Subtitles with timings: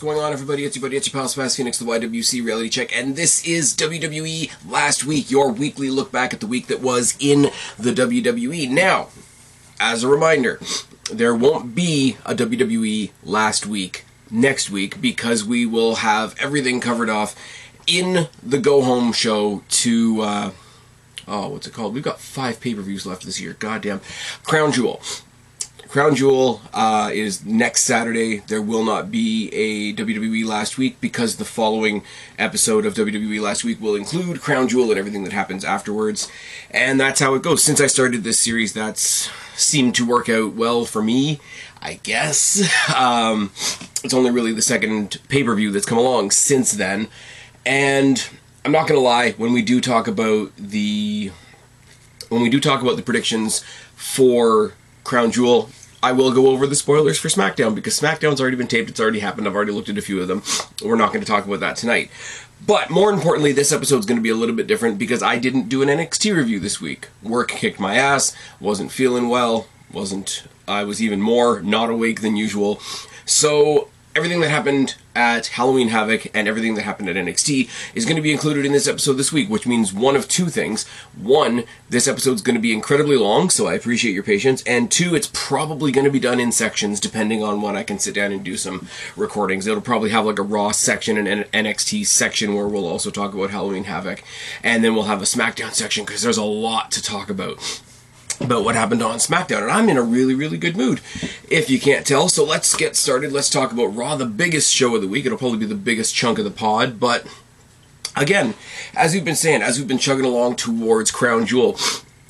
[0.00, 0.64] What's going on, everybody?
[0.64, 3.76] It's your buddy, it's your pal, Spaz Phoenix, the YWC Reality Check, and this is
[3.76, 8.70] WWE Last Week, your weekly look back at the week that was in the WWE.
[8.70, 9.08] Now,
[9.78, 10.58] as a reminder,
[11.12, 17.10] there won't be a WWE Last Week next week because we will have everything covered
[17.10, 17.36] off
[17.86, 20.22] in the go home show to.
[20.22, 20.50] Uh,
[21.28, 21.92] oh, what's it called?
[21.92, 23.54] We've got five pay per views left this year.
[23.58, 24.00] Goddamn.
[24.44, 25.02] Crown Jewel.
[25.90, 28.36] Crown Jewel uh, is next Saturday.
[28.46, 32.04] There will not be a WWE Last Week because the following
[32.38, 36.30] episode of WWE Last Week will include Crown Jewel and everything that happens afterwards.
[36.70, 37.64] And that's how it goes.
[37.64, 41.40] Since I started this series, that's seemed to work out well for me,
[41.82, 42.70] I guess.
[42.96, 43.50] Um,
[44.04, 47.08] it's only really the second pay per view that's come along since then.
[47.66, 48.24] And
[48.64, 51.32] I'm not going to lie, when we do talk about the.
[52.28, 53.64] When we do talk about the predictions
[53.96, 55.68] for Crown Jewel,
[56.02, 59.20] I will go over the spoilers for SmackDown because SmackDown's already been taped, it's already
[59.20, 60.42] happened, I've already looked at a few of them.
[60.82, 62.10] We're not going to talk about that tonight.
[62.66, 65.68] But more importantly, this episode's going to be a little bit different because I didn't
[65.68, 67.08] do an NXT review this week.
[67.22, 72.36] Work kicked my ass, wasn't feeling well, wasn't I was even more not awake than
[72.36, 72.80] usual.
[73.24, 78.16] So everything that happened at Halloween Havoc and everything that happened at NXT is going
[78.16, 80.86] to be included in this episode this week, which means one of two things.
[81.16, 84.62] One, this episode's going to be incredibly long, so I appreciate your patience.
[84.64, 87.98] And two, it's probably going to be done in sections depending on when I can
[87.98, 89.66] sit down and do some recordings.
[89.66, 93.34] It'll probably have like a Raw section and an NXT section where we'll also talk
[93.34, 94.24] about Halloween Havoc.
[94.62, 97.80] And then we'll have a SmackDown section because there's a lot to talk about
[98.40, 101.00] about what happened on SmackDown, and I'm in a really, really good mood,
[101.48, 102.28] if you can't tell.
[102.28, 103.32] So let's get started.
[103.32, 105.26] Let's talk about Raw, the biggest show of the week.
[105.26, 107.26] It'll probably be the biggest chunk of the pod, but
[108.16, 108.54] again,
[108.94, 111.78] as we've been saying, as we've been chugging along towards Crown Jewel,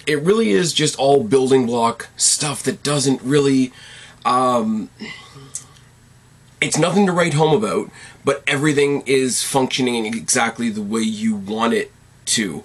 [0.06, 3.72] it really is just all building block stuff that doesn't really.
[4.24, 4.90] Um,
[6.60, 7.90] it's nothing to write home about,
[8.22, 11.90] but everything is functioning exactly the way you want it
[12.26, 12.62] to.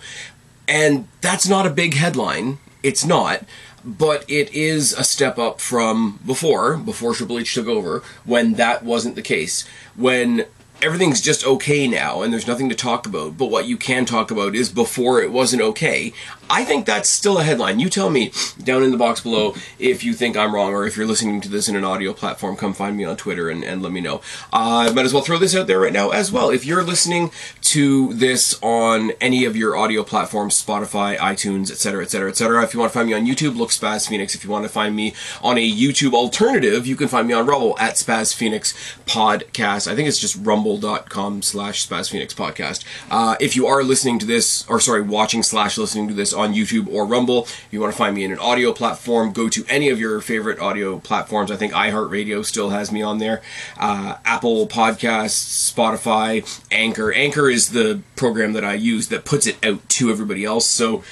[0.68, 3.44] And that's not a big headline it's not,
[3.84, 8.84] but it is a step up from before, before Triple H took over, when that
[8.84, 9.68] wasn't the case.
[9.96, 10.46] When
[10.82, 14.30] everything's just okay now and there's nothing to talk about, but what you can talk
[14.30, 16.14] about is before it wasn't okay.
[16.50, 17.80] I think that's still a headline.
[17.80, 18.32] You tell me
[18.64, 21.50] down in the box below if you think I'm wrong or if you're listening to
[21.50, 24.18] this in an audio platform, come find me on Twitter and, and let me know.
[24.54, 26.50] Uh, I might as well throw this out there right now as well.
[26.50, 32.30] If you're listening to this on any of your audio platforms, Spotify, iTunes, etc., etc.,
[32.30, 34.36] etc., if you want to find me on YouTube, look Spaz Phoenix.
[34.36, 37.46] If you want to find me on a YouTube alternative, you can find me on
[37.46, 38.74] Rumble at Spaz Phoenix
[39.06, 39.92] Podcast.
[39.92, 42.84] I think it's just rumble.com slash Spaz Phoenix podcast.
[43.10, 46.54] Uh, if you are listening to this, or sorry, watching slash listening to this on
[46.54, 49.66] YouTube or Rumble, if you want to find me in an audio platform, go to
[49.70, 51.50] any of your favorite audio platforms.
[51.52, 53.42] I think iHeartRadio still has me on there.
[53.78, 57.12] Uh, Apple Podcasts, Spotify, Anchor.
[57.14, 60.68] Anchor is the program that I use that puts it out to everybody else.
[60.68, 61.04] So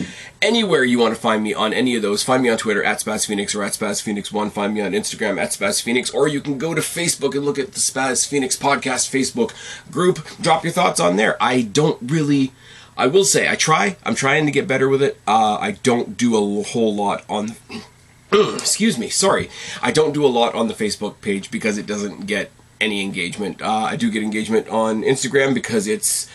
[0.42, 3.00] anywhere you want to find me on any of those, find me on Twitter at
[3.00, 4.50] Spaz Phoenix or at Spaz Phoenix One.
[4.50, 7.58] Find me on Instagram at Spaz Phoenix, or you can go to Facebook and look
[7.58, 9.54] at the Spaz Phoenix podcast Facebook
[9.92, 10.20] group.
[10.42, 11.42] Drop your thoughts on there.
[11.42, 12.52] I don't really.
[12.98, 13.98] I will say I try.
[14.04, 15.18] I'm trying to get better with it.
[15.28, 17.56] Uh, I don't do a whole lot on.
[18.32, 19.10] excuse me.
[19.10, 19.50] Sorry,
[19.82, 23.62] I don't do a lot on the Facebook page because it doesn't get any engagement.
[23.62, 26.30] Uh, I do get engagement on Instagram because it's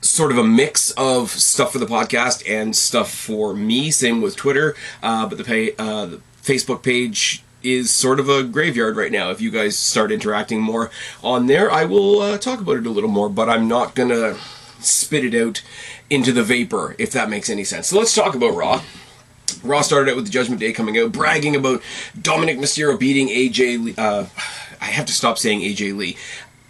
[0.00, 3.90] sort of a mix of stuff for the podcast and stuff for me.
[3.90, 8.42] Same with Twitter, uh, but the, pay, uh, the Facebook page is sort of a
[8.42, 9.30] graveyard right now.
[9.30, 10.90] If you guys start interacting more
[11.22, 14.36] on there, I will uh, talk about it a little more, but I'm not gonna
[14.84, 15.62] spit it out
[16.10, 17.88] into the vapor, if that makes any sense.
[17.88, 18.82] So let's talk about Raw.
[19.62, 21.82] Raw started out with the Judgment Day coming out, bragging about
[22.20, 23.98] Dominic Mysterio beating AJ.
[23.98, 24.26] Uh,
[24.80, 26.16] I have to stop saying AJ Lee.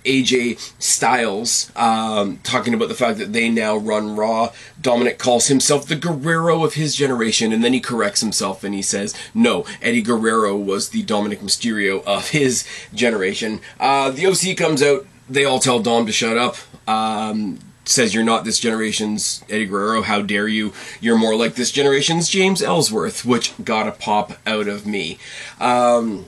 [0.04, 4.52] AJ Styles um, talking about the fact that they now run Raw.
[4.80, 8.82] Dominic calls himself the Guerrero of his generation, and then he corrects himself and he
[8.82, 14.82] says, "No, Eddie Guerrero was the Dominic Mysterio of his generation." Uh, the OC comes
[14.82, 15.06] out.
[15.28, 16.56] They all tell Dom to shut up.
[16.88, 20.02] Um, says you're not this generation's Eddie Guerrero.
[20.02, 20.72] How dare you?
[21.00, 25.18] You're more like this generation's James Ellsworth, which got a pop out of me.
[25.60, 26.26] Um,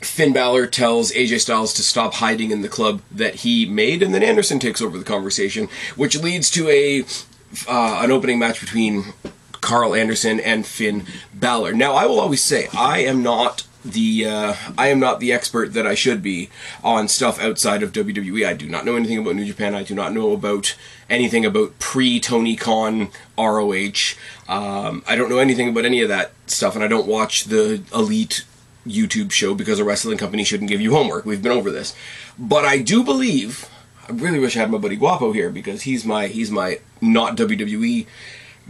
[0.00, 4.14] Finn Balor tells AJ Styles to stop hiding in the club that he made, and
[4.14, 7.04] then Anderson takes over the conversation, which leads to a
[7.66, 9.12] uh, an opening match between
[9.60, 11.72] Karl Anderson and Finn Balor.
[11.72, 15.72] Now, I will always say I am not the uh, I am not the expert
[15.74, 16.50] that I should be
[16.82, 18.46] on stuff outside of WWE.
[18.46, 19.74] I do not know anything about New Japan.
[19.74, 20.76] I do not know about
[21.08, 24.14] anything about pre Tony Khan ROH.
[24.48, 27.82] Um, I don't know anything about any of that stuff, and I don't watch the
[27.94, 28.44] Elite
[28.86, 31.24] YouTube show because a wrestling company shouldn't give you homework.
[31.24, 31.94] We've been over this.
[32.38, 33.68] But I do believe
[34.08, 37.36] I really wish I had my buddy Guapo here because he's my he's my not
[37.36, 38.06] WWE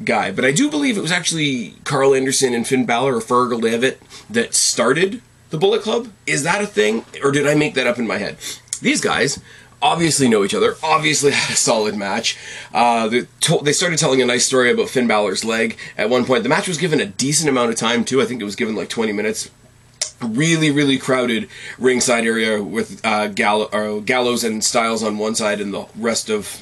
[0.05, 0.31] guy.
[0.33, 4.00] But I do believe it was actually Karl Anderson and Finn Balor or Fergal Devitt
[4.31, 6.09] that started the Bullet Club.
[6.27, 8.37] Is that a thing, or did I make that up in my head?
[8.81, 9.41] These guys
[9.81, 10.75] obviously know each other.
[10.83, 12.37] Obviously had a solid match.
[12.75, 16.25] Uh, they, to- they started telling a nice story about Finn Balor's leg at one
[16.25, 16.43] point.
[16.43, 18.21] The match was given a decent amount of time too.
[18.21, 19.50] I think it was given like 20 minutes
[20.21, 21.49] really really crowded
[21.79, 26.61] ringside area with uh, Gall- gallows and styles on one side and the rest of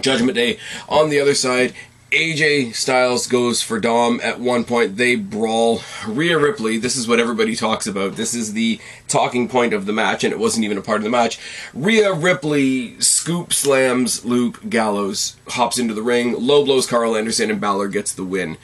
[0.00, 0.58] judgment day
[0.88, 1.74] on the other side
[2.10, 4.96] AJ Styles goes for Dom at one point.
[4.96, 5.80] They brawl.
[6.08, 8.16] Rhea Ripley, this is what everybody talks about.
[8.16, 11.04] This is the talking point of the match, and it wasn't even a part of
[11.04, 11.38] the match.
[11.72, 17.60] Rhea Ripley scoop slams Luke Gallows, hops into the ring, low blows Karl Anderson, and
[17.60, 18.58] Balor gets the win.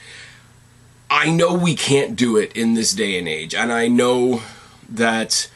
[1.09, 4.41] I know we can't do it in this day and age, and I know
[4.89, 5.49] that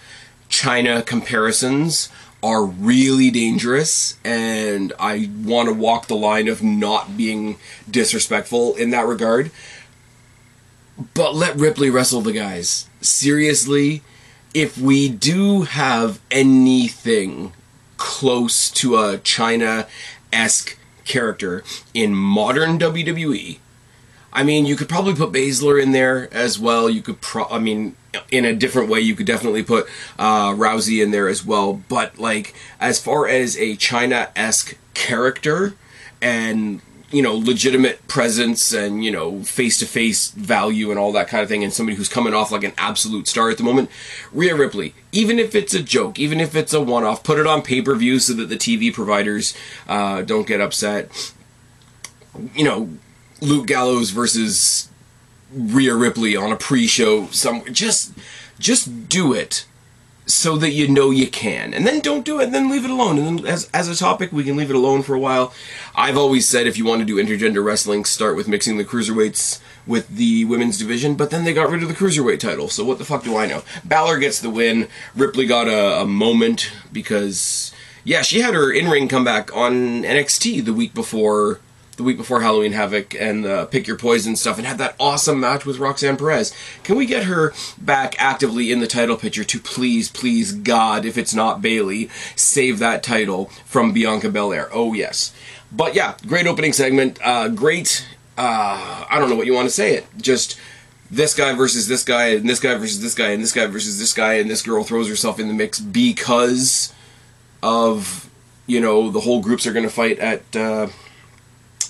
[0.49, 2.07] Chyna comparisons
[2.43, 7.57] are really dangerous and I want to walk the line of not being
[7.89, 9.51] disrespectful in that regard.
[11.13, 12.87] But let Ripley wrestle the guys.
[13.01, 14.01] Seriously,
[14.53, 17.53] if we do have anything
[17.97, 19.87] close to a Chyna
[20.33, 23.59] esque character in modern WWE,
[24.33, 26.89] I mean, you could probably put Baszler in there as well.
[26.89, 27.95] You could, pro- I mean,
[28.29, 29.87] in a different way, you could definitely put
[30.17, 31.81] uh, Rousey in there as well.
[31.89, 35.73] But like, as far as a Chyna esque character
[36.21, 36.81] and
[37.11, 41.43] you know legitimate presence and you know face to face value and all that kind
[41.43, 43.89] of thing, and somebody who's coming off like an absolute star at the moment,
[44.31, 44.93] Rhea Ripley.
[45.11, 47.81] Even if it's a joke, even if it's a one off, put it on pay
[47.81, 49.55] per view so that the TV providers
[49.87, 51.33] uh, don't get upset.
[52.55, 52.89] You know,
[53.41, 54.89] Luke Gallows versus
[55.53, 57.69] Rhea Ripley on a pre-show somewhere.
[57.71, 58.13] Just,
[58.59, 59.65] just do it
[60.25, 62.91] so that you know you can, and then don't do it, and then leave it
[62.91, 63.17] alone.
[63.17, 65.53] And then, as as a topic, we can leave it alone for a while.
[65.95, 69.59] I've always said if you want to do intergender wrestling, start with mixing the cruiserweights
[69.85, 72.69] with the women's division, but then they got rid of the cruiserweight title.
[72.69, 73.63] So what the fuck do I know?
[73.83, 74.87] Balor gets the win.
[75.15, 77.73] Ripley got a, a moment because
[78.03, 81.59] yeah, she had her in-ring comeback on NXT the week before
[82.01, 85.39] the week before Halloween Havoc and the Pick Your Poison stuff and had that awesome
[85.39, 86.51] match with Roxanne Perez.
[86.83, 91.15] Can we get her back actively in the title picture to please, please, God, if
[91.17, 94.67] it's not Bayley, save that title from Bianca Belair?
[94.73, 95.33] Oh, yes.
[95.71, 97.19] But yeah, great opening segment.
[97.23, 100.07] Uh, great, uh, I don't know what you want to say it.
[100.19, 100.59] Just
[101.11, 103.99] this guy versus this guy, and this guy versus this guy, and this guy versus
[103.99, 106.93] this guy, and this girl throws herself in the mix because
[107.61, 108.27] of,
[108.65, 110.55] you know, the whole groups are going to fight at.
[110.55, 110.87] Uh,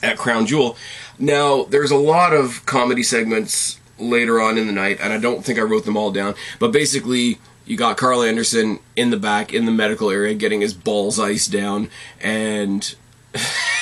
[0.01, 0.77] at Crown Jewel.
[1.19, 5.45] Now, there's a lot of comedy segments later on in the night, and I don't
[5.45, 9.53] think I wrote them all down, but basically, you got Karl Anderson in the back
[9.53, 11.89] in the medical area getting his balls iced down,
[12.19, 12.95] and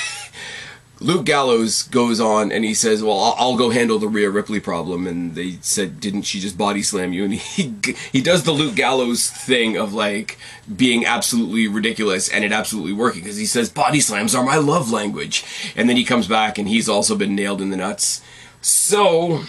[1.02, 4.60] Luke Gallows goes on and he says, "Well, I'll, I'll, go handle the Rhea Ripley
[4.60, 7.74] problem." And they said, "Didn't she just body slam you?" And he
[8.12, 10.38] he does the Luke Gallows thing of like
[10.74, 14.90] being absolutely ridiculous and it absolutely working because he says, "Body slams are my love
[14.90, 15.44] language,"
[15.74, 18.20] and then he comes back and he's also been nailed in the nuts.
[18.60, 19.44] So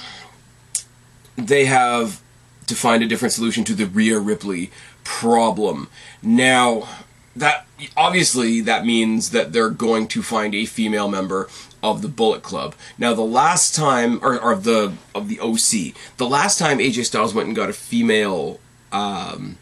[1.36, 2.22] they have
[2.67, 4.72] to find a different solution to the Rhea Ripley
[5.03, 5.89] problem.
[6.22, 6.88] Now
[7.36, 11.50] that obviously that means that they're going to find a female member
[11.82, 12.76] of the Bullet Club.
[12.98, 17.34] Now, the last time, or, or the of the OC, the last time AJ Styles
[17.34, 18.60] went and got a female
[18.92, 19.58] um,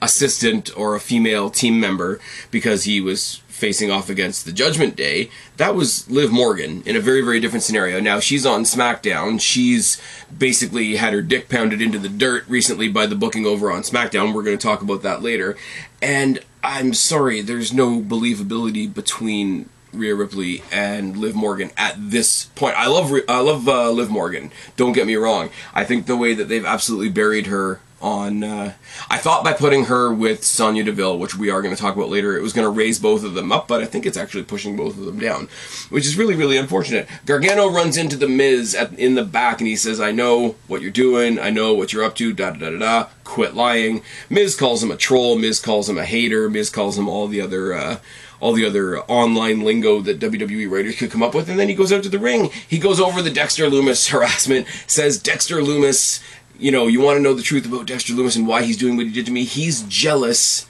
[0.00, 5.30] assistant or a female team member because he was facing off against the Judgment Day,
[5.56, 8.00] that was Liv Morgan in a very, very different scenario.
[8.00, 9.40] Now she's on SmackDown.
[9.40, 10.02] She's
[10.36, 14.34] basically had her dick pounded into the dirt recently by the booking over on SmackDown.
[14.34, 15.56] We're going to talk about that later.
[16.02, 22.76] And I'm sorry, there's no believability between Rhea Ripley and Liv Morgan at this point.
[22.76, 24.50] I love I love uh, Liv Morgan.
[24.76, 25.50] Don't get me wrong.
[25.74, 28.44] I think the way that they've absolutely buried her on.
[28.44, 28.74] Uh,
[29.08, 32.08] I thought by putting her with Sonya Deville, which we are going to talk about
[32.08, 34.44] later, it was going to raise both of them up, but I think it's actually
[34.44, 35.48] pushing both of them down,
[35.90, 37.08] which is really, really unfortunate.
[37.24, 40.82] Gargano runs into the Miz at, in the back and he says, I know what
[40.82, 44.02] you're doing, I know what you're up to, da da da da, quit lying.
[44.28, 47.40] Miz calls him a troll, Miz calls him a hater, Miz calls him all the
[47.40, 47.74] other.
[47.74, 47.98] Uh,
[48.40, 51.76] all the other online lingo that WWE writers could come up with, and then he
[51.76, 52.50] goes out to the ring.
[52.68, 56.20] He goes over the Dexter Lumis harassment, says Dexter Lumis
[56.62, 58.96] you know, you want to know the truth about Dexter Lumis and why he's doing
[58.96, 60.66] what he did to me, he's jealous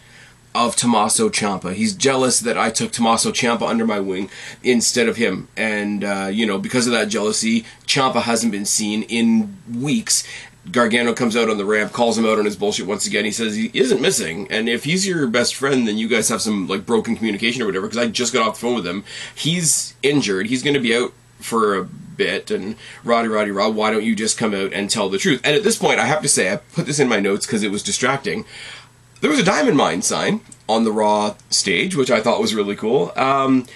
[0.55, 1.75] of Tommaso Ciampa.
[1.75, 4.31] He's jealous that I took Tommaso Ciampa under my wing
[4.63, 5.49] instead of him.
[5.57, 10.27] And, uh, you know, because of that jealousy, Ciampa hasn't been seen in weeks.
[10.71, 13.25] Gargano comes out on the ramp, calls him out on his bullshit once again.
[13.25, 16.41] He says he isn't missing, and if he's your best friend, then you guys have
[16.41, 17.89] some like broken communication or whatever.
[17.89, 19.03] Because I just got off the phone with him.
[19.35, 20.47] He's injured.
[20.47, 22.51] He's going to be out for a bit.
[22.51, 25.41] And Roddy, Roddy, Rod, why don't you just come out and tell the truth?
[25.45, 27.63] And at this point, I have to say, I put this in my notes because
[27.63, 28.45] it was distracting.
[29.21, 32.77] There was a diamond mine sign on the Raw stage, which I thought was really
[32.77, 33.13] cool.
[33.17, 33.67] Um,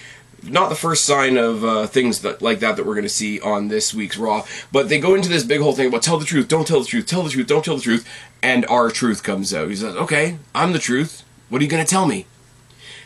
[0.43, 3.39] not the first sign of uh, things that like that that we're going to see
[3.39, 4.45] on this week's Raw.
[4.71, 6.85] But they go into this big whole thing about tell the truth, don't tell the
[6.85, 8.07] truth, tell the truth, don't tell the truth,
[8.41, 9.69] and R-Truth comes out.
[9.69, 11.23] He says, "Okay, I'm the truth.
[11.49, 12.25] What are you going to tell me?"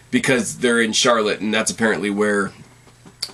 [0.10, 2.52] Because they're in Charlotte, and that's apparently where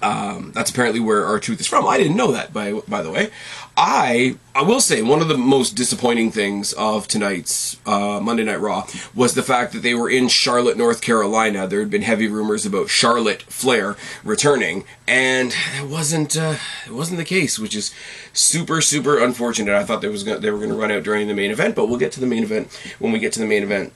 [0.01, 1.87] um, that's apparently where R-Truth is from.
[1.87, 3.31] I didn't know that, by by the way.
[3.75, 8.59] I I will say one of the most disappointing things of tonight's uh, Monday Night
[8.59, 11.67] Raw was the fact that they were in Charlotte, North Carolina.
[11.67, 17.17] There had been heavy rumors about Charlotte Flair returning, and it wasn't uh, it wasn't
[17.17, 17.93] the case, which is
[18.33, 19.73] super super unfortunate.
[19.73, 21.75] I thought they was gonna, they were going to run out during the main event,
[21.75, 22.67] but we'll get to the main event
[22.99, 23.93] when we get to the main event.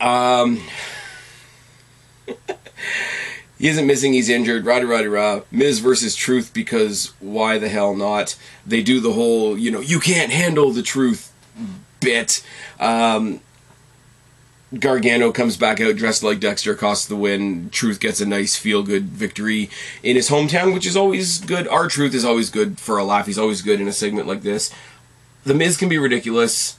[0.00, 0.60] Um.
[3.58, 4.66] He isn't missing, he's injured.
[4.66, 5.42] Roddy Roddy Rah.
[5.50, 8.36] Miz versus Truth because why the hell not?
[8.66, 11.32] They do the whole, you know, you can't handle the truth
[12.00, 12.44] bit.
[12.80, 13.40] Um,
[14.78, 17.70] Gargano comes back out dressed like Dexter, costs the win.
[17.70, 19.70] Truth gets a nice feel good victory
[20.02, 21.68] in his hometown, which is always good.
[21.68, 23.26] R-Truth is always good for a laugh.
[23.26, 24.72] He's always good in a segment like this.
[25.44, 26.76] The Miz can be ridiculous.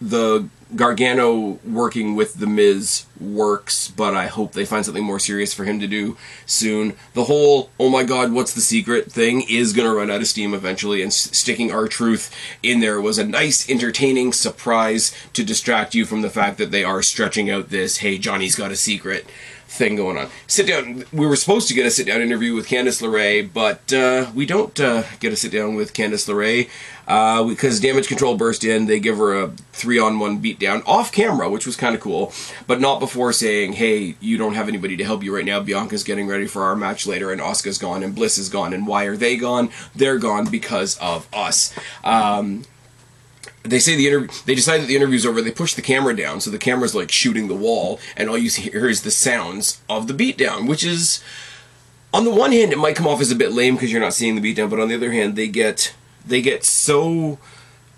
[0.00, 5.54] The Gargano working with The Miz works, but I hope they find something more serious
[5.54, 6.96] for him to do soon.
[7.14, 10.26] The whole, oh my god, what's the secret thing is going to run out of
[10.26, 15.94] steam eventually, and s- sticking R-Truth in there was a nice, entertaining surprise to distract
[15.94, 19.26] you from the fact that they are stretching out this, hey, Johnny's got a secret
[19.68, 20.28] thing going on.
[20.46, 21.04] Sit down.
[21.12, 24.46] We were supposed to get a sit down interview with Candice LeRae, but uh, we
[24.46, 26.68] don't uh, get a sit down with Candice LeRae
[27.08, 28.86] uh, because Damage Control burst in.
[28.86, 32.32] They give her a three on one beatdown off camera, which was kind of cool,
[32.66, 35.60] but not before saying, "Hey, you don't have anybody to help you right now.
[35.60, 38.72] Bianca's getting ready for our match later, and Asuka's gone, and Bliss is gone.
[38.72, 39.70] And why are they gone?
[39.94, 42.64] They're gone because of us." Um,
[43.70, 46.40] they say the interview they decide that the interview's over they push the camera down
[46.40, 50.06] so the camera's like shooting the wall and all you hear is the sounds of
[50.06, 51.22] the beatdown which is
[52.12, 54.14] on the one hand it might come off as a bit lame because you're not
[54.14, 55.94] seeing the beatdown but on the other hand they get
[56.26, 57.38] they get so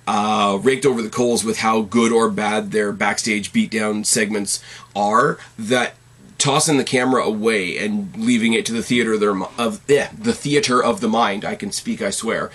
[0.06, 4.62] uh, raked over the coals with how good or bad their backstage beatdown segments
[4.96, 5.94] are that
[6.38, 10.32] tossing the camera away and leaving it to the theater of, their, of eh, the
[10.32, 12.50] theater of the mind I can speak I swear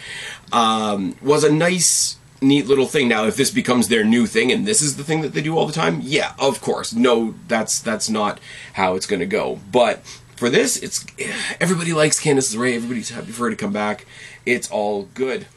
[0.52, 3.08] um, was a nice neat little thing.
[3.08, 5.58] Now, if this becomes their new thing and this is the thing that they do
[5.58, 6.94] all the time, yeah, of course.
[6.94, 8.40] No, that's that's not
[8.74, 9.60] how it's going to go.
[9.72, 10.00] But
[10.36, 11.06] for this, it's
[11.60, 12.76] everybody likes Candice LeRae.
[12.76, 14.06] Everybody's happy for her to come back.
[14.46, 15.48] It's all good.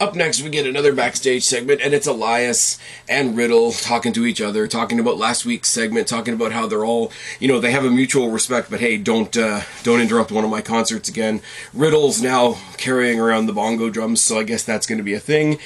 [0.00, 4.40] Up next, we get another backstage segment, and it's Elias and Riddle talking to each
[4.40, 7.84] other, talking about last week's segment, talking about how they're all, you know, they have
[7.84, 8.70] a mutual respect.
[8.70, 11.42] But hey, don't uh, don't interrupt one of my concerts again.
[11.74, 15.20] Riddle's now carrying around the bongo drums, so I guess that's going to be a
[15.20, 15.58] thing.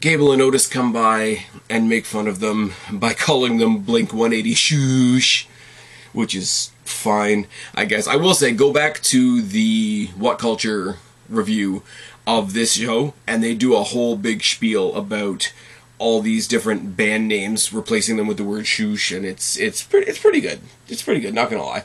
[0.00, 4.54] Gable and Otis come by and make fun of them by calling them Blink 180
[4.54, 5.46] shoosh,
[6.12, 8.06] which is fine, I guess.
[8.06, 10.96] I will say, go back to the What Culture
[11.28, 11.82] review
[12.26, 15.52] of this show, and they do a whole big spiel about
[15.98, 20.10] all these different band names, replacing them with the word shoosh, and it's it's pretty
[20.10, 20.60] it's pretty good.
[20.88, 21.84] It's pretty good, not gonna lie.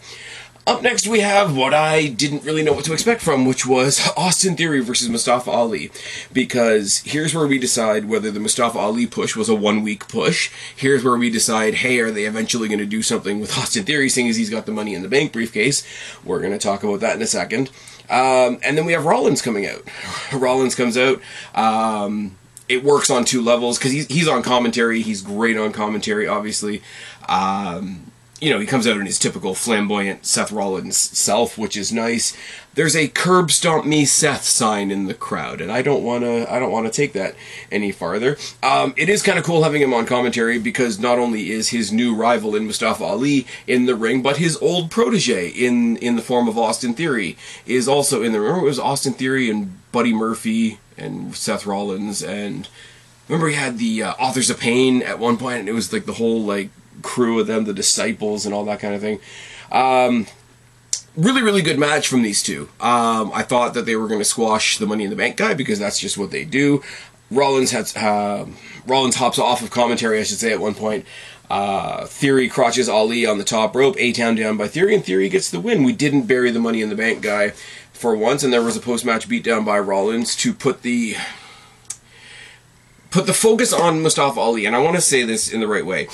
[0.68, 4.08] Up next, we have what I didn't really know what to expect from, which was
[4.18, 5.90] Austin Theory versus Mustafa Ali.
[6.32, 10.52] Because here's where we decide whether the Mustafa Ali push was a one week push.
[10.76, 14.08] Here's where we decide, hey, are they eventually going to do something with Austin Theory,
[14.08, 15.84] seeing as he's got the money in the bank briefcase?
[16.24, 17.72] We're going to talk about that in a second.
[18.08, 19.82] Um, and then we have Rollins coming out.
[20.34, 21.22] Rollins comes out.
[21.56, 22.38] Um,
[22.70, 25.02] it works on two levels because he's, he's on commentary.
[25.02, 26.84] He's great on commentary, obviously.
[27.28, 28.11] Um,
[28.42, 32.36] you know, he comes out in his typical flamboyant Seth Rollins self, which is nice.
[32.74, 36.52] There's a curb stomp me Seth sign in the crowd, and I don't want to
[36.52, 37.36] I don't want to take that
[37.72, 38.38] any farther.
[38.64, 41.92] Um, it is kind of cool having him on commentary because not only is his
[41.92, 46.24] new rival in Mustafa Ali in the ring, but his old protege in in the
[46.24, 48.50] form of Austin Theory is also in the ring.
[48.50, 52.68] Remember, it was Austin Theory and Buddy Murphy and Seth Rollins and
[53.28, 56.06] remember he had the uh, authors of pain at one point and it was like
[56.06, 56.70] the whole like
[57.02, 59.20] crew of them the disciples and all that kind of thing.
[59.72, 60.28] Um,
[61.16, 62.70] really really good match from these two.
[62.80, 65.54] Um, i thought that they were going to squash the money in the bank guy
[65.54, 66.84] because that's just what they do.
[67.30, 68.46] Rollins has uh,
[68.86, 71.06] rollins hops off of commentary i should say at one point.
[71.50, 75.28] Uh, Theory crotches Ali on the top rope, A Town down by Theory, and Theory
[75.28, 75.84] gets the win.
[75.84, 77.50] We didn't bury the money in the bank guy
[77.92, 81.18] for once, and there was a post match beatdown by Rollins to put the
[83.10, 85.86] put the focus on Mustafa Ali, and I want to say this in the right
[85.86, 86.08] way.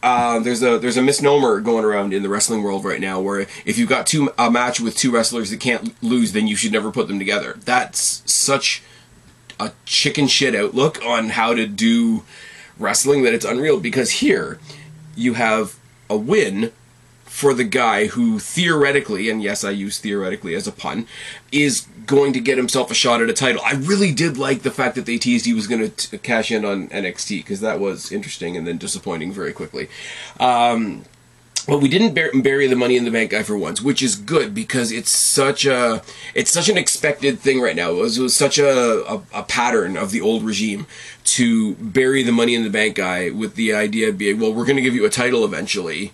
[0.00, 3.40] Uh, there's a there's a misnomer going around in the wrestling world right now where
[3.64, 6.72] if you've got two a match with two wrestlers that can't lose, then you should
[6.72, 7.58] never put them together.
[7.64, 8.82] That's such
[9.58, 12.22] a chicken shit outlook on how to do
[12.78, 13.80] wrestling that it's unreal.
[13.80, 14.60] Because here
[15.16, 15.78] you have
[16.08, 16.72] a win
[17.24, 21.06] for the guy who theoretically, and yes, I use theoretically as a pun,
[21.50, 23.62] is going to get himself a shot at a title.
[23.64, 26.64] I really did like the fact that they teased he was going to cash in
[26.64, 29.88] on NXT because that was interesting and then disappointing very quickly.
[30.40, 31.04] Um,
[31.68, 34.54] but we didn't bury the money in the bank guy for once, which is good
[34.54, 36.02] because it's such a
[36.34, 37.90] it's such an expected thing right now.
[37.90, 40.86] It was, it was such a, a, a pattern of the old regime
[41.24, 44.64] to bury the money in the bank guy with the idea of being, well, we're
[44.64, 46.12] going to give you a title eventually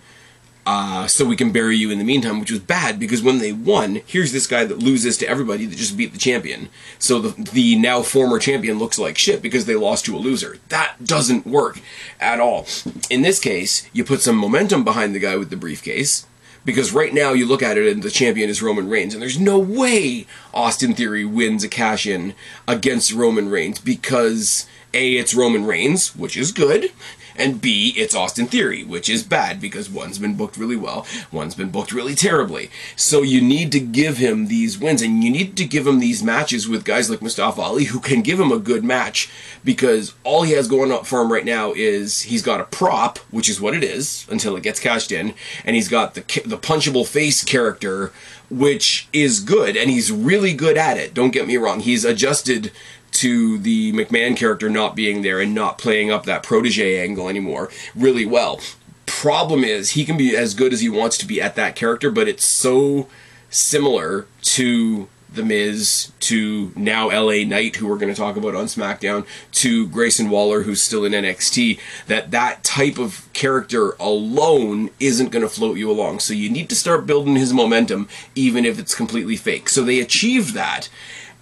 [0.67, 3.53] uh, so we can bury you in the meantime, which was bad because when they
[3.53, 6.71] won, here's this guy that loses to everybody that just beat the champion.
[6.99, 10.59] So the, the now former champion looks like shit because they lost to a loser.
[10.69, 11.81] That doesn't work
[12.19, 12.67] at all.
[13.11, 16.27] In this case, you put some momentum behind the guy with the briefcase.
[16.65, 19.39] Because right now you look at it and the champion is Roman Reigns, and there's
[19.39, 22.35] no way Austin Theory wins a cash in
[22.67, 26.91] against Roman Reigns because A, it's Roman Reigns, which is good,
[27.37, 31.55] and B, it's Austin Theory, which is bad because one's been booked really well, one's
[31.55, 32.71] been booked really terribly.
[32.97, 36.23] So you need to give him these wins, and you need to give him these
[36.23, 39.31] matches with guys like Mustafa Ali who can give him a good match
[39.65, 43.19] because all he has going up for him right now is he's got a prop,
[43.31, 46.59] which is what it is until it gets cashed in, and he's got the the
[46.59, 48.13] punchable face character,
[48.51, 51.15] which is good, and he's really good at it.
[51.15, 52.71] Don't get me wrong; he's adjusted
[53.15, 57.71] to the McMahon character not being there and not playing up that protege angle anymore
[57.95, 58.61] really well.
[59.07, 62.11] Problem is, he can be as good as he wants to be at that character,
[62.11, 63.09] but it's so
[63.51, 68.67] similar to the Miz to now LA Knight, who we're going to talk about on
[68.67, 75.31] SmackDown, to Grayson Waller, who's still in NXT, that that type of character alone isn't
[75.31, 76.21] going to float you along.
[76.21, 79.69] So you need to start building his momentum, even if it's completely fake.
[79.69, 80.89] So they achieved that.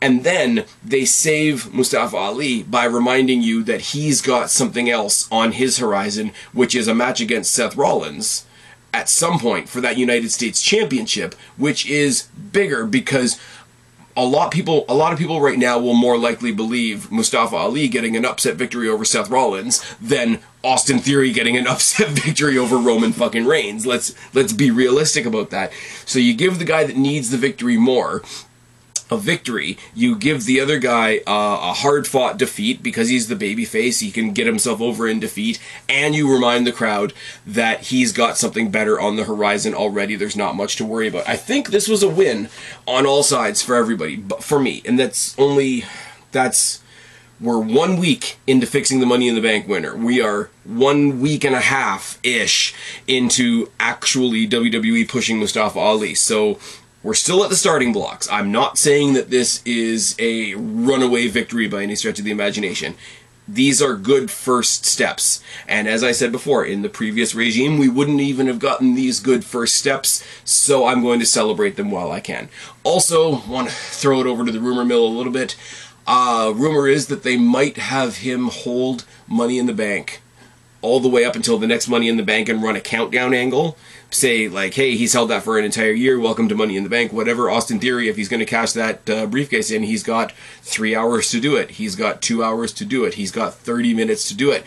[0.02, 5.52] And then they save Mustafa Ali by reminding you that he's got something else on
[5.52, 8.44] his horizon, which is a match against Seth Rollins
[8.92, 13.40] at some point for that United States Championship, which is bigger because
[14.16, 17.86] a lot people a lot of people right now will more likely believe Mustafa Ali
[17.86, 22.76] getting an upset victory over Seth Rollins than Austin Theory getting an upset victory over
[22.76, 23.86] Roman fucking Reigns.
[23.86, 25.72] Let's let's be realistic about that.
[26.04, 28.22] So you give the guy that needs the victory more
[29.12, 29.78] a victory.
[29.94, 34.00] You give the other guy uh, a hard fought defeat because he's the baby face.
[34.00, 35.60] He can get himself over in defeat.
[35.88, 37.12] And you remind the crowd
[37.46, 40.16] that he's got something better on the horizon already.
[40.16, 41.28] There's not much to worry about.
[41.28, 42.48] I think this was a win
[42.86, 44.82] on all sides for everybody, but for me.
[44.84, 45.84] And that's only,
[46.32, 46.82] that's,
[47.42, 49.96] we're one week into fixing the Money in the Bank winner.
[49.96, 52.72] We are one week and a half ish
[53.08, 56.14] into actually WWE pushing Mustafa Ali.
[56.14, 56.60] So
[57.02, 58.30] we're still at the starting blocks.
[58.30, 62.94] I'm not saying that this is a runaway victory by any stretch of the imagination.
[63.48, 65.42] These are good first steps.
[65.66, 69.18] And as I said before, in the previous regime, we wouldn't even have gotten these
[69.18, 72.48] good first steps, so I'm going to celebrate them while I can.
[72.84, 75.56] Also, want to throw it over to the rumor mill a little bit.
[76.06, 80.22] Uh, rumor is that they might have him hold Money in the Bank
[80.80, 83.34] all the way up until the next Money in the Bank and run a countdown
[83.34, 83.76] angle
[84.12, 86.20] say like, hey, he's held that for an entire year.
[86.20, 87.12] Welcome to Money in the Bank.
[87.12, 90.94] Whatever Austin Theory, if he's going to cash that uh, briefcase in, he's got three
[90.94, 91.72] hours to do it.
[91.72, 93.14] He's got two hours to do it.
[93.14, 94.64] He's got thirty minutes to do it.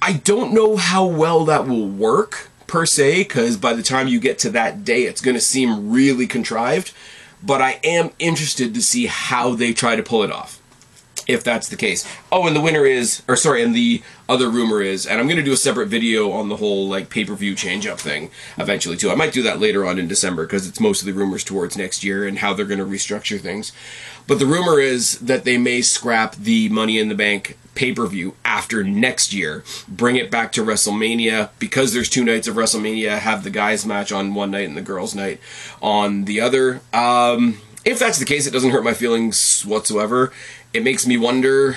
[0.00, 4.20] I don't know how well that will work per se, because by the time you
[4.20, 6.92] get to that day, it's going to seem really contrived.
[7.42, 10.60] But I am interested to see how they try to pull it off
[11.26, 12.06] if that's the case.
[12.30, 15.38] Oh, and the winner is, or sorry, and the other rumor is, and I'm going
[15.38, 18.30] to do a separate video on the whole like pay per view change up thing
[18.56, 19.10] eventually too.
[19.10, 22.26] I might do that later on in December because it's mostly rumors towards next year
[22.26, 23.72] and how they're going to restructure things.
[24.26, 28.06] But the rumor is that they may scrap the Money in the Bank pay per
[28.06, 33.18] view after next year, bring it back to WrestleMania because there's two nights of WrestleMania.
[33.18, 35.40] Have the guys match on one night and the girls night
[35.82, 36.80] on the other.
[36.92, 40.32] Um, if that's the case, it doesn't hurt my feelings whatsoever
[40.74, 41.76] it makes me wonder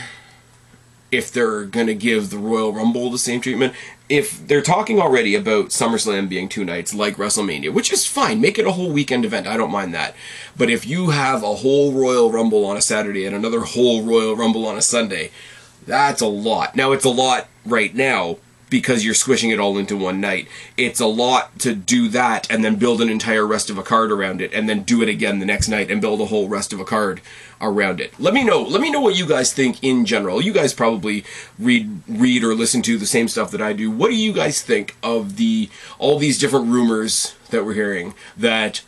[1.11, 3.73] if they're going to give the Royal Rumble the same treatment.
[4.09, 8.57] If they're talking already about SummerSlam being two nights like WrestleMania, which is fine, make
[8.57, 9.47] it a whole weekend event.
[9.47, 10.15] I don't mind that.
[10.57, 14.35] But if you have a whole Royal Rumble on a Saturday and another whole Royal
[14.35, 15.29] Rumble on a Sunday,
[15.85, 16.75] that's a lot.
[16.75, 18.37] Now, it's a lot right now
[18.69, 20.47] because you're squishing it all into one night.
[20.75, 24.11] It's a lot to do that and then build an entire rest of a card
[24.11, 26.73] around it and then do it again the next night and build a whole rest
[26.73, 27.21] of a card
[27.61, 28.13] around it.
[28.19, 28.61] Let me know.
[28.61, 30.41] Let me know what you guys think in general.
[30.41, 31.23] You guys probably
[31.57, 33.89] read read or listen to the same stuff that I do.
[33.89, 38.81] What do you guys think of the all these different rumors that we're hearing that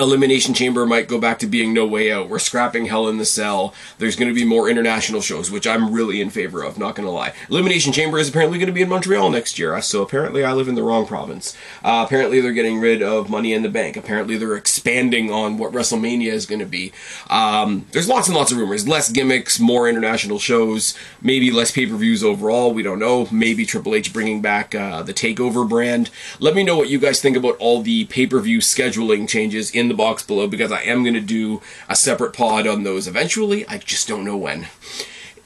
[0.00, 2.28] Elimination Chamber might go back to being No Way Out.
[2.28, 3.74] We're scrapping Hell in the Cell.
[3.98, 7.06] There's going to be more international shows, which I'm really in favor of, not going
[7.06, 7.34] to lie.
[7.50, 10.68] Elimination Chamber is apparently going to be in Montreal next year, so apparently I live
[10.68, 11.56] in the wrong province.
[11.84, 13.96] Uh, apparently they're getting rid of Money in the Bank.
[13.96, 16.92] Apparently they're expanding on what WrestleMania is going to be.
[17.28, 18.88] Um, there's lots and lots of rumors.
[18.88, 22.72] Less gimmicks, more international shows, maybe less pay per views overall.
[22.72, 23.28] We don't know.
[23.30, 26.10] Maybe Triple H bringing back uh, the TakeOver brand.
[26.40, 29.73] Let me know what you guys think about all the pay per view scheduling changes
[29.74, 33.06] in the box below because I am going to do a separate pod on those
[33.06, 33.66] eventually.
[33.66, 34.68] I just don't know when.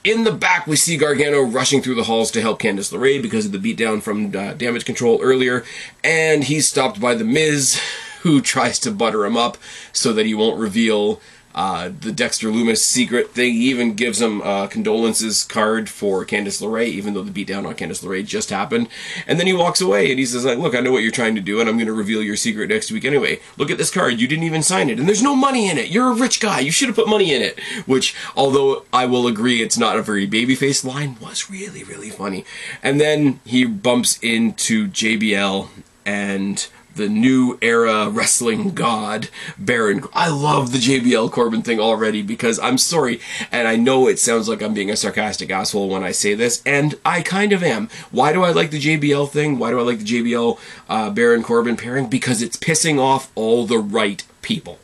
[0.05, 3.47] In the back, we see Gargano rushing through the halls to help Candice LeRae because
[3.47, 5.65] of the beatdown from uh, Damage Control earlier,
[6.05, 7.81] and he's stopped by The Miz,
[8.23, 9.59] who tries to butter him up
[9.93, 11.21] so that he won't reveal
[11.59, 16.63] uh, the Dexter Lumis secret thing he even gives him a condolences card for Candice
[16.63, 18.89] LeRae, even though the beatdown on Candice LeRae just happened.
[19.27, 21.35] And then he walks away and he says, like, "Look, I know what you're trying
[21.35, 23.41] to do, and I'm going to reveal your secret next week anyway.
[23.57, 24.21] Look at this card.
[24.21, 25.91] You didn't even sign it, and there's no money in it.
[25.91, 26.61] You're a rich guy.
[26.61, 30.03] You should have put money in it." Which, although I will agree, it's not a
[30.03, 32.45] very babyface line, was really really funny.
[32.85, 35.71] And then he bumps into JBL
[36.07, 40.03] and the new era wrestling god, Baron.
[40.13, 44.49] I love the JBL Corbin thing already because I'm sorry, and I know it sounds
[44.49, 47.89] like I'm being a sarcastic asshole when I say this, and I kind of am.
[48.11, 49.59] Why do I like the JBL thing?
[49.59, 50.59] Why do I like the JBL
[50.89, 52.09] uh, Baron Corbin pairing?
[52.09, 54.79] Because it's pissing off all the right people.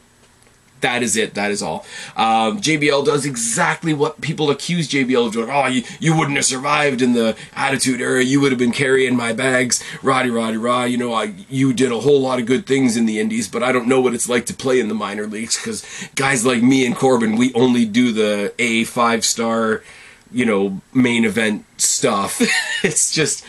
[0.84, 1.32] That is it.
[1.32, 1.86] That is all.
[2.14, 5.48] Um, JBL does exactly what people accuse JBL of doing.
[5.48, 8.22] Oh, you, you wouldn't have survived in the Attitude Era.
[8.22, 9.82] You would have been carrying my bags.
[10.02, 10.84] Roddy, Roddy, Rah.
[10.84, 13.62] You know, I, you did a whole lot of good things in the Indies, but
[13.62, 16.62] I don't know what it's like to play in the minor leagues because guys like
[16.62, 19.82] me and Corbin, we only do the A five star,
[20.30, 22.42] you know, main event stuff.
[22.84, 23.42] it's just,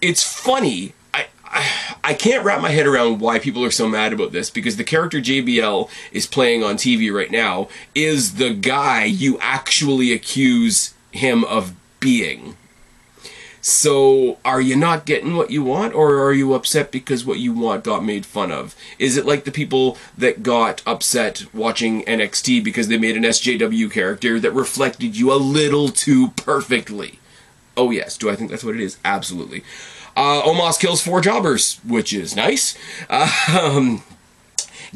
[0.00, 0.94] it's funny
[2.04, 4.84] I can't wrap my head around why people are so mad about this because the
[4.84, 11.44] character JBL is playing on TV right now is the guy you actually accuse him
[11.44, 12.56] of being.
[13.64, 17.52] So, are you not getting what you want, or are you upset because what you
[17.52, 18.74] want got made fun of?
[18.98, 23.88] Is it like the people that got upset watching NXT because they made an SJW
[23.92, 27.20] character that reflected you a little too perfectly?
[27.76, 28.18] Oh, yes.
[28.18, 28.98] Do I think that's what it is?
[29.04, 29.62] Absolutely.
[30.16, 32.76] Uh, Omos kills four jobbers, which is nice.
[33.48, 34.02] Um,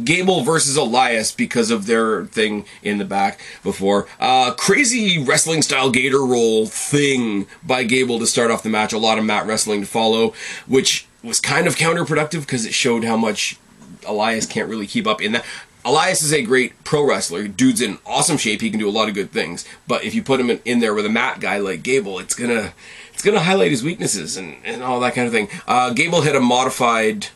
[0.03, 4.07] Gable versus Elias because of their thing in the back before.
[4.21, 8.93] Uh, crazy wrestling style gator roll thing by Gable to start off the match.
[8.93, 10.35] A lot of mat wrestling to follow,
[10.67, 13.59] which was kind of counterproductive because it showed how much
[14.07, 15.45] Elias can't really keep up in that.
[15.85, 17.47] Elias is a great pro wrestler.
[17.47, 18.61] Dude's in awesome shape.
[18.61, 19.65] He can do a lot of good things.
[19.87, 22.35] But if you put him in, in there with a mat guy like Gable, it's
[22.35, 22.75] gonna
[23.17, 25.49] it's going to highlight his weaknesses and, and all that kind of thing.
[25.67, 27.29] Uh, Gable hit a modified.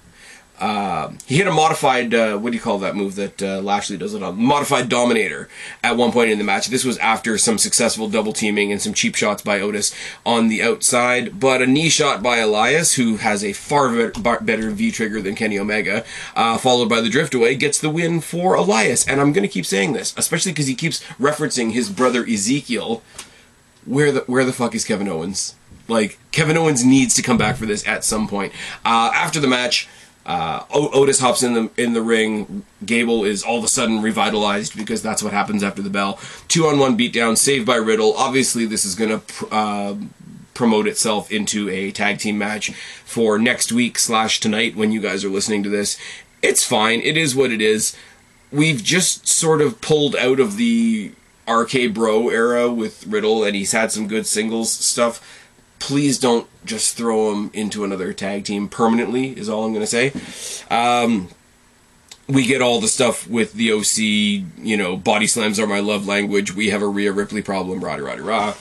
[0.58, 2.12] Uh, he hit a modified.
[2.12, 4.36] Uh, what do you call that move that uh, Lashley does it on?
[4.36, 5.48] Modified Dominator
[5.82, 6.66] at one point in the match.
[6.66, 9.94] This was after some successful double teaming and some cheap shots by Otis
[10.26, 14.10] on the outside, but a knee shot by Elias, who has a far
[14.42, 16.04] better V trigger than Kenny Omega,
[16.36, 19.08] uh, followed by the drift away, gets the win for Elias.
[19.08, 23.02] And I'm going to keep saying this, especially because he keeps referencing his brother Ezekiel.
[23.86, 25.54] Where the where the fuck is Kevin Owens?
[25.90, 28.52] Like Kevin Owens needs to come back for this at some point.
[28.84, 29.88] Uh, after the match,
[30.26, 32.64] uh, Otis hops in the in the ring.
[32.84, 36.18] Gable is all of a sudden revitalized because that's what happens after the bell.
[36.46, 38.14] Two on one beatdown, saved by Riddle.
[38.16, 39.94] Obviously, this is going to pr- uh,
[40.54, 42.70] promote itself into a tag team match
[43.04, 45.98] for next week slash tonight when you guys are listening to this.
[46.42, 47.00] It's fine.
[47.00, 47.96] It is what it is.
[48.52, 51.12] We've just sort of pulled out of the
[51.48, 55.39] RK Bro era with Riddle, and he's had some good singles stuff
[55.80, 59.86] please don't just throw him into another tag team permanently is all i'm going to
[59.86, 60.12] say.
[60.70, 61.28] Um,
[62.28, 66.06] we get all the stuff with the oc you know body slams are my love
[66.06, 66.54] language.
[66.54, 68.54] We have a Rhea Ripley problem rah rah rah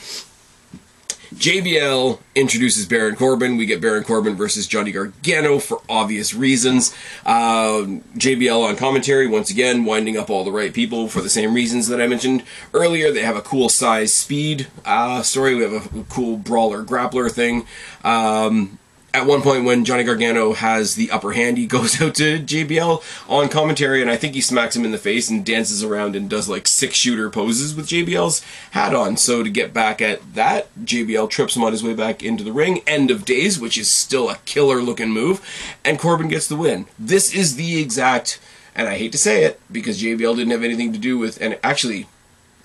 [1.36, 3.56] JBL introduces Baron Corbin.
[3.56, 6.96] We get Baron Corbin versus Johnny Gargano for obvious reasons.
[7.24, 11.54] Uh, JBL on commentary, once again, winding up all the right people for the same
[11.54, 13.12] reasons that I mentioned earlier.
[13.12, 15.54] They have a cool size speed uh, story.
[15.54, 17.68] We have a cool brawler grappler thing.
[18.04, 18.79] Um,
[19.14, 23.04] at one point when Johnny Gargano has the upper hand, he goes out to JBL
[23.30, 26.30] on commentary, and I think he smacks him in the face and dances around and
[26.30, 29.18] does like six shooter poses with JBL's hat on.
[29.18, 32.54] So to get back at that, JBL trips him on his way back into the
[32.54, 32.82] ring.
[32.86, 35.42] End of days, which is still a killer looking move,
[35.84, 36.86] and Corbin gets the win.
[36.98, 38.40] This is the exact,
[38.76, 41.58] and I hate to say it because JBL didn't have anything to do with, and
[41.64, 42.08] actually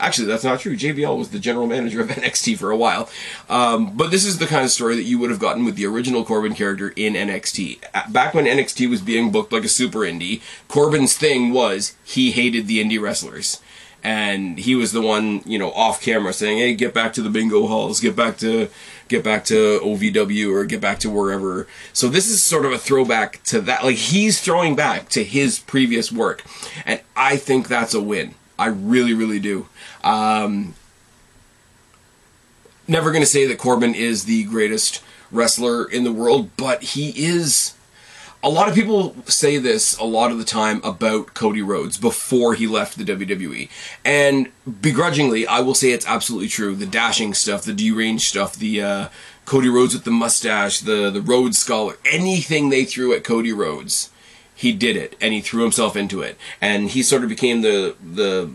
[0.04, 0.76] Actually, that's not true.
[0.76, 3.08] JBL was the general manager of NXT for a while.
[3.48, 5.86] Um, but this is the kind of story that you would have gotten with the
[5.86, 8.12] original Corbin character in NXT.
[8.12, 12.66] Back when NXT was being booked like a super indie, Corbin's thing was he hated
[12.66, 13.62] the indie wrestlers.
[14.02, 17.30] And he was the one, you know, off camera saying, "Hey, get back to the
[17.30, 18.68] bingo halls, get back to,
[19.08, 22.76] get back to OVW, or get back to wherever." So this is sort of a
[22.76, 23.82] throwback to that.
[23.82, 26.44] Like he's throwing back to his previous work,
[26.84, 28.34] and I think that's a win.
[28.58, 29.68] I really, really do.
[30.04, 30.74] Um,
[32.86, 37.10] never going to say that Corbin is the greatest wrestler in the world, but he
[37.26, 37.74] is.
[38.42, 42.52] A lot of people say this a lot of the time about Cody Rhodes before
[42.52, 43.70] he left the WWE.
[44.04, 44.50] And
[44.82, 46.76] begrudgingly, I will say it's absolutely true.
[46.76, 49.08] The dashing stuff, the deranged stuff, the uh,
[49.46, 54.10] Cody Rhodes with the mustache, the, the Rhodes Scholar, anything they threw at Cody Rhodes,
[54.54, 56.36] he did it and he threw himself into it.
[56.60, 58.50] And he sort of became the the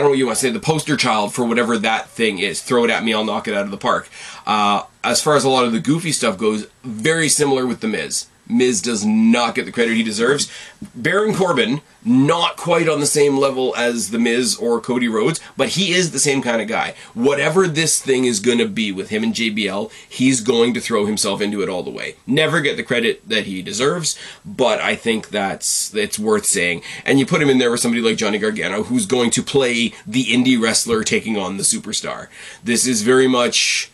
[0.00, 2.38] I don't know what you want to say, the poster child for whatever that thing
[2.38, 2.62] is.
[2.62, 4.08] Throw it at me, I'll knock it out of the park.
[4.46, 7.88] Uh, as far as a lot of the goofy stuff goes, very similar with The
[7.88, 8.24] Miz.
[8.50, 10.50] Miz does not get the credit he deserves.
[10.94, 15.70] Baron Corbin, not quite on the same level as The Miz or Cody Rhodes, but
[15.70, 16.94] he is the same kind of guy.
[17.14, 21.06] Whatever this thing is going to be with him and JBL, he's going to throw
[21.06, 22.16] himself into it all the way.
[22.26, 26.82] Never get the credit that he deserves, but I think that's it's worth saying.
[27.04, 29.92] And you put him in there with somebody like Johnny Gargano, who's going to play
[30.06, 32.28] the indie wrestler taking on the superstar.
[32.64, 33.90] This is very much,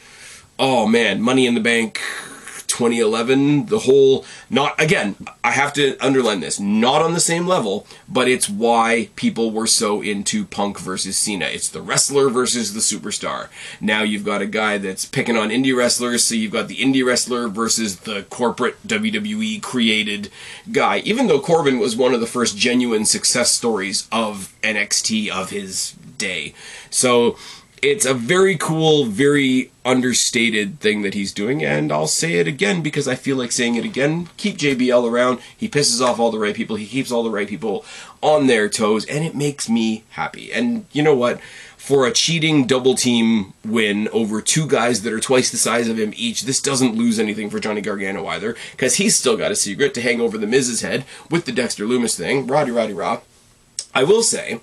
[0.59, 2.01] oh man, Money in the Bank
[2.69, 7.87] 2011, the whole, not, again, I have to underline this, not on the same level,
[8.09, 11.47] but it's why people were so into Punk versus Cena.
[11.47, 13.49] It's the wrestler versus the superstar.
[13.81, 17.05] Now you've got a guy that's picking on indie wrestlers, so you've got the indie
[17.05, 20.31] wrestler versus the corporate WWE created
[20.73, 20.99] guy.
[20.99, 25.95] Even though Corbin was one of the first genuine success stories of NXT of his
[26.19, 26.55] day.
[26.91, 27.37] So,
[27.83, 32.83] it's a very cool, very understated thing that he's doing, and I'll say it again
[32.83, 34.29] because I feel like saying it again.
[34.37, 35.41] Keep JBL around.
[35.57, 36.77] He pisses off all the right people.
[36.77, 37.85] He keeps all the right people
[38.23, 40.53] on their toes, and it makes me happy.
[40.53, 41.41] And you know what?
[41.77, 46.01] For a cheating double team win over two guys that are twice the size of
[46.01, 49.57] him each, this doesn't lose anything for Johnny Gargano either, because he's still got a
[49.57, 52.47] secret to hang over the Miz's head with the Dexter Lumis thing.
[52.47, 53.21] Roddy Roddy Raw.
[53.95, 54.61] I will say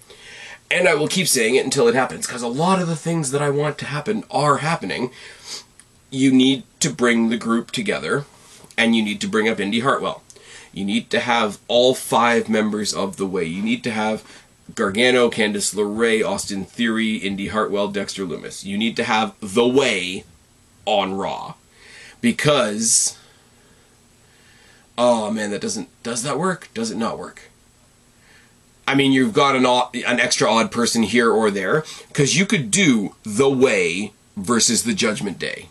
[0.74, 3.30] and I will keep saying it until it happens because a lot of the things
[3.32, 5.12] that I want to happen are happening.
[6.10, 8.26] You need to bring the group together
[8.76, 10.24] and you need to bring up Indi Hartwell.
[10.74, 13.44] You need to have all five members of the way.
[13.44, 14.24] You need to have
[14.74, 18.66] Gargano, Candice LeRae, Austin Theory, Indi Hartwell, Dexter Lumis.
[18.66, 20.24] You need to have the way
[20.86, 21.54] on Raw
[22.20, 23.18] because
[24.98, 26.70] oh man, that doesn't does that work?
[26.74, 27.52] Does it not work?
[28.86, 32.46] I mean, you've got an odd, an extra odd person here or there because you
[32.46, 35.70] could do the way versus the Judgment Day,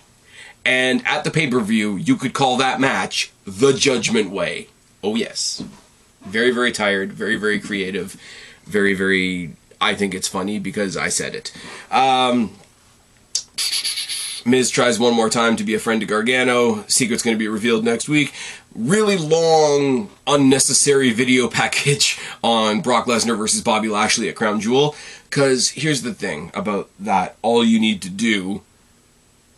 [0.64, 4.68] and at the pay per view, you could call that match the Judgment Way.
[5.02, 5.62] Oh yes,
[6.22, 8.16] very very tired, very very creative,
[8.64, 9.56] very very.
[9.80, 11.52] I think it's funny because I said it.
[11.90, 12.52] Um,
[14.44, 16.84] Miz tries one more time to be a friend to Gargano.
[16.86, 18.32] Secret's going to be revealed next week.
[18.74, 24.94] Really long, unnecessary video package on Brock Lesnar versus Bobby Lashley at Crown Jewel.
[25.28, 28.62] Because here's the thing about that all you need to do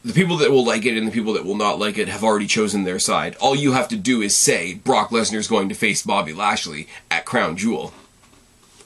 [0.05, 2.23] the people that will like it and the people that will not like it have
[2.23, 3.37] already chosen their side.
[3.41, 6.89] All you have to do is say Brock Lesnar is going to face Bobby Lashley
[7.11, 7.95] at Crown Jewel,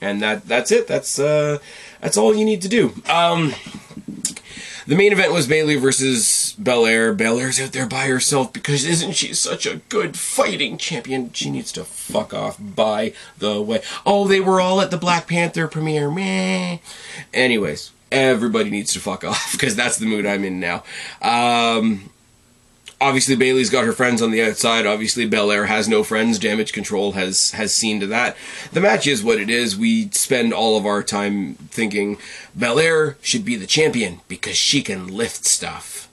[0.01, 0.87] and that that's it.
[0.87, 1.59] That's uh,
[1.99, 2.93] that's all you need to do.
[3.09, 3.53] Um,
[4.87, 7.13] the main event was Bayley versus Belair.
[7.13, 11.31] Belair's out there by herself because isn't she such a good fighting champion?
[11.33, 13.81] She needs to fuck off, by the way.
[14.05, 16.11] Oh, they were all at the Black Panther premiere.
[16.11, 16.79] Meh.
[17.33, 20.83] Anyways, everybody needs to fuck off because that's the mood I'm in now.
[21.21, 22.09] Um,
[23.01, 24.85] obviously Bayley's got her friends on the outside.
[24.85, 26.39] Obviously Belair has no friends.
[26.39, 28.35] Damage Control has has seen to that.
[28.71, 29.77] The match is what it is.
[29.77, 32.17] We spend all of our time thinking
[32.57, 36.08] Belair should be the champion because she can lift stuff.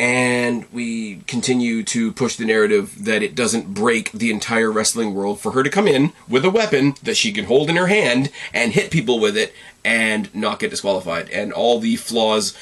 [0.00, 5.40] And we continue to push the narrative that it doesn't break the entire wrestling world
[5.40, 8.30] for her to come in with a weapon that she can hold in her hand
[8.54, 9.52] and hit people with it
[9.84, 11.28] and not get disqualified.
[11.28, 12.56] And all the flaws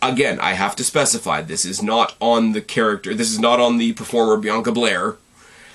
[0.00, 3.12] again, I have to specify this is not on the character.
[3.12, 5.16] This is not on the performer Bianca Belair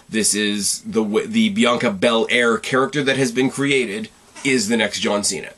[0.10, 4.10] This is the the Bianca Belair character that has been created
[4.44, 5.52] is the next John Cena.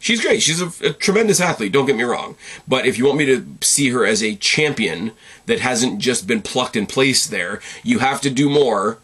[0.00, 0.42] She's great.
[0.42, 1.72] She's a, a, tremendous athlete.
[1.72, 2.36] Don't get me wrong.
[2.66, 5.12] But if you want me to see her as a champion
[5.46, 8.98] that hasn't just been plucked and placed there, you have to do more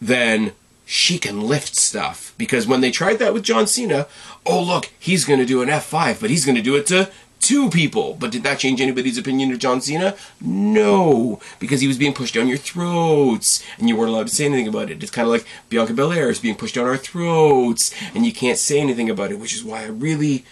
[0.00, 0.52] than
[0.86, 2.34] she can lift stuff.
[2.38, 4.06] Because when they tried that with John Cena,
[4.46, 7.10] oh look, he's going to do an F5, but he's going to do it to
[7.48, 8.14] two people.
[8.20, 10.14] But did that change anybody's opinion of John Cena?
[10.38, 14.44] No, because he was being pushed down your throats, and you weren't allowed to say
[14.44, 15.02] anything about it.
[15.02, 18.58] It's kind of like Bianca Belair is being pushed down our throats, and you can't
[18.58, 20.44] say anything about it, which is why I really,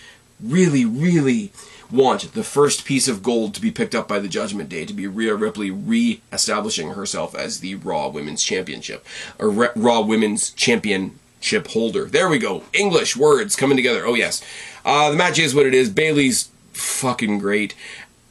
[0.43, 1.53] really, really
[1.91, 4.95] want the first piece of gold to be picked up by the Judgment Day to
[4.95, 9.05] be Rhea Ripley re-establishing herself as the Raw Women's Championship
[9.39, 12.07] or Raw Women's Championship holder.
[12.07, 12.65] There we go.
[12.73, 14.07] English words coming together.
[14.07, 14.43] Oh yes.
[14.85, 15.91] Uh, the match is what it is.
[15.91, 17.75] Bayley's fucking great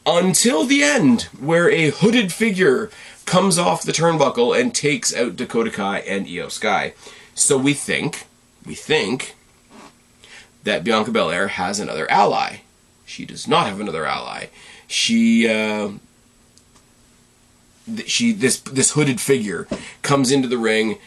[0.06, 2.92] until the end, where a hooded figure
[3.26, 6.94] comes off the turnbuckle and takes out Dakota Kai and Iyo Sky.
[7.34, 8.28] So we think,
[8.66, 9.36] we think
[10.64, 12.58] that Bianca Belair has another ally.
[13.06, 14.48] She does not have another ally.
[14.88, 15.94] She, uh,
[18.06, 19.68] she, this this hooded figure
[20.02, 20.98] comes into the ring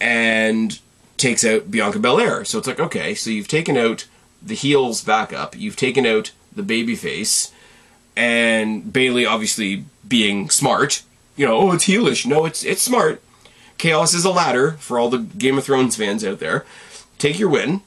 [0.00, 0.78] and
[1.16, 2.44] takes out Bianca Belair.
[2.44, 4.06] So it's like, okay, so you've taken out
[4.42, 7.50] the heels backup, you've taken out the babyface,
[8.16, 11.02] and Bayley obviously being smart.
[11.36, 12.26] You know, oh, it's heelish.
[12.26, 13.22] No, it's it's smart.
[13.78, 16.66] Chaos is a ladder for all the Game of Thrones fans out there.
[17.18, 17.82] Take your win.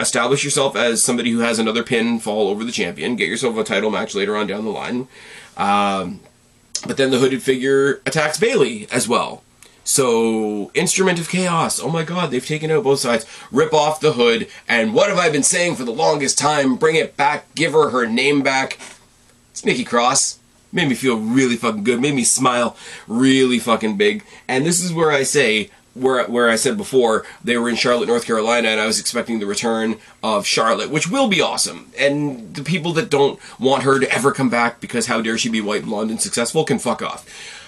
[0.00, 3.14] Establish yourself as somebody who has another pin fall over the champion.
[3.14, 5.06] Get yourself a title match later on down the line.
[5.56, 6.18] Um,
[6.84, 9.43] but then the hooded figure attacks Bayley as well.
[9.84, 11.78] So, Instrument of Chaos.
[11.78, 13.26] Oh my god, they've taken out both sides.
[13.52, 14.48] Rip off the hood.
[14.66, 16.76] And what have I been saying for the longest time?
[16.76, 17.54] Bring it back.
[17.54, 18.78] Give her her name back.
[19.50, 20.38] It's Nikki Cross.
[20.72, 22.00] Made me feel really fucking good.
[22.00, 24.24] Made me smile really fucking big.
[24.48, 28.08] And this is where I say, where where I said before they were in Charlotte,
[28.08, 31.92] North Carolina, and I was expecting the return of Charlotte, which will be awesome.
[31.96, 35.50] And the people that don't want her to ever come back because how dare she
[35.50, 37.60] be white, blonde, and successful can fuck off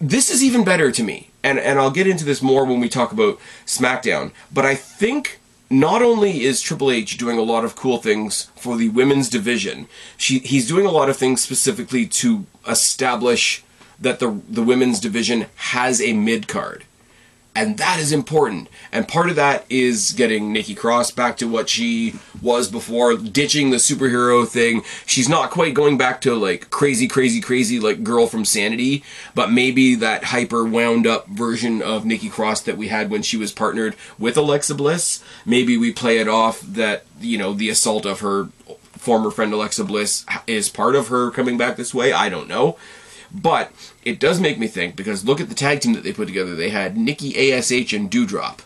[0.00, 2.88] this is even better to me, and and I'll get into this more when we
[2.88, 4.32] talk about SmackDown.
[4.52, 8.76] But I think not only is Triple H doing a lot of cool things for
[8.76, 13.62] the women's division, she he's doing a lot of things specifically to establish
[14.00, 16.84] that the the women's division has a mid card.
[17.52, 18.68] And that is important.
[18.92, 23.70] And part of that is getting Nikki Cross back to what she was before, ditching
[23.70, 24.82] the superhero thing.
[25.04, 29.02] She's not quite going back to like crazy, crazy, crazy, like girl from Sanity,
[29.34, 33.36] but maybe that hyper wound up version of Nikki Cross that we had when she
[33.36, 35.22] was partnered with Alexa Bliss.
[35.44, 38.48] Maybe we play it off that, you know, the assault of her
[38.92, 42.12] former friend Alexa Bliss is part of her coming back this way.
[42.12, 42.76] I don't know.
[43.32, 43.72] But
[44.04, 46.54] it does make me think because look at the tag team that they put together.
[46.54, 48.60] They had Nikki Ash and Doudrop.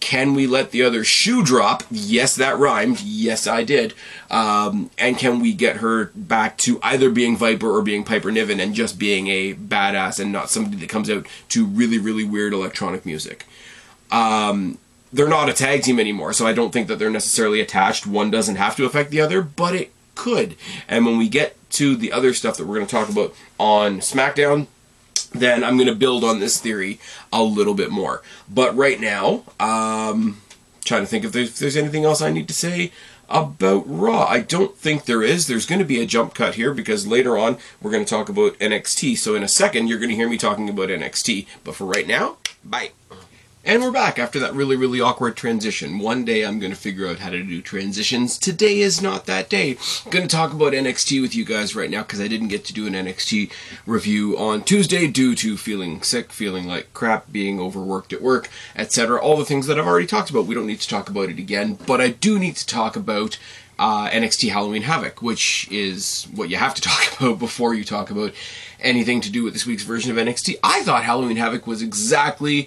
[0.00, 1.82] Can we let the other shoe drop?
[1.90, 3.02] Yes, that rhymed.
[3.02, 3.92] Yes, I did.
[4.30, 8.60] Um, and can we get her back to either being Viper or being Piper Niven
[8.60, 12.54] and just being a badass and not somebody that comes out to really, really weird
[12.54, 13.44] electronic music?
[14.10, 14.78] Um,
[15.12, 18.06] they're not a tag team anymore, so I don't think that they're necessarily attached.
[18.06, 20.56] One doesn't have to affect the other, but it could.
[20.88, 23.98] And when we get to the other stuff that we're going to talk about on
[23.98, 24.66] SmackDown,
[25.32, 27.00] then I'm going to build on this theory
[27.32, 28.22] a little bit more.
[28.48, 30.40] But right now, um,
[30.84, 32.92] trying to think if there's, if there's anything else I need to say
[33.30, 34.24] about Raw.
[34.24, 35.46] I don't think there is.
[35.46, 38.28] There's going to be a jump cut here because later on we're going to talk
[38.28, 39.16] about NXT.
[39.16, 41.46] So in a second, you're going to hear me talking about NXT.
[41.62, 42.90] But for right now, bye.
[43.62, 45.98] And we're back after that really, really awkward transition.
[45.98, 48.38] One day I'm going to figure out how to do transitions.
[48.38, 49.76] Today is not that day.
[50.06, 52.64] I'm going to talk about NXT with you guys right now because I didn't get
[52.64, 53.52] to do an NXT
[53.84, 59.20] review on Tuesday due to feeling sick, feeling like crap, being overworked at work, etc.
[59.20, 60.46] All the things that I've already talked about.
[60.46, 63.38] We don't need to talk about it again, but I do need to talk about
[63.78, 68.10] uh, NXT Halloween Havoc, which is what you have to talk about before you talk
[68.10, 68.32] about
[68.80, 70.56] anything to do with this week's version of NXT.
[70.64, 72.66] I thought Halloween Havoc was exactly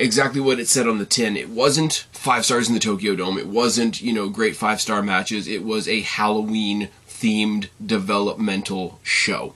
[0.00, 1.36] exactly what it said on the tin.
[1.36, 3.38] It wasn't five stars in the Tokyo Dome.
[3.38, 5.46] It wasn't, you know, great five star matches.
[5.46, 9.54] It was a Halloween themed developmental show.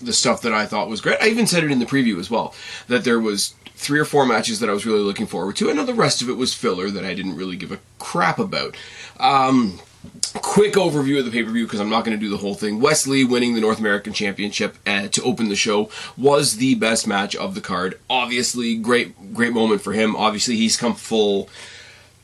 [0.00, 1.20] The stuff that I thought was great.
[1.20, 2.54] I even said it in the preview as well
[2.88, 5.78] that there was three or four matches that I was really looking forward to, and
[5.78, 8.76] the rest of it was filler that I didn't really give a crap about.
[9.20, 9.80] Um,
[10.40, 12.80] quick overview of the pay-per-view because I'm not going to do the whole thing.
[12.80, 17.06] Wes Lee winning the North American Championship uh, to open the show was the best
[17.06, 17.98] match of the card.
[18.10, 20.16] Obviously, great great moment for him.
[20.16, 21.48] Obviously, he's come full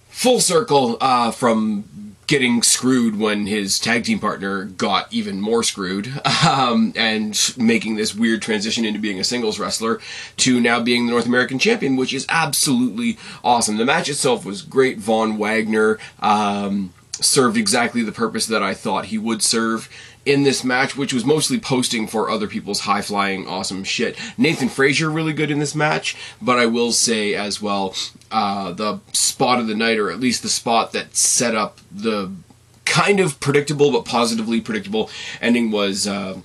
[0.08, 1.84] full circle uh, from
[2.30, 6.12] getting screwed when his tag team partner got even more screwed,
[6.48, 9.98] um, and making this weird transition into being a singles wrestler
[10.36, 13.78] to now being the North American champion, which is absolutely awesome.
[13.78, 14.98] The match itself was great.
[14.98, 19.88] Von Wagner um, served exactly the purpose that I thought he would serve
[20.26, 24.18] in this match, which was mostly posting for other people's high flying, awesome shit.
[24.36, 27.94] Nathan Frazer really good in this match, but I will say as well,
[28.30, 32.32] uh, the spot of the night, or at least the spot that set up the
[32.84, 35.10] kind of predictable but positively predictable
[35.40, 36.06] ending was.
[36.06, 36.40] Uh,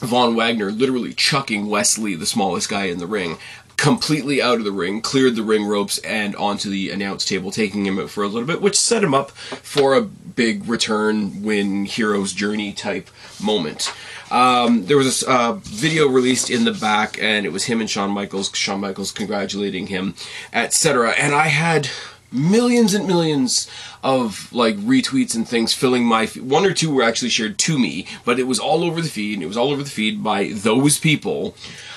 [0.00, 3.36] Von Wagner literally chucking Wes Lee, the smallest guy in the ring,
[3.80, 7.86] completely out of the ring, cleared the ring ropes, and onto the announce table, taking
[7.86, 11.86] him out for a little bit, which set him up for a big return win
[11.86, 13.08] hero's journey type
[13.42, 13.90] moment.
[14.30, 17.88] Um, there was a uh, video released in the back, and it was him and
[17.88, 20.14] Shawn Michaels, Shawn Michaels congratulating him,
[20.52, 21.12] etc.
[21.12, 21.88] And I had
[22.32, 23.68] millions and millions
[24.02, 28.06] of like retweets and things filling my one or two were actually shared to me
[28.24, 30.50] but it was all over the feed and it was all over the feed by
[30.52, 31.54] those people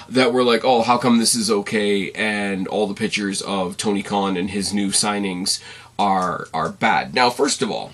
[0.10, 2.12] that were like oh how come this is okay?
[2.12, 5.62] And all the pictures of Tony Khan and his new signings
[5.98, 7.14] are are bad.
[7.14, 7.92] Now first of all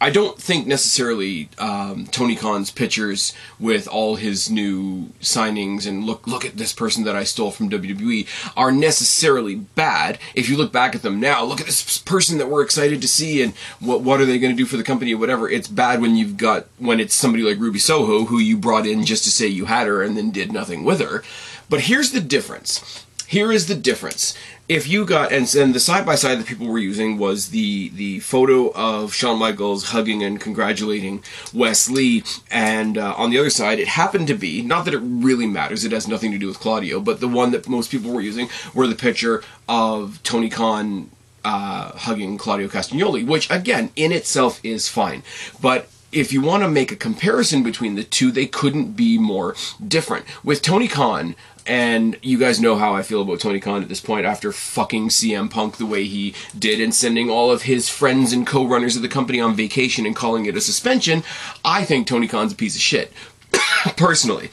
[0.00, 6.26] I don't think necessarily um, Tony Khan's pictures with all his new signings and look
[6.26, 10.18] look at this person that I stole from WWE are necessarily bad.
[10.34, 13.08] If you look back at them now, look at this person that we're excited to
[13.08, 15.48] see and what what are they going to do for the company or whatever.
[15.48, 19.04] It's bad when you've got when it's somebody like Ruby Soho who you brought in
[19.04, 21.22] just to say you had her and then did nothing with her.
[21.68, 23.04] But here's the difference.
[23.28, 24.34] Here is the difference
[24.68, 27.88] if you got and, and the side by side that people were using was the
[27.90, 31.22] the photo of Shawn Michaels hugging and congratulating
[31.54, 35.00] Wes Lee, and uh, on the other side it happened to be not that it
[35.02, 38.12] really matters, it has nothing to do with Claudio, but the one that most people
[38.12, 41.10] were using were the picture of Tony Khan
[41.44, 45.22] uh, hugging Claudio Castagnoli, which again in itself is fine,
[45.60, 49.54] but if you want to make a comparison between the two, they couldn't be more
[49.86, 50.24] different.
[50.42, 51.36] With Tony Khan,
[51.68, 55.10] and you guys know how I feel about Tony Khan at this point after fucking
[55.10, 59.02] CM Punk the way he did and sending all of his friends and co-runners of
[59.02, 61.22] the company on vacation and calling it a suspension.
[61.64, 63.12] I think Tony Khan's a piece of shit.
[63.96, 64.50] Personally.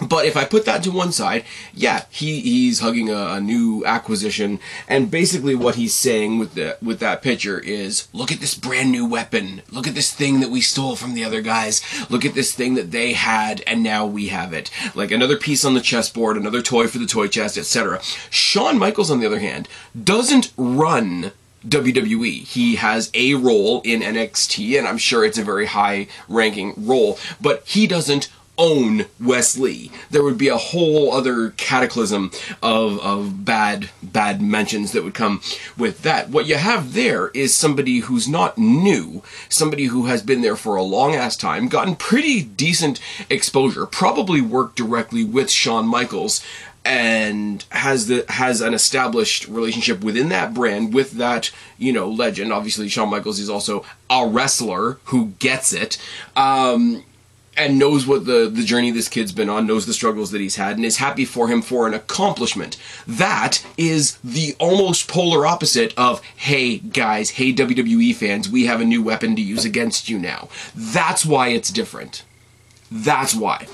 [0.00, 3.84] But if I put that to one side, yeah, he, he's hugging a, a, new
[3.86, 8.54] acquisition, and basically what he's saying with the with that picture is, look at this
[8.54, 11.80] brand new weapon, look at this thing that we stole from the other guys,
[12.10, 14.70] look at this thing that they had, and now we have it.
[14.94, 18.02] Like another piece on the chessboard, another toy for the toy chest, etc.
[18.28, 19.66] Shawn Michaels, on the other hand,
[20.02, 21.32] doesn't run
[21.66, 22.44] WWE.
[22.44, 27.18] He has a role in NXT, and I'm sure it's a very high ranking role,
[27.40, 28.28] but he doesn't
[28.58, 32.30] own Wes Lee, There would be a whole other cataclysm
[32.62, 35.40] of, of bad bad mentions that would come
[35.76, 36.30] with that.
[36.30, 40.76] What you have there is somebody who's not new, somebody who has been there for
[40.76, 46.42] a long ass time, gotten pretty decent exposure, probably worked directly with Shawn Michaels
[46.86, 52.52] and has the has an established relationship within that brand with that you know legend.
[52.52, 55.98] Obviously, Shawn Michaels is also a wrestler who gets it.
[56.36, 57.04] Um,
[57.56, 60.56] and knows what the, the journey this kid's been on, knows the struggles that he's
[60.56, 62.76] had, and is happy for him for an accomplishment.
[63.06, 68.84] That is the almost polar opposite of, hey guys, hey WWE fans, we have a
[68.84, 70.48] new weapon to use against you now.
[70.74, 72.24] That's why it's different.
[72.90, 73.66] That's why.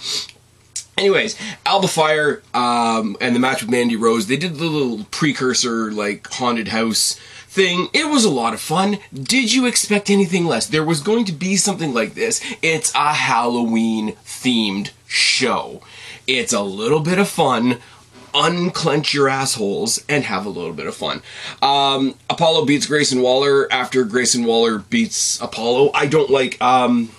[0.96, 5.90] Anyways, Alba Fyre um, and the match with Mandy Rose, they did the little precursor,
[5.90, 7.18] like, haunted house
[7.52, 7.88] thing.
[7.92, 8.98] It was a lot of fun.
[9.12, 10.66] Did you expect anything less?
[10.66, 12.40] There was going to be something like this.
[12.62, 15.82] It's a Halloween themed show.
[16.26, 17.78] It's a little bit of fun.
[18.34, 21.20] Unclench your assholes and have a little bit of fun.
[21.60, 25.90] Um, Apollo beats Grayson Waller after Grayson Waller beats Apollo.
[25.92, 26.60] I don't like.
[26.62, 27.10] Um,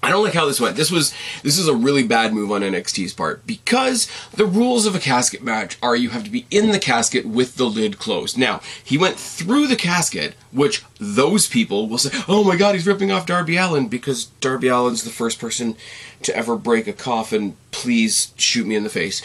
[0.00, 0.76] I don't like how this went.
[0.76, 4.94] This was this is a really bad move on NXT's part because the rules of
[4.94, 8.38] a casket match are you have to be in the casket with the lid closed.
[8.38, 12.86] Now, he went through the casket, which those people will say, "Oh my god, he's
[12.86, 15.76] ripping off Darby Allin because Darby Allin's the first person
[16.22, 17.56] to ever break a coffin.
[17.72, 19.20] Please shoot me in the face."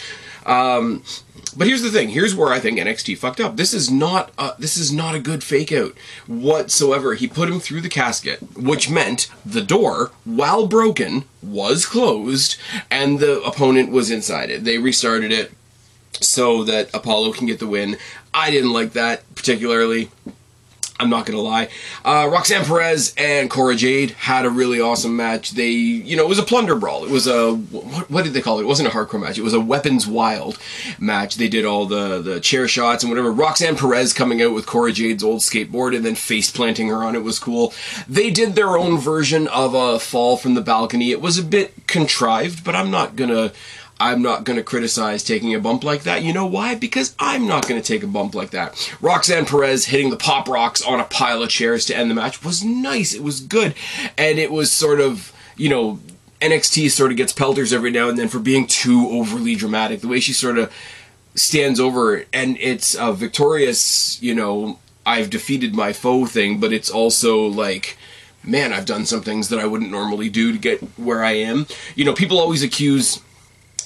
[0.45, 1.03] Um,
[1.55, 2.09] but here's the thing.
[2.09, 3.57] Here's where I think NXT fucked up.
[3.57, 5.93] This is not a, this is not a good fake out
[6.27, 7.13] whatsoever.
[7.13, 12.57] He put him through the casket, which meant the door, while broken, was closed,
[12.89, 14.63] and the opponent was inside it.
[14.63, 15.51] They restarted it
[16.19, 17.97] so that Apollo can get the win.
[18.33, 20.09] I didn't like that particularly.
[21.03, 21.67] I'm not gonna lie.
[22.05, 25.51] Uh, Roxanne Perez and Cora Jade had a really awesome match.
[25.51, 27.03] They, you know, it was a plunder brawl.
[27.03, 28.63] It was a what, what, did they call it?
[28.63, 29.37] It wasn't a hardcore match.
[29.37, 30.57] It was a weapons wild
[30.97, 31.35] match.
[31.35, 33.33] They did all the the chair shots and whatever.
[33.33, 37.15] Roxanne Perez coming out with Cora Jade's old skateboard and then face planting her on
[37.15, 37.73] it was cool.
[38.07, 41.11] They did their own version of a fall from the balcony.
[41.11, 43.51] It was a bit contrived, but I'm not gonna.
[44.03, 46.23] I'm not going to criticize taking a bump like that.
[46.23, 46.75] You know why?
[46.75, 48.93] Because I'm not going to take a bump like that.
[48.99, 52.43] Roxanne Perez hitting the pop rocks on a pile of chairs to end the match
[52.43, 53.13] was nice.
[53.13, 53.75] It was good.
[54.17, 56.01] And it was sort of, you know,
[56.41, 60.01] NXT sort of gets pelters every now and then for being too overly dramatic.
[60.01, 60.69] The way she sort of
[61.35, 66.89] stands over and it's a victorious, you know, I've defeated my foe thing, but it's
[66.89, 67.97] also like
[68.45, 71.65] man, I've done some things that I wouldn't normally do to get where I am.
[71.95, 73.21] You know, people always accuse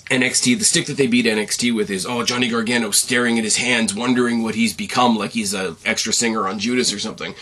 [0.09, 3.57] NXT, the stick that they beat NXT with is, oh, Johnny Gargano staring at his
[3.57, 7.35] hands, wondering what he's become, like he's a extra singer on Judas or something.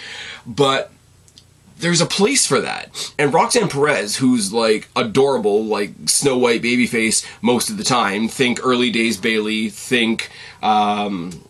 [0.45, 0.91] But
[1.77, 3.13] there's a place for that.
[3.19, 8.59] And Roxanne Perez, who's like adorable, like Snow White babyface most of the time, think
[8.63, 10.31] early days Bayley, think,
[10.63, 11.43] um,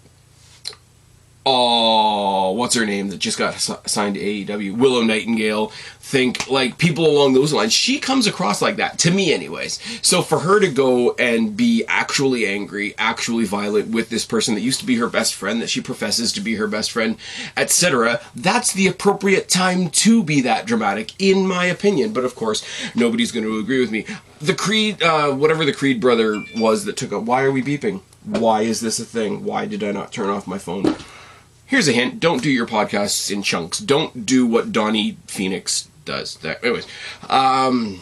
[1.45, 4.77] oh, what's her name that just got signed to AEW?
[4.77, 5.67] Willow Nightingale.
[5.99, 7.73] Think like people along those lines.
[7.73, 9.79] She comes across like that to me, anyways.
[10.01, 14.61] So for her to go and be actually angry, actually violent with this person that
[14.61, 17.17] used to be her best friend, that she professes to be her best friend,
[17.57, 22.13] etc., that's the appropriate time to be that dramatic, in my opinion.
[22.13, 22.65] But of course,
[22.95, 24.05] nobody's going to agree with me.
[24.39, 27.23] The Creed, uh, whatever the Creed brother was that took up.
[27.23, 28.01] Why are we beeping?
[28.23, 29.43] Why is this a thing?
[29.43, 30.95] Why did I not turn off my phone?
[31.66, 33.80] Here's a hint: don't do your podcasts in chunks.
[33.80, 36.36] Don't do what Donnie Phoenix does.
[36.38, 36.88] That, anyways,
[37.30, 37.99] um,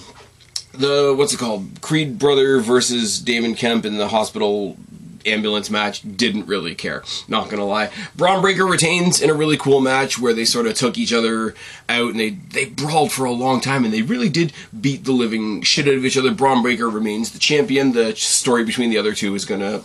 [0.73, 1.81] the what's it called?
[1.81, 4.77] Creed brother versus Damon Kemp in the hospital
[5.25, 9.81] ambulance match didn't really care not gonna lie Bron Breakker retains in a really cool
[9.81, 11.53] match where they sort of took each other
[11.89, 15.11] out and they they brawled for a long time and they really did beat the
[15.11, 18.97] living shit out of each other Bron Breakker remains the champion the story between the
[18.97, 19.81] other two is gonna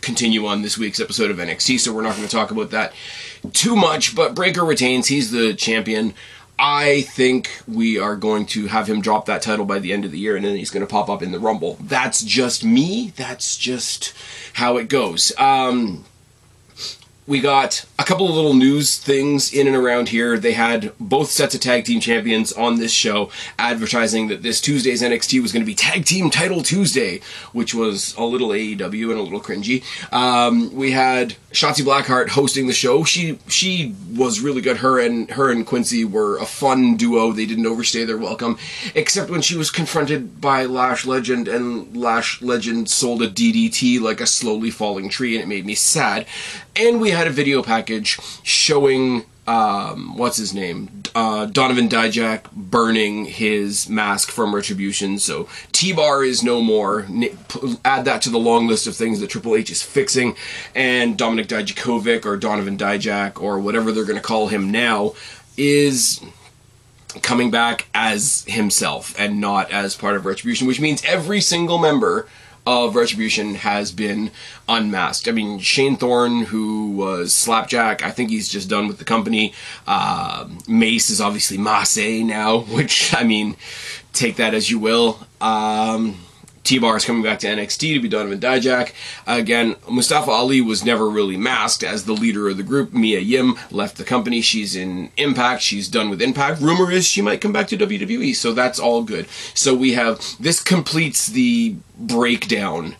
[0.00, 2.92] continue on this week's episode of NXT, so we're not going to talk about that
[3.52, 4.14] too much.
[4.14, 6.14] But Breakker retains; he's the champion.
[6.64, 10.12] I think we are going to have him drop that title by the end of
[10.12, 11.76] the year, and then he's going to pop up in the Rumble.
[11.80, 13.12] That's just me.
[13.16, 14.14] That's just
[14.52, 15.32] how it goes.
[15.38, 16.04] Um,
[17.26, 20.38] we got a couple of little news things in and around here.
[20.38, 25.02] They had both sets of tag team champions on this show advertising that this Tuesday's
[25.02, 27.20] NXT was going to be Tag Team Title Tuesday,
[27.52, 29.84] which was a little AEW and a little cringy.
[30.12, 33.04] Um, we had Shotzi Blackheart hosting the show.
[33.04, 34.78] She she was really good.
[34.78, 37.30] Her and her and Quincy were a fun duo.
[37.30, 38.58] They didn't overstay their welcome,
[38.96, 44.20] except when she was confronted by Lash Legend, and Lash Legend sold a DDT like
[44.20, 46.26] a slowly falling tree, and it made me sad.
[46.74, 51.02] And we had a video package showing um, what's his name?
[51.14, 55.18] Uh, Donovan Dijak burning his mask from Retribution.
[55.18, 57.06] So T Bar is no more.
[57.84, 60.36] Add that to the long list of things that Triple H is fixing.
[60.74, 65.14] And Dominic Dijakovic or Donovan Dijak or whatever they're going to call him now
[65.56, 66.20] is
[67.20, 72.28] coming back as himself and not as part of Retribution, which means every single member
[72.66, 74.30] of Retribution has been
[74.68, 75.28] unmasked.
[75.28, 79.52] I mean, Shane Thorne, who was Slapjack, I think he's just done with the company.
[79.86, 83.56] Uh, Mace is obviously Mace now, which, I mean,
[84.12, 85.26] take that as you will.
[85.40, 86.18] Um,
[86.64, 88.92] T-Bar is coming back to NXT to be Donovan Dijak.
[89.26, 92.92] Again, Mustafa Ali was never really masked as the leader of the group.
[92.92, 94.40] Mia Yim left the company.
[94.40, 95.62] She's in Impact.
[95.62, 96.60] She's done with Impact.
[96.60, 99.28] Rumor is she might come back to WWE, so that's all good.
[99.54, 102.96] So we have this completes the breakdown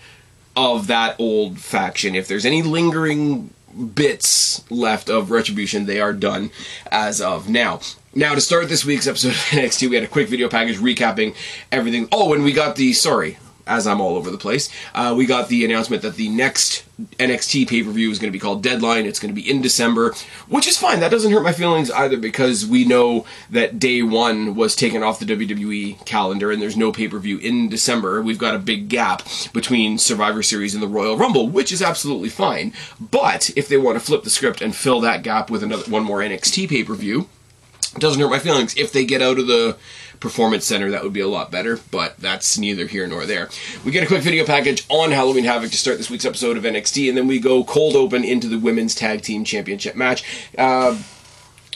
[0.57, 2.15] of that old faction.
[2.15, 3.51] If there's any lingering
[3.95, 6.51] bits left of Retribution, they are done
[6.91, 7.81] as of now.
[8.15, 11.35] Now, to start this week's episode of NXT, we had a quick video package recapping
[11.71, 12.09] everything.
[12.13, 15.49] Oh, and we got the, sorry, as I'm all over the place, uh, we got
[15.49, 16.85] the announcement that the next
[17.19, 19.07] NXT pay per view is going to be called Deadline.
[19.07, 20.15] It's going to be in December,
[20.49, 21.01] which is fine.
[21.01, 25.19] That doesn't hurt my feelings either because we know that day one was taken off
[25.19, 28.23] the WWE calendar and there's no pay per view in December.
[28.23, 32.29] We've got a big gap between Survivor Series and the Royal Rumble, which is absolutely
[32.29, 32.73] fine.
[33.01, 36.05] But if they want to flip the script and fill that gap with another one
[36.05, 37.29] more NXT pay per view,
[37.95, 38.77] it doesn't hurt my feelings.
[38.77, 39.77] If they get out of the
[40.23, 43.49] Performance Center, that would be a lot better, but that's neither here nor there.
[43.85, 46.63] We get a quick video package on Halloween Havoc to start this week's episode of
[46.63, 50.23] NXT, and then we go cold open into the Women's Tag Team Championship match.
[50.57, 50.97] Uh,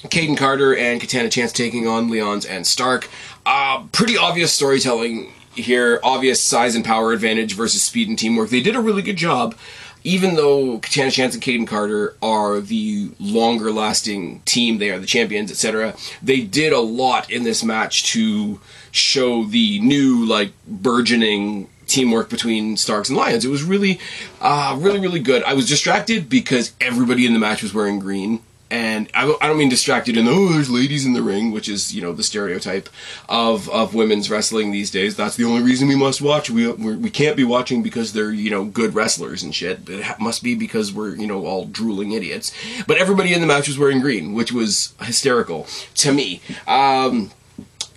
[0.05, 3.11] Kayden Carter and Katana Chance taking on Lyons and Stark.
[3.45, 8.51] Uh, pretty obvious storytelling here, obvious size and power advantage versus speed and teamwork.
[8.51, 9.57] They did a really good job
[10.07, 15.07] even though Katana Chance and Kayden Carter are the longer lasting team, they are the
[15.07, 18.61] champions, etc., they did a lot in this match to
[18.93, 23.45] show the new, like, burgeoning teamwork between Starks and Lyons.
[23.45, 23.99] It was really,
[24.41, 25.43] uh, really, really good.
[25.43, 28.43] I was distracted because everybody in the match was wearing green.
[28.71, 31.95] And I, I don't mean distracted in oh there's ladies in the ring which is
[31.95, 32.89] you know the stereotype
[33.29, 35.17] of of women's wrestling these days.
[35.17, 36.51] That's the only reason we must watch.
[36.51, 39.89] We we're, we can not be watching because they're you know good wrestlers and shit.
[39.89, 42.53] It must be because we're you know all drooling idiots.
[42.87, 46.41] But everybody in the match was wearing green which was hysterical to me.
[46.67, 47.31] Um,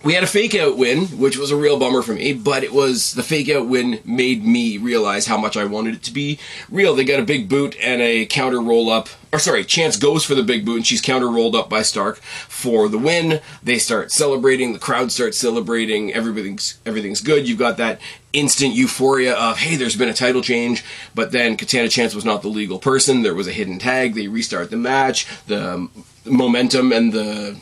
[0.03, 2.71] we had a fake out win, which was a real bummer for me, but it
[2.71, 6.39] was the fake out win made me realize how much I wanted it to be
[6.69, 6.95] real.
[6.95, 9.09] They got a big boot and a counter roll up.
[9.31, 12.17] Or sorry, Chance goes for the big boot and she's counter rolled up by Stark
[12.17, 13.41] for the win.
[13.61, 17.47] They start celebrating, the crowd starts celebrating, everything's everything's good.
[17.47, 17.99] You've got that
[18.31, 20.83] instant euphoria of hey, there's been a title change,
[21.13, 23.21] but then Katana Chance was not the legal person.
[23.21, 24.15] There was a hidden tag.
[24.15, 25.27] They restart the match.
[25.45, 25.91] The um,
[26.25, 27.59] momentum and the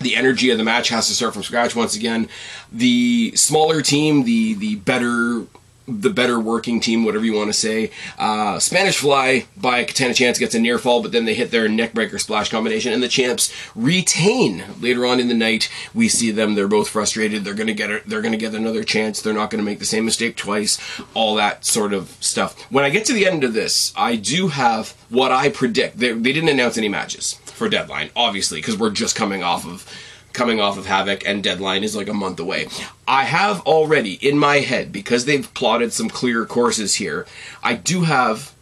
[0.00, 2.28] the energy of the match has to start from scratch once again.
[2.72, 5.46] The smaller team, the the better
[5.88, 7.90] the better working team, whatever you want to say.
[8.18, 11.50] Uh, Spanish Fly by a Katana Chance gets a near fall, but then they hit
[11.50, 14.64] their neckbreaker splash combination, and the champs retain.
[14.80, 16.54] Later on in the night, we see them.
[16.54, 17.44] They're both frustrated.
[17.44, 19.20] They're gonna get a, they're gonna get another chance.
[19.20, 20.78] They're not gonna make the same mistake twice.
[21.14, 22.60] All that sort of stuff.
[22.70, 25.98] When I get to the end of this, I do have what I predict.
[25.98, 29.86] They, they didn't announce any matches for Deadline, obviously, because we're just coming off of
[30.32, 32.68] coming off of Havoc and Deadline is like a month away.
[33.08, 37.26] I have already in my head because they've plotted some clear courses here.
[37.62, 38.54] I do have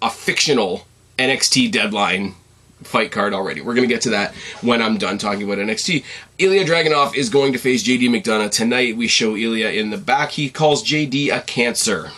[0.00, 0.86] a fictional
[1.18, 2.34] NXT Deadline
[2.82, 3.60] fight card already.
[3.60, 6.02] We're going to get to that when I'm done talking about NXT.
[6.38, 8.96] Ilya Dragunov is going to face JD McDonagh tonight.
[8.96, 10.30] We show Ilya in the back.
[10.30, 12.10] He calls JD a cancer.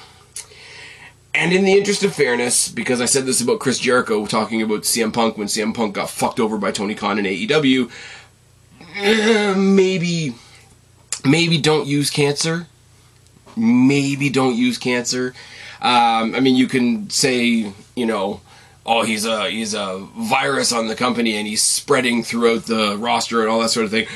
[1.35, 4.82] And in the interest of fairness, because I said this about Chris Jericho talking about
[4.82, 7.91] CM Punk when CM Punk got fucked over by Tony Khan in AEW,
[9.57, 10.35] maybe,
[11.24, 12.68] maybe don't use cancer.
[13.57, 15.35] Maybe don't use cancer.
[15.80, 18.41] Um, I mean, you can say, you know,
[18.87, 23.41] oh, he's a he's a virus on the company and he's spreading throughout the roster
[23.41, 24.07] and all that sort of thing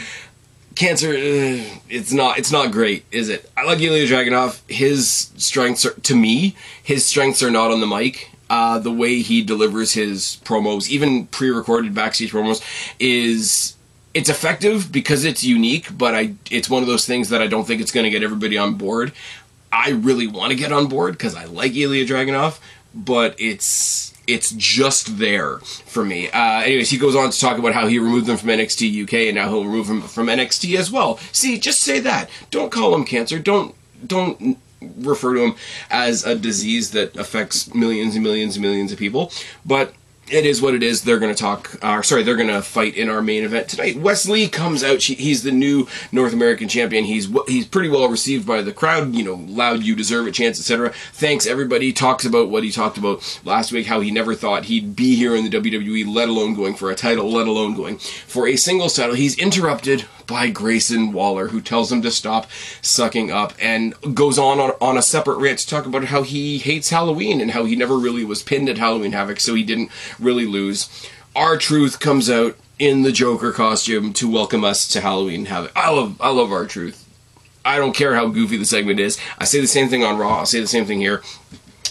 [0.78, 3.50] cancer uh, it's not it's not great is it?
[3.56, 4.60] I like ilya dragunov.
[4.70, 8.30] His strengths are to me his strengths are not on the mic.
[8.48, 12.62] Uh, the way he delivers his promos even pre-recorded backstage promos
[12.98, 13.74] is
[14.14, 17.66] it's effective because it's unique but i it's one of those things that i don't
[17.66, 19.12] think it's going to get everybody on board.
[19.70, 22.58] I really want to get on board because i like ilya dragunov
[22.94, 26.30] but it's it's just there for me.
[26.30, 29.14] Uh, anyways, he goes on to talk about how he removed them from NXT UK
[29.14, 31.16] and now he'll remove them from NXT as well.
[31.32, 32.28] See, just say that.
[32.50, 33.38] Don't call him cancer.
[33.38, 33.74] Don't
[34.06, 34.58] don't
[34.98, 35.54] refer to him
[35.90, 39.32] as a disease that affects millions and millions and millions of people.
[39.64, 39.94] But
[40.30, 41.02] it is what it is.
[41.02, 43.96] They're going to talk, uh, sorry, they're going to fight in our main event tonight.
[43.96, 45.02] Wes Lee comes out.
[45.02, 47.04] She, he's the new North American champion.
[47.04, 49.14] He's he's pretty well received by the crowd.
[49.14, 50.92] You know, loud, you deserve a chance, etc.
[51.12, 51.92] Thanks everybody.
[51.92, 55.34] Talks about what he talked about last week, how he never thought he'd be here
[55.34, 58.94] in the WWE, let alone going for a title, let alone going for a singles
[58.94, 59.14] title.
[59.14, 62.46] He's interrupted by Grayson Waller, who tells him to stop
[62.80, 66.58] sucking up and goes on, on on a separate rant to talk about how he
[66.58, 69.90] hates Halloween and how he never really was pinned at Halloween Havoc, so he didn't
[70.20, 70.88] really lose.
[71.34, 75.72] R-Truth comes out in the Joker costume to welcome us to Halloween Havoc.
[75.74, 77.04] I love I love R-Truth.
[77.64, 79.18] I don't care how goofy the segment is.
[79.38, 80.38] I say the same thing on Raw.
[80.38, 81.22] I'll say the same thing here.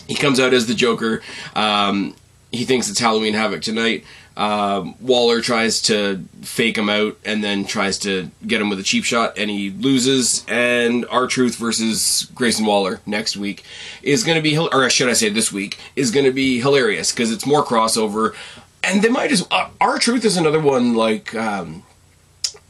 [0.07, 1.21] He comes out as the Joker.
[1.55, 2.15] Um,
[2.51, 4.05] he thinks it's Halloween Havoc tonight.
[4.37, 8.83] Um, Waller tries to fake him out and then tries to get him with a
[8.83, 10.45] cheap shot, and he loses.
[10.47, 13.63] And R-Truth versus Grayson Waller next week
[14.03, 17.11] is going to be, or should I say this week, is going to be hilarious
[17.11, 18.35] because it's more crossover.
[18.83, 19.51] And they might just.
[19.51, 21.33] Uh, R-Truth is another one like.
[21.35, 21.83] Um,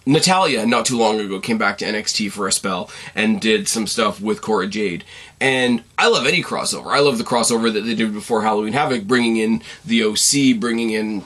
[0.06, 3.86] Natalya, not too long ago, came back to NXT for a spell and did some
[3.86, 5.04] stuff with Cora Jade.
[5.42, 6.96] And I love any crossover.
[6.96, 10.92] I love the crossover that they did before Halloween Havoc, bringing in the OC, bringing
[10.92, 11.26] in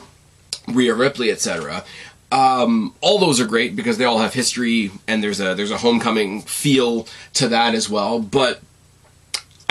[0.73, 1.83] Rhea Ripley, etc.
[2.31, 5.77] Um, all those are great because they all have history and there's a there's a
[5.77, 8.19] homecoming feel to that as well.
[8.19, 8.61] But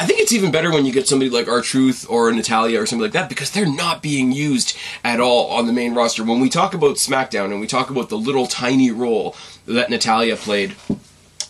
[0.01, 3.03] I think it's even better when you get somebody like R-Truth or Natalya or something
[3.03, 4.75] like that because they're not being used
[5.05, 6.25] at all on the main roster.
[6.25, 9.37] When we talk about SmackDown and we talk about the little tiny role
[9.67, 10.75] that Natalya played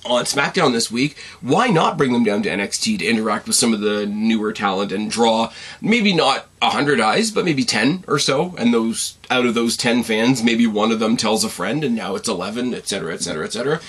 [0.05, 3.75] on SmackDown this week, why not bring them down to NXT to interact with some
[3.75, 8.19] of the newer talent and draw maybe not a hundred eyes, but maybe ten or
[8.19, 11.85] so, and those out of those ten fans, maybe one of them tells a friend,
[11.85, 13.81] and now it's eleven, etc., etc., etc.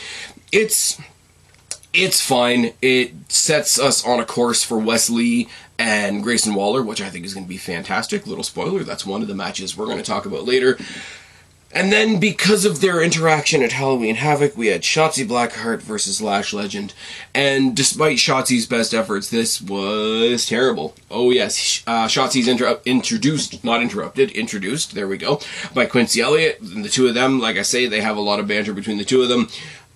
[0.51, 0.99] It's
[1.93, 2.73] it's fine.
[2.81, 7.25] It sets us on a course for Wes Lee and Grayson Waller, which I think
[7.25, 8.27] is going to be fantastic.
[8.27, 10.77] Little spoiler, that's one of the matches we're going to talk about later.
[11.73, 16.53] And then, because of their interaction at Halloween Havoc, we had Shotzi Blackheart versus Lash
[16.53, 16.93] Legend.
[17.33, 20.95] And despite Shotzi's best efforts, this was terrible.
[21.09, 21.81] Oh, yes.
[21.87, 25.39] Uh, Shotzi's inter- introduced, not interrupted, introduced, there we go,
[25.73, 26.59] by Quincy Elliott.
[26.59, 28.97] And the two of them, like I say, they have a lot of banter between
[28.97, 29.47] the two of them.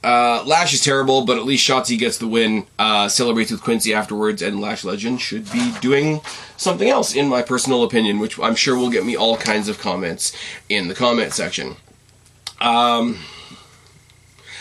[0.05, 2.67] Uh, Lash is terrible, but at least Shotzi gets the win.
[2.77, 6.21] Uh, celebrates with Quincy afterwards, and Lash Legend should be doing
[6.57, 9.79] something else, in my personal opinion, which I'm sure will get me all kinds of
[9.79, 10.31] comments
[10.69, 11.75] in the comment section.
[12.61, 13.17] Um,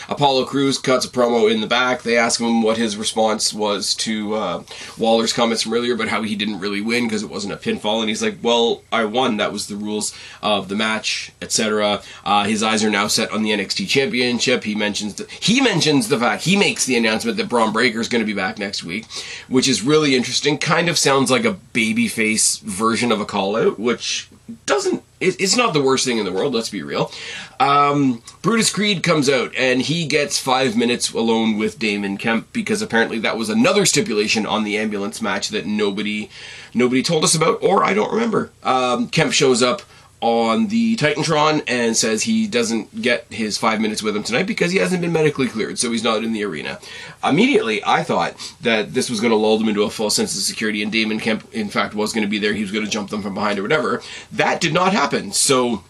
[0.09, 2.01] Apollo Crews cuts a promo in the back.
[2.01, 4.63] They ask him what his response was to uh,
[4.97, 7.99] Waller's comments from earlier about how he didn't really win because it wasn't a pinfall,
[7.99, 9.37] and he's like, "Well, I won.
[9.37, 13.43] That was the rules of the match, etc." Uh, his eyes are now set on
[13.43, 14.63] the NXT Championship.
[14.63, 18.09] He mentions the, he mentions the fact he makes the announcement that Bron Breakker is
[18.09, 19.05] going to be back next week,
[19.47, 20.57] which is really interesting.
[20.57, 24.29] Kind of sounds like a babyface version of a call out, which
[24.65, 27.11] doesn't it's not the worst thing in the world let's be real.
[27.59, 32.81] Um, brutus creed comes out and he gets five minutes alone with damon kemp because
[32.81, 36.29] apparently that was another stipulation on the ambulance match that nobody
[36.73, 38.51] nobody told us about or i don't remember.
[38.63, 39.81] Um, kemp shows up
[40.25, 44.71] on the Titantron and says he doesn't get his five minutes with him tonight because
[44.71, 46.79] he hasn't been medically cleared, so he's not in the arena.
[47.23, 50.41] Immediately, I thought that this was going to lull them into a false sense of
[50.41, 52.53] security, and Damon Kemp, in fact, was going to be there.
[52.53, 54.01] He was going to jump them from behind or whatever.
[54.31, 55.31] That did not happen.
[55.31, 55.83] So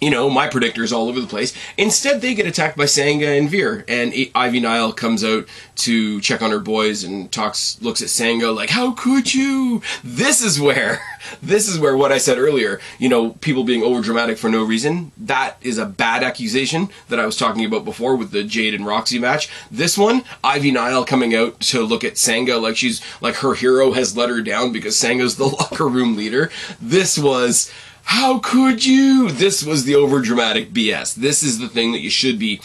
[0.00, 1.52] you know, my predictors all over the place.
[1.76, 5.46] Instead, they get attacked by Sanga and Veer, and Ivy Nile comes out
[5.76, 10.42] to check on her boys and talks, looks at Sanga like, "How could you?" This
[10.42, 11.00] is where,
[11.42, 14.62] this is where what I said earlier, you know, people being over dramatic for no
[14.62, 15.12] reason.
[15.16, 18.86] That is a bad accusation that I was talking about before with the Jade and
[18.86, 19.48] Roxy match.
[19.70, 23.92] This one, Ivy Nile coming out to look at Sanga like she's like her hero
[23.92, 26.50] has let her down because Sanga's the locker room leader.
[26.80, 27.72] This was
[28.08, 29.30] how could you?
[29.30, 31.14] This was the overdramatic BS.
[31.14, 32.58] This is the thing that you should be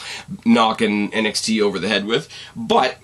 [0.45, 2.29] knocking NXT over the head with.
[2.55, 2.97] But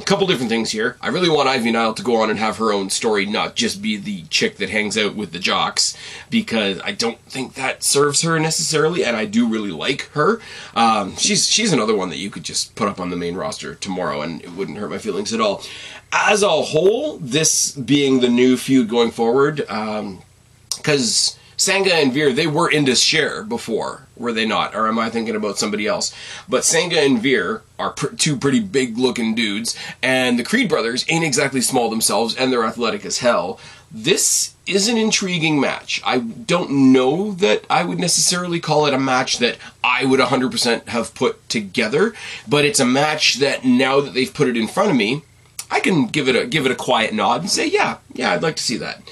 [0.00, 0.96] a couple different things here.
[1.00, 3.80] I really want Ivy Nile to go on and have her own story, not just
[3.80, 5.96] be the chick that hangs out with the jocks,
[6.28, 10.40] because I don't think that serves her necessarily, and I do really like her.
[10.74, 13.76] Um, she's she's another one that you could just put up on the main roster
[13.76, 15.62] tomorrow, and it wouldn't hurt my feelings at all.
[16.12, 21.36] As a whole, this being the new feud going forward, because.
[21.36, 24.74] Um, Sanga and Veer, they were Indus Sher before, were they not?
[24.74, 26.14] Or am I thinking about somebody else?
[26.48, 31.04] But Sanga and Veer are pr- two pretty big looking dudes, and the Creed brothers
[31.08, 33.58] ain't exactly small themselves, and they're athletic as hell.
[33.90, 36.02] This is an intriguing match.
[36.04, 40.88] I don't know that I would necessarily call it a match that I would 100%
[40.88, 42.14] have put together,
[42.48, 45.22] but it's a match that now that they've put it in front of me,
[45.70, 48.42] I can give it a give it a quiet nod and say, yeah, yeah, I'd
[48.42, 49.02] like to see that.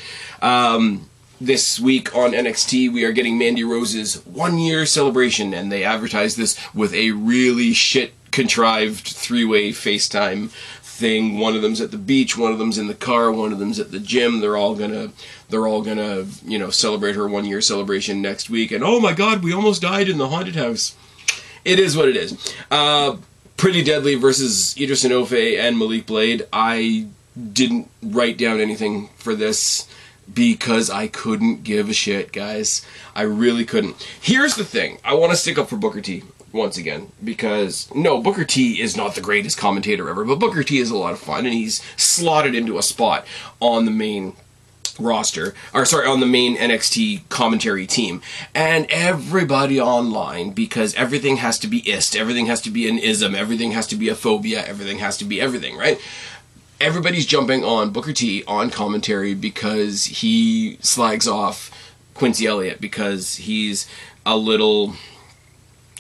[0.40, 1.09] Um,
[1.47, 6.36] this week on NXT, we are getting Mandy Rose's one year celebration, and they advertise
[6.36, 11.38] this with a really shit contrived three way FaceTime thing.
[11.38, 13.80] One of them's at the beach, one of them's in the car, one of them's
[13.80, 14.40] at the gym.
[14.40, 15.11] They're all gonna
[15.49, 18.70] they're all gonna, you know, celebrate her one year celebration next week.
[18.70, 20.95] And oh my god, we almost died in the haunted house.
[21.64, 22.55] It is what it is.
[22.70, 23.16] Uh,
[23.57, 26.47] Pretty Deadly versus Edris Enofe and Malik Blade.
[26.53, 27.07] I
[27.53, 29.88] didn't write down anything for this
[30.34, 32.84] because I couldn't give a shit, guys.
[33.14, 34.06] I really couldn't.
[34.20, 36.22] Here's the thing I want to stick up for Booker T
[36.52, 40.78] once again because no, Booker T is not the greatest commentator ever, but Booker T
[40.78, 43.26] is a lot of fun and he's slotted into a spot
[43.60, 44.34] on the main
[44.98, 48.20] roster or sorry on the main NXT commentary team
[48.54, 53.34] and everybody online because everything has to be ist everything has to be an ism
[53.34, 55.98] everything has to be a phobia everything has to be everything right
[56.82, 61.70] everybody's jumping on Booker T on commentary because he slags off
[62.14, 63.88] Quincy Elliott because he's
[64.26, 64.94] a little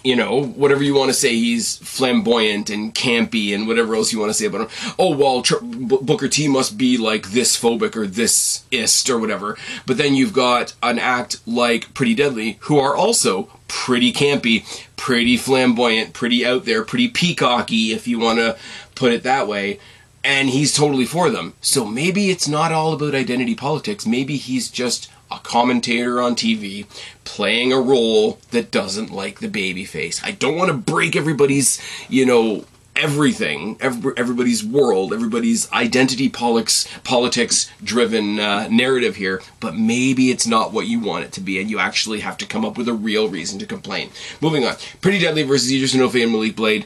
[0.04, 4.18] you know, whatever you want to say, he's flamboyant and campy and whatever else you
[4.18, 4.94] want to say about him.
[4.98, 9.20] Oh, well, Tr- B- Booker T must be like this phobic or this ist or
[9.20, 9.56] whatever.
[9.86, 14.64] But then you've got an act like Pretty Deadly who are also pretty campy,
[14.96, 18.56] pretty flamboyant, pretty out there, pretty peacocky, if you want to
[18.96, 19.78] put it that way
[20.24, 21.54] and he's totally for them.
[21.60, 24.06] So maybe it's not all about identity politics.
[24.06, 26.86] Maybe he's just a commentator on TV
[27.24, 30.24] playing a role that doesn't like the babyface.
[30.24, 36.86] I don't want to break everybody's, you know, everything, every, everybody's world, everybody's identity politics,
[37.04, 41.58] politics driven uh, narrative here, but maybe it's not what you want it to be,
[41.58, 44.10] and you actually have to come up with a real reason to complain.
[44.42, 44.76] Moving on.
[45.00, 46.84] Pretty Deadly versus Edris Enofe and Malik Blade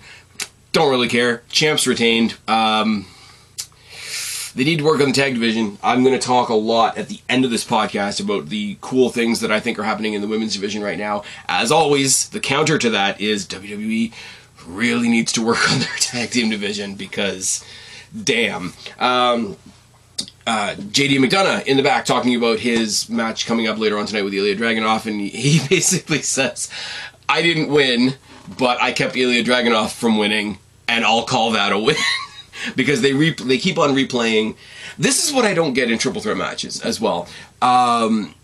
[0.76, 1.43] don't really care.
[1.49, 2.37] Champs retained.
[2.47, 3.07] Um,
[4.57, 5.79] they need to work on the tag division.
[5.83, 9.11] I'm going to talk a lot at the end of this podcast about the cool
[9.11, 11.25] things that I think are happening in the women's division right now.
[11.47, 14.15] As always, the counter to that is WWE
[14.67, 17.63] really needs to work on their tag team division because,
[18.25, 18.73] damn.
[18.99, 19.59] Um,
[20.47, 24.23] uh, JD McDonagh in the back talking about his match coming up later on tonight
[24.23, 26.71] with Ilya Dragunov, and he basically says,
[27.29, 28.15] I didn't win,
[28.59, 31.97] but I kept Ilya Dragunov from winning, and I'll call that a win.
[32.75, 34.57] because they re- they keep on replaying.
[34.99, 37.29] This is what I don't get in triple threat matches as well.
[37.62, 38.35] Um,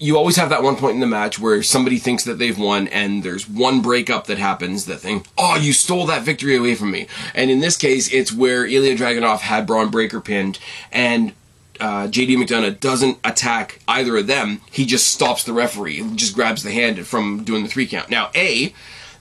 [0.00, 2.88] you always have that one point in the match where somebody thinks that they've won
[2.88, 6.90] and there's one breakup that happens that thing oh you stole that victory away from
[6.90, 10.58] me and in this case it's where Ilya Dragunov had Bron Breakker pinned
[10.90, 11.32] and
[11.78, 16.62] uh, JD McDonagh doesn't attack either of them he just stops the referee just grabs
[16.62, 18.74] the hand from doing the three count now A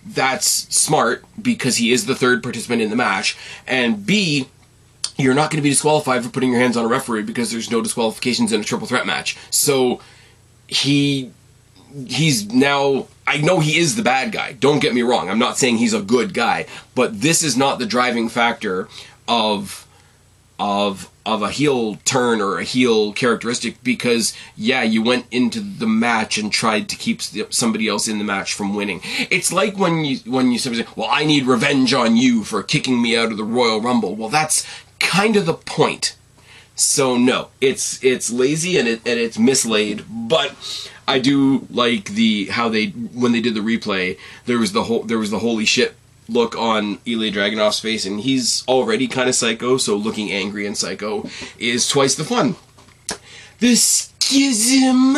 [0.10, 3.38] that's smart because he is the third participant in the match,
[3.68, 4.48] and B,
[5.18, 7.70] you're not going to be disqualified for putting your hands on a referee because there's
[7.70, 9.38] no disqualifications in a triple threat match.
[9.52, 10.02] So
[10.68, 11.32] he
[12.06, 14.54] he's now I know he is the bad guy.
[14.54, 15.30] Don't get me wrong.
[15.30, 18.88] I'm not saying he's a good guy, but this is not the driving factor
[19.28, 19.88] of
[20.58, 25.88] of of a heel turn or a heel characteristic because yeah you went into the
[25.88, 29.02] match and tried to keep somebody else in the match from winning.
[29.30, 33.02] It's like when you when you say well i need revenge on you for kicking
[33.02, 34.16] me out of the royal rumble.
[34.16, 34.66] Well that's
[35.00, 36.16] kind of the point.
[36.76, 40.56] So no it's it's lazy and, it, and it's mislaid but
[41.08, 45.04] i do like the how they when they did the replay there was the whole
[45.04, 45.96] there was the holy shit
[46.30, 50.78] look on Ilya Dragunov's face, and he's already kind of psycho, so looking angry and
[50.78, 51.28] psycho
[51.58, 52.56] is twice the fun.
[53.60, 55.18] The schism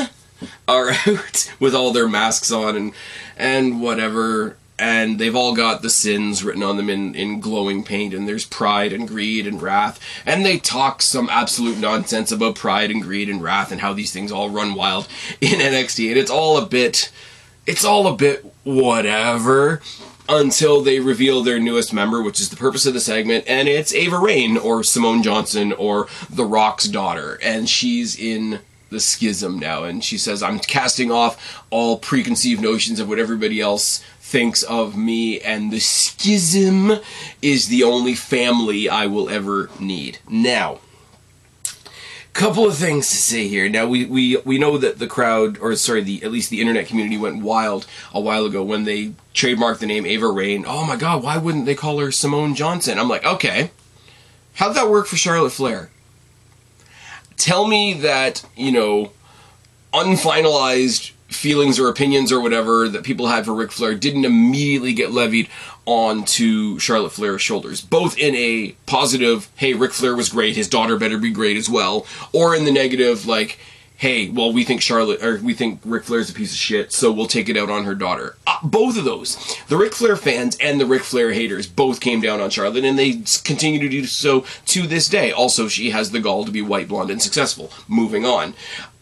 [0.68, 2.94] are out with all their masks on and
[3.38, 8.14] and whatever, and they've all got the sins written on them in, in glowing paint,
[8.14, 12.92] and there's pride and greed and wrath, and they talk some absolute nonsense about pride
[12.92, 15.08] and greed and wrath and how these things all run wild
[15.42, 17.12] in NXT, and it's all a bit
[17.68, 19.82] it's all a bit whatever
[20.30, 23.94] until they reveal their newest member, which is the purpose of the segment, and it's
[23.94, 28.60] Ava Raine or Simone Johnson or The Rock's daughter, and she's in
[28.90, 33.62] the schism now, and she says, I'm casting off all preconceived notions of what everybody
[33.62, 37.00] else thinks of me, and the schism
[37.42, 40.20] is the only family I will ever need.
[40.30, 40.80] Now,
[42.34, 43.70] couple of things to say here.
[43.70, 46.88] Now we, we we know that the crowd, or sorry, the at least the internet
[46.88, 50.66] community went wild a while ago when they trademarked the name Ava Raine.
[50.68, 52.98] Oh my God, why wouldn't they call her Simone Johnson?
[52.98, 53.72] I'm like, okay,
[54.56, 55.90] how'd that work for Charlotte Flair?
[57.38, 59.12] Tell me that you know
[59.94, 65.12] unfinalized feelings or opinions or whatever that people had for Ric Flair didn't immediately get
[65.12, 65.50] levied
[65.86, 70.98] onto Charlotte Flair's shoulders, both in a positive, hey, Ric Flair was great, his daughter
[70.98, 73.58] better be great as well, or in the negative, like,
[73.98, 77.12] hey, well, we think Charlotte, or we think Ric Flair's a piece of shit, so
[77.12, 78.36] we'll take it out on her daughter.
[78.48, 82.20] Uh, both of those, the Ric Flair fans and the Ric Flair haters, both came
[82.20, 85.32] down on Charlotte, and they continue to do so to this day.
[85.32, 87.72] Also, she has the gall to be white, blonde, and successful.
[87.88, 88.56] Moving on.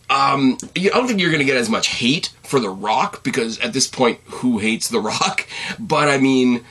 [0.09, 3.59] Um, I don't think you're going to get as much hate for The Rock because
[3.59, 5.47] at this point, who hates The Rock?
[5.79, 6.65] But I mean,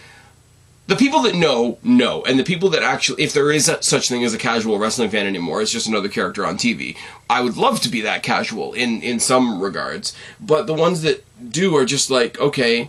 [0.89, 4.09] the people that know know, and the people that actually, if there is a, such
[4.09, 6.97] thing as a casual wrestling fan anymore, it's just another character on TV.
[7.29, 11.25] I would love to be that casual in in some regards, but the ones that
[11.51, 12.89] do are just like, okay,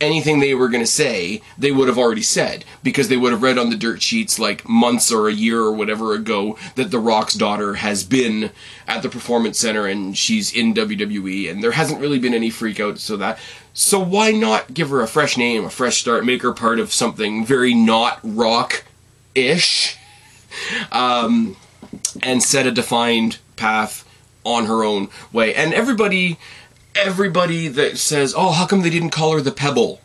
[0.00, 3.42] anything they were going to say, they would have already said because they would have
[3.42, 6.98] read on the dirt sheets like months or a year or whatever ago that The
[6.98, 8.50] Rock's daughter has been
[8.86, 12.80] at the Performance Center and she's in WWE and there hasn't really been any freak
[12.80, 13.38] out so that
[13.72, 16.92] so why not give her a fresh name, a fresh start, make her part of
[16.92, 18.84] something very not rock
[19.34, 19.96] ish
[20.90, 21.56] um,
[22.22, 24.04] and set a defined path
[24.44, 25.54] on her own way.
[25.54, 26.38] And everybody
[26.94, 30.00] everybody that says, "Oh, how come they didn't call her the Pebble?"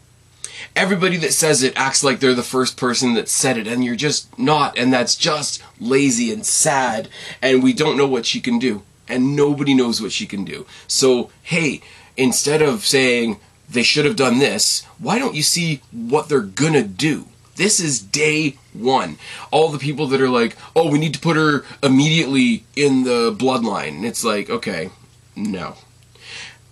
[0.75, 3.95] Everybody that says it acts like they're the first person that said it, and you're
[3.95, 7.07] just not, and that's just lazy and sad,
[7.41, 10.65] and we don't know what she can do, and nobody knows what she can do.
[10.87, 11.81] So, hey,
[12.17, 16.83] instead of saying they should have done this, why don't you see what they're gonna
[16.83, 17.25] do?
[17.55, 19.17] This is day one.
[19.49, 23.33] All the people that are like, oh, we need to put her immediately in the
[23.33, 24.03] bloodline.
[24.03, 24.89] It's like, okay,
[25.37, 25.75] no.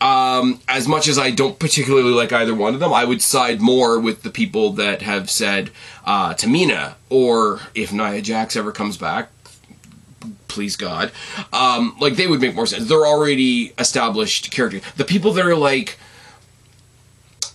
[0.04, 3.62] Um, as much as I don't particularly like either one of them, I would side
[3.62, 5.72] more with the people that have said
[6.04, 9.30] uh, Tamina, or if Nia Jax ever comes back,
[10.50, 11.14] please God,
[11.54, 12.90] um, like they would make more sense.
[12.90, 14.82] They're already established characters.
[14.98, 15.98] The people that are like,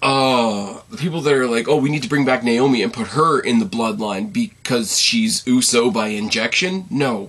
[0.00, 3.08] uh, the people that are like, oh, we need to bring back Naomi and put
[3.08, 6.86] her in the bloodline because she's Uso by injection.
[6.88, 7.28] No.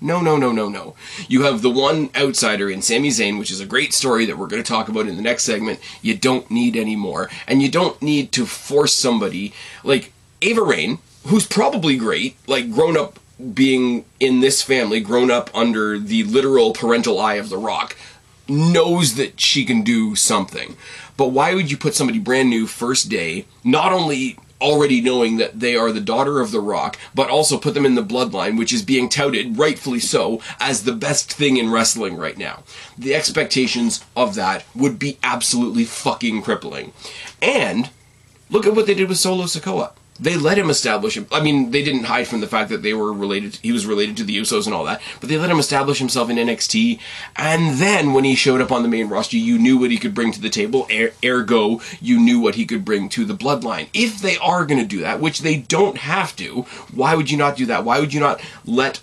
[0.00, 0.94] No, no, no, no, no.
[1.26, 4.46] You have the one outsider in Sami Zayn, which is a great story that we're
[4.46, 5.80] going to talk about in the next segment.
[6.02, 7.30] You don't need any more.
[7.46, 12.96] And you don't need to force somebody like Ava Raine, who's probably great, like grown
[12.96, 13.18] up
[13.54, 17.96] being in this family, grown up under the literal parental eye of The Rock,
[18.48, 20.76] knows that she can do something.
[21.16, 25.60] But why would you put somebody brand new first day, not only already knowing that
[25.60, 28.72] they are the daughter of the rock, but also put them in the bloodline, which
[28.72, 32.62] is being touted, rightfully so, as the best thing in wrestling right now.
[32.96, 36.92] The expectations of that would be absolutely fucking crippling.
[37.42, 37.90] And
[38.50, 41.26] look at what they did with Solo Sikoa they let him establish him.
[41.30, 43.56] I mean, they didn't hide from the fact that they were related.
[43.62, 46.30] He was related to the Usos and all that, but they let him establish himself
[46.30, 46.98] in NXT.
[47.36, 50.14] And then when he showed up on the main roster, you knew what he could
[50.14, 50.86] bring to the table.
[50.92, 53.88] Er- ergo, you knew what he could bring to the Bloodline.
[53.92, 56.62] If they are going to do that, which they don't have to,
[56.92, 57.84] why would you not do that?
[57.84, 59.00] Why would you not let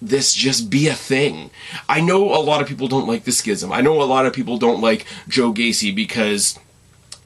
[0.00, 1.50] this just be a thing.
[1.88, 3.72] I know a lot of people don't like the schism.
[3.72, 6.58] I know a lot of people don't like Joe Gacy because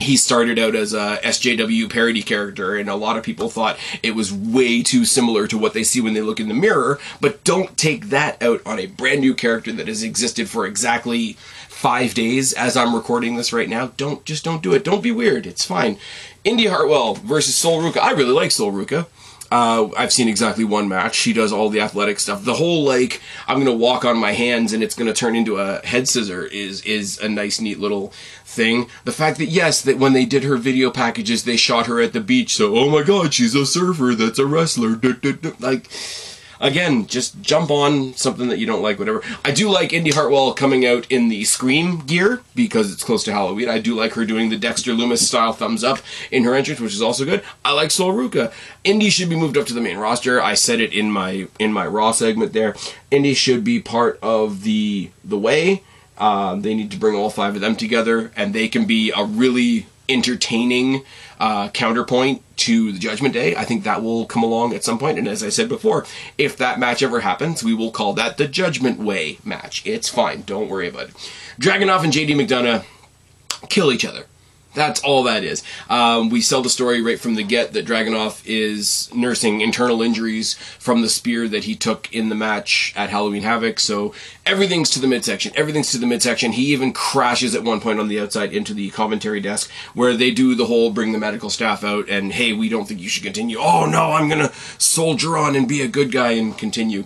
[0.01, 4.15] he started out as a SJW parody character, and a lot of people thought it
[4.15, 6.99] was way too similar to what they see when they look in the mirror.
[7.19, 11.33] But don't take that out on a brand new character that has existed for exactly
[11.69, 13.91] five days as I'm recording this right now.
[13.97, 14.83] Don't just don't do it.
[14.83, 15.47] Don't be weird.
[15.47, 15.97] It's fine.
[16.43, 17.99] Indi Hartwell versus Sol Ruca.
[17.99, 19.07] I really like Sol Ruca.
[19.51, 21.13] Uh, I've seen exactly one match.
[21.15, 22.45] She does all the athletic stuff.
[22.45, 25.85] The whole like I'm gonna walk on my hands and it's gonna turn into a
[25.85, 28.13] head scissor is is a nice, neat little
[28.45, 28.87] thing.
[29.03, 32.13] The fact that yes, that when they did her video packages, they shot her at
[32.13, 32.55] the beach.
[32.55, 34.15] So oh my god, she's a surfer.
[34.15, 34.99] That's a wrestler.
[35.59, 35.89] Like
[36.61, 39.21] again, just jump on something that you don't like, whatever.
[39.43, 43.33] I do like Indi Hartwell coming out in the Scream gear because it's close to
[43.33, 43.67] Halloween.
[43.67, 45.99] I do like her doing the Dexter Lumis style thumbs up
[46.29, 47.43] in her entrance, which is also good.
[47.65, 48.53] I like Sol Ruca.
[48.83, 50.41] Indi should be moved up to the main roster.
[50.41, 52.75] I said it in my in my Raw segment there.
[53.09, 55.83] Indi should be part of the the way.
[56.17, 59.23] Um, they need to bring all five of them together, and they can be a
[59.25, 61.03] really entertaining
[61.39, 63.55] uh, counterpoint to the Judgment Day.
[63.55, 65.17] I think that will come along at some point.
[65.17, 66.05] And as I said before,
[66.37, 69.85] if that match ever happens, we will call that the Judgment Way match.
[69.85, 70.43] It's fine.
[70.43, 71.31] Don't worry about it.
[71.59, 72.85] Dragunov and JD McDonagh
[73.69, 74.25] kill each other.
[74.73, 75.63] That's all that is.
[75.89, 80.53] Um, we sell the story right from the get that Dragunov is nursing internal injuries
[80.79, 83.79] from the spear that he took in the match at Halloween Havoc.
[83.81, 84.13] So
[84.45, 85.51] everything's to the midsection.
[85.55, 86.53] Everything's to the midsection.
[86.53, 90.31] He even crashes at one point on the outside into the commentary desk where they
[90.31, 93.23] do the whole bring the medical staff out and hey, we don't think you should
[93.23, 93.57] continue.
[93.59, 97.03] Oh no, I'm gonna soldier on and be a good guy and continue.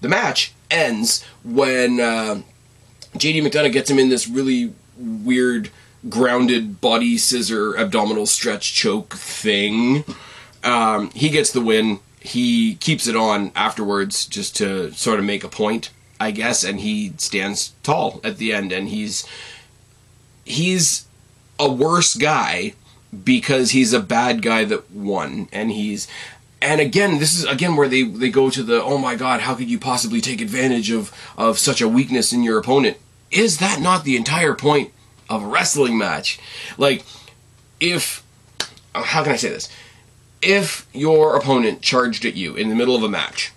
[0.00, 2.42] The match ends when uh,
[3.14, 5.70] JD McDonagh gets him in this really weird
[6.08, 10.04] grounded body scissor abdominal stretch choke thing.
[10.64, 12.00] Um, he gets the win.
[12.20, 16.80] He keeps it on afterwards just to sort of make a point, I guess, and
[16.80, 19.26] he stands tall at the end and he's
[20.44, 21.06] he's
[21.58, 22.74] a worse guy
[23.24, 26.06] because he's a bad guy that won and he's
[26.62, 29.54] and again this is again where they they go to the oh my god how
[29.54, 32.96] could you possibly take advantage of of such a weakness in your opponent
[33.30, 34.92] is that not the entire point
[35.30, 36.38] of a wrestling match.
[36.76, 37.04] Like,
[37.78, 38.22] if,
[38.94, 39.68] how can I say this?
[40.42, 43.52] If your opponent charged at you in the middle of a match,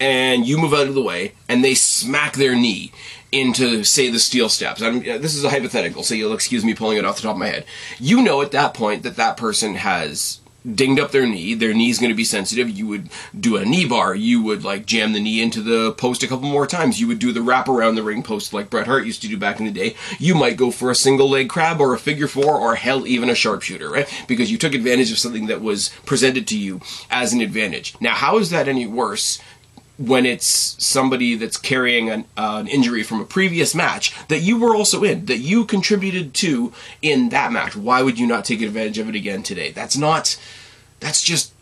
[0.00, 2.92] and you move out of the way, and they smack their knee
[3.32, 4.80] into, say, the steel steps.
[4.80, 7.34] I'm, uh, this is a hypothetical, so you'll excuse me pulling it off the top
[7.34, 7.66] of my head.
[7.98, 10.40] You know at that point that that person has
[10.74, 11.54] dinged up their knee.
[11.54, 12.68] Their knee's going to be sensitive.
[12.70, 14.14] You would do a knee bar.
[14.14, 17.00] You would like jam the knee into the post a couple more times.
[17.00, 19.36] You would do the wrap around the ring post like Bret Hart used to do
[19.36, 19.94] back in the day.
[20.18, 23.30] You might go for a single leg crab or a figure four or hell even
[23.30, 24.24] a sharpshooter, right?
[24.26, 26.80] Because you took advantage of something that was presented to you
[27.10, 27.94] as an advantage.
[28.00, 29.40] Now, how is that any worse
[29.98, 34.58] when it's somebody that's carrying an, uh, an, injury from a previous match that you
[34.58, 36.72] were also in, that you contributed to
[37.02, 37.74] in that match.
[37.76, 39.72] Why would you not take advantage of it again today?
[39.72, 40.38] That's not,
[41.00, 41.52] that's just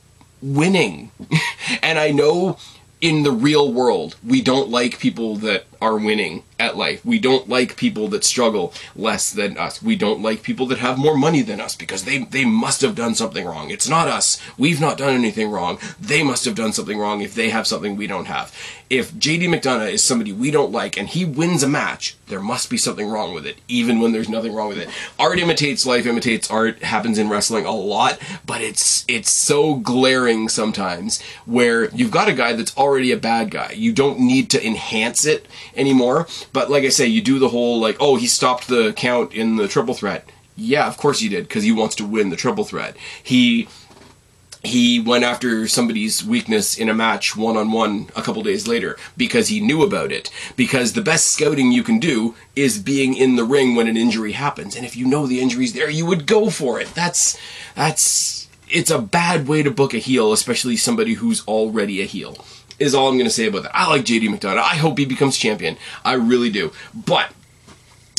[0.43, 1.11] winning.
[1.83, 2.59] and I know
[3.01, 7.05] in the real world, we don't like people that are winning at life.
[7.05, 9.83] We don't like people that struggle less than us.
[9.83, 12.95] We don't like people that have more money than us because they, they must have
[12.95, 13.71] done something wrong.
[13.71, 14.41] It's not us.
[14.57, 15.79] We've not done anything wrong.
[16.01, 18.55] They must have done something wrong if they have something we don't have.
[18.89, 22.71] If JD McDonagh is somebody we don't like and he wins a match, there must
[22.71, 24.89] be something wrong with it, even when there's nothing wrong with it.
[25.19, 30.49] Art imitates life, imitates art, happens in wrestling a lot, but it's it's so glaring
[30.49, 33.73] sometimes where you've got a guy that's already a bad guy.
[33.73, 35.47] You don't need to enhance it
[35.77, 36.27] anymore.
[36.53, 39.57] But like I say, you do the whole like, oh, he stopped the count in
[39.57, 40.29] the triple threat.
[40.57, 42.97] Yeah, of course he did, because he wants to win the triple threat.
[43.23, 43.69] He
[44.67, 48.99] he went after somebody's weakness in a match one on one a couple days later
[49.17, 50.31] because he knew about it.
[50.57, 54.33] Because the best scouting you can do is being in the ring when an injury
[54.33, 54.77] happens.
[54.77, 56.93] And if you know the injury's there, you would go for it.
[56.95, 57.39] That's
[57.75, 62.45] that's it's a bad way to book a heel, especially somebody who's already a heel.
[62.79, 63.77] Is all I'm going to say about that.
[63.77, 64.59] I like JD McDonagh.
[64.59, 65.77] I hope he becomes champion.
[66.05, 66.73] I really do.
[66.95, 67.33] But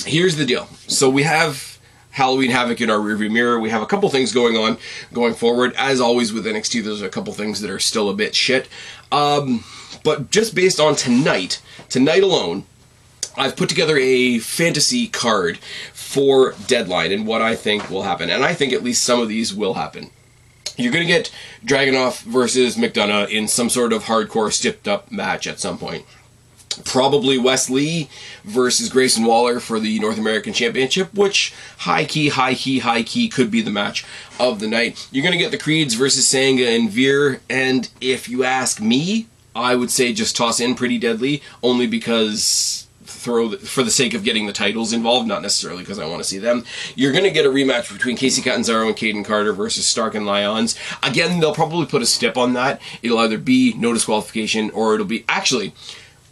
[0.05, 0.68] here's the deal.
[0.88, 1.78] So we have
[2.12, 3.60] Halloween Havoc in our rearview mirror.
[3.60, 4.78] We have a couple things going on
[5.14, 5.76] going forward.
[5.78, 8.68] As always with NXT, there's a couple things that are still a bit shit.
[9.12, 9.64] Um,
[10.03, 12.66] but just based on tonight, tonight alone,
[13.38, 15.60] I've put together a fantasy card
[15.93, 18.32] for Deadline and what I think will happen.
[18.32, 20.10] And I think at least some of these will happen.
[20.78, 21.32] You're going to get
[21.65, 26.05] Dragunov versus McDonagh in some sort of hardcore stepped up match at some point
[26.84, 28.09] probably Wes Lee
[28.43, 33.30] versus Grayson Waller for the North American Championship, which high key, high key, high key
[33.30, 34.05] could be the match
[34.39, 35.07] of the night.
[35.11, 39.28] You're going to get the Creeds versus Sanga and Veer, and if you ask me,
[39.55, 42.86] I would say just toss in Pretty Deadly, only because
[43.18, 46.22] throw the, for the sake of getting the titles involved, not necessarily because I want
[46.22, 46.63] to see them.
[46.95, 50.26] You're going to get a rematch between Kacy Catanzaro and Kayden Carter versus Stark and
[50.26, 50.78] Lyons.
[51.03, 52.82] Again, they'll probably put a step on that.
[53.01, 55.74] It'll either be no disqualification or it'll be actually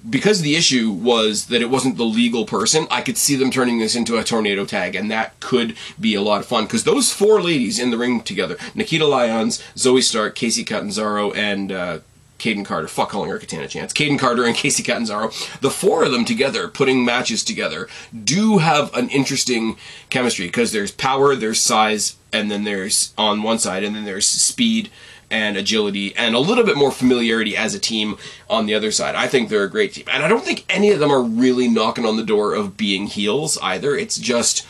[0.10, 3.80] because the issue was that it wasn't the legal person, I could see them turning
[3.80, 6.66] this into a tornado tag, and that could be a lot of fun.
[6.66, 11.72] Because those four ladies in the ring together Nikita Lyons, Zoe Stark, Kacy Catanzaro, and
[11.72, 12.00] uh,
[12.40, 12.88] Kayden Carter.
[12.88, 13.94] Fuck calling her Katana Chance.
[13.94, 15.30] Kayden Carter and Kacy Catanzaro.
[15.62, 17.88] The four of them together, putting matches together,
[18.24, 19.78] do have an interesting
[20.10, 24.28] chemistry because there's power, there's size, and then there's on one side, and then there's
[24.28, 24.90] speed
[25.32, 28.18] and agility and a little bit more familiarity as a team
[28.50, 29.16] on the other side.
[29.16, 30.06] I think they're a great team.
[30.12, 33.08] And I don't think any of them are really knocking on the door of being
[33.08, 33.96] heels either.
[33.96, 34.68] It's just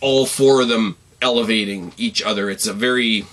[0.00, 2.50] all four of them elevating each other.
[2.50, 3.24] It's a very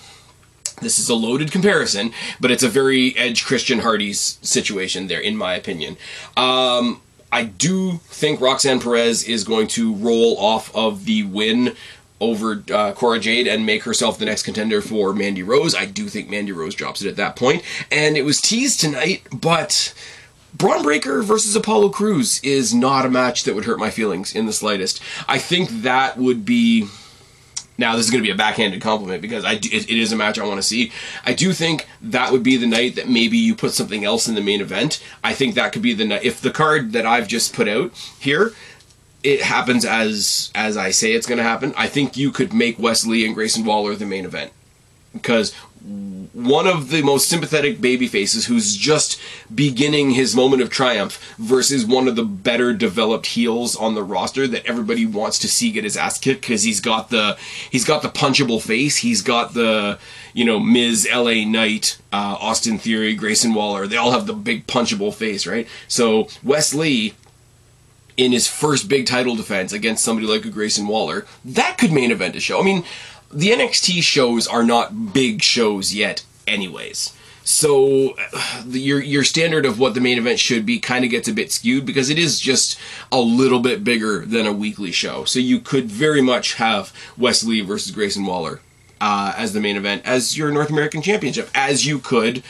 [0.81, 5.37] this is a loaded comparison, but it's a very Edge Christian Hardy's situation there, in
[5.37, 5.97] my opinion.
[6.35, 7.01] Um,
[7.31, 11.75] I do think Roxanne Perez is going to roll off of the win
[12.21, 15.75] over uh, Cora Jade and make herself the next contender for Mandy Rose.
[15.75, 17.63] I do think Mandy Rose drops it at that point.
[17.91, 19.93] And it was teased tonight, but
[20.53, 24.45] Bron Breakker versus Apollo Crews is not a match that would hurt my feelings in
[24.45, 25.01] the slightest.
[25.27, 26.87] I think that would be.
[27.77, 30.11] Now this is going to be a backhanded compliment because I do, it, it is
[30.11, 30.91] a match I want to see.
[31.25, 34.35] I do think that would be the night that maybe you put something else in
[34.35, 35.03] the main event.
[35.23, 37.91] I think that could be the night if the card that I've just put out
[38.19, 38.53] here
[39.23, 42.77] it happens as as I say it's going to happen, I think you could make
[42.77, 44.51] Wes Lee and Grayson Waller the main event
[45.13, 45.53] because
[46.35, 49.19] one of the most sympathetic baby faces who's just
[49.53, 54.45] beginning his moment of triumph versus one of the better developed heels on the roster
[54.45, 57.37] that everybody wants to see get his ass kicked because he's got the
[57.71, 58.97] he's got the punchable face.
[58.97, 59.97] He's got the
[60.33, 63.87] you know Miz LA Knight uh, Austin Theory Grayson Waller.
[63.87, 65.67] They all have the big punchable face right?
[65.87, 67.13] So Wes Lee
[68.17, 72.11] in his first big title defense against somebody like a Grayson Waller, that could main
[72.11, 72.59] event a show.
[72.59, 72.83] I mean,
[73.35, 77.13] the NXT shows are not big shows yet, anyways.
[77.43, 78.15] So
[78.65, 81.33] the, your your standard of what the main event should be kind of gets a
[81.33, 82.79] bit skewed because it is just
[83.11, 85.25] a little bit bigger than a weekly show.
[85.25, 88.61] So you could very much have Wes Lee versus Grayson Waller
[89.01, 92.41] uh, as the main event as your North American Championship, as you could.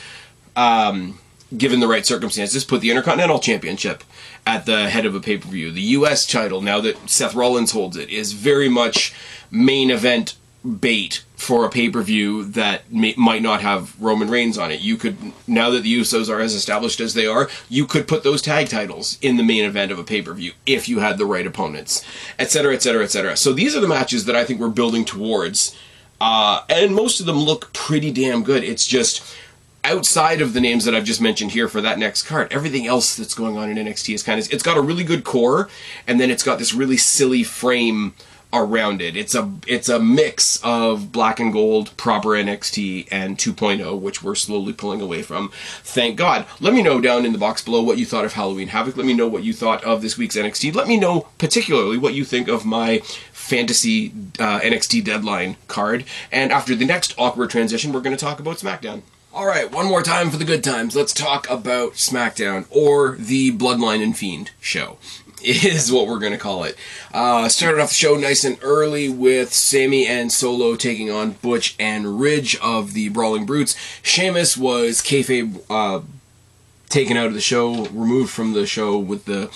[0.56, 1.20] Um,
[1.56, 4.04] given the right circumstances, put the Intercontinental Championship
[4.48, 5.72] at the head of a pay per view.
[5.72, 6.26] The U.S.
[6.26, 9.14] title, now that Seth Rollins holds it, is very much
[9.52, 10.36] main event
[10.66, 14.82] bait for a pay per view that may, might not have Roman Reigns on it.
[14.82, 18.24] You could, now that the Usos are as established as they are, you could put
[18.24, 21.18] those tag titles in the main event of a pay per view if you had
[21.18, 22.04] the right opponents,
[22.40, 23.38] etc., etc., etc.
[23.38, 25.76] So these are the matches that I think we're building towards.
[26.20, 28.64] Uh, and most of them look pretty damn good.
[28.64, 29.36] It's just
[29.86, 33.16] outside of the names that I've just mentioned here for that next card, everything else
[33.16, 35.70] that's going on in NXT is kind of it's got a really good core,
[36.08, 38.16] and then it's got this really silly frame
[38.58, 39.16] around it.
[39.16, 44.36] It's a it's a mix of black and gold, proper NXT, and 2.0, which we're
[44.36, 45.52] slowly pulling away from.
[45.84, 46.46] Thank God.
[46.60, 48.98] Let me know down in the box below what you thought of Halloween Havoc.
[48.98, 50.74] Let me know what you thought of this week's NXT.
[50.74, 53.00] Let me know particularly what you think of my
[53.32, 56.06] fantasy uh, NXT deadline card.
[56.32, 59.04] And after the next awkward transition, we're going to talk about SmackDown.
[59.34, 60.96] All right, one more time for the good times.
[60.96, 64.98] Let's talk about SmackDown or the Bloodline and Fiend show.
[65.44, 66.78] Is what we're going to call it.
[67.14, 71.76] Uh, started off the show nice and early with Sami and Solo taking on Butch
[71.78, 73.76] and Ridge of the Brawling Brutes.
[74.02, 76.02] Sheamus was kayfabe uh,
[76.90, 79.50] taken out of the show, removed from the show with the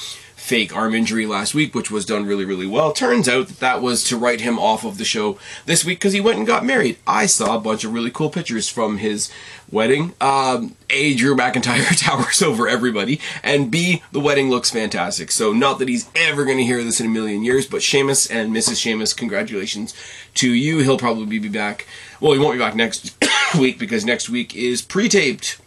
[0.50, 2.92] fake arm injury last week, which was done really, really well.
[2.92, 6.14] Turns out that that was to write him off of the show this week because
[6.14, 6.98] he went and got married.
[7.06, 9.32] I saw a bunch of really cool pictures from his
[9.72, 10.14] wedding.
[10.20, 15.32] Um, a, Drew McIntyre towers over everybody, and B, the wedding looks fantastic.
[15.32, 18.28] So, not that he's ever going to hear this in a million years, but Sheamus
[18.28, 18.82] and Mrs.
[18.82, 19.94] Sheamus, congratulations
[20.36, 20.80] to you.
[20.80, 21.88] He'll probably be back.
[22.20, 23.16] Well, he won't be back next
[23.58, 25.60] week because next week is pre taped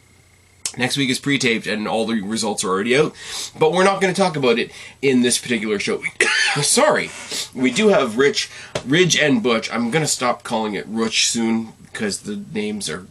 [0.76, 3.14] Next week is pre-taped and all the results are already out,
[3.58, 4.72] but we're not going to talk about it
[5.02, 6.02] in this particular show.
[6.62, 7.10] Sorry,
[7.54, 8.50] we do have Rich,
[8.86, 9.70] Ridge and Butch.
[9.70, 13.06] I'm going to stop calling it Rutch soon because the names are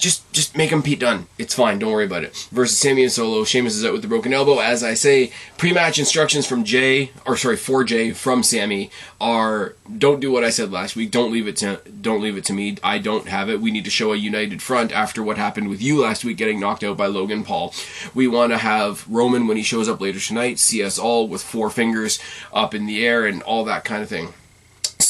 [0.00, 1.26] just just make him Pete Dunne.
[1.38, 1.78] It's fine.
[1.78, 2.48] Don't worry about it.
[2.50, 3.44] Versus Sami and Solo.
[3.44, 4.58] Sheamus is out with the broken elbow.
[4.58, 8.90] As I say, pre-match instructions from Jey, or sorry, for Jey from Sami
[9.20, 11.10] are don't do what I said last week.
[11.10, 12.78] Don't leave it to don't leave it to me.
[12.82, 13.60] I don't have it.
[13.60, 16.58] We need to show a united front after what happened with you last week, getting
[16.58, 17.74] knocked out by Logan Paul.
[18.14, 21.42] We want to have Roman when he shows up later tonight see us all with
[21.42, 22.18] four fingers
[22.52, 24.32] up in the air and all that kind of thing.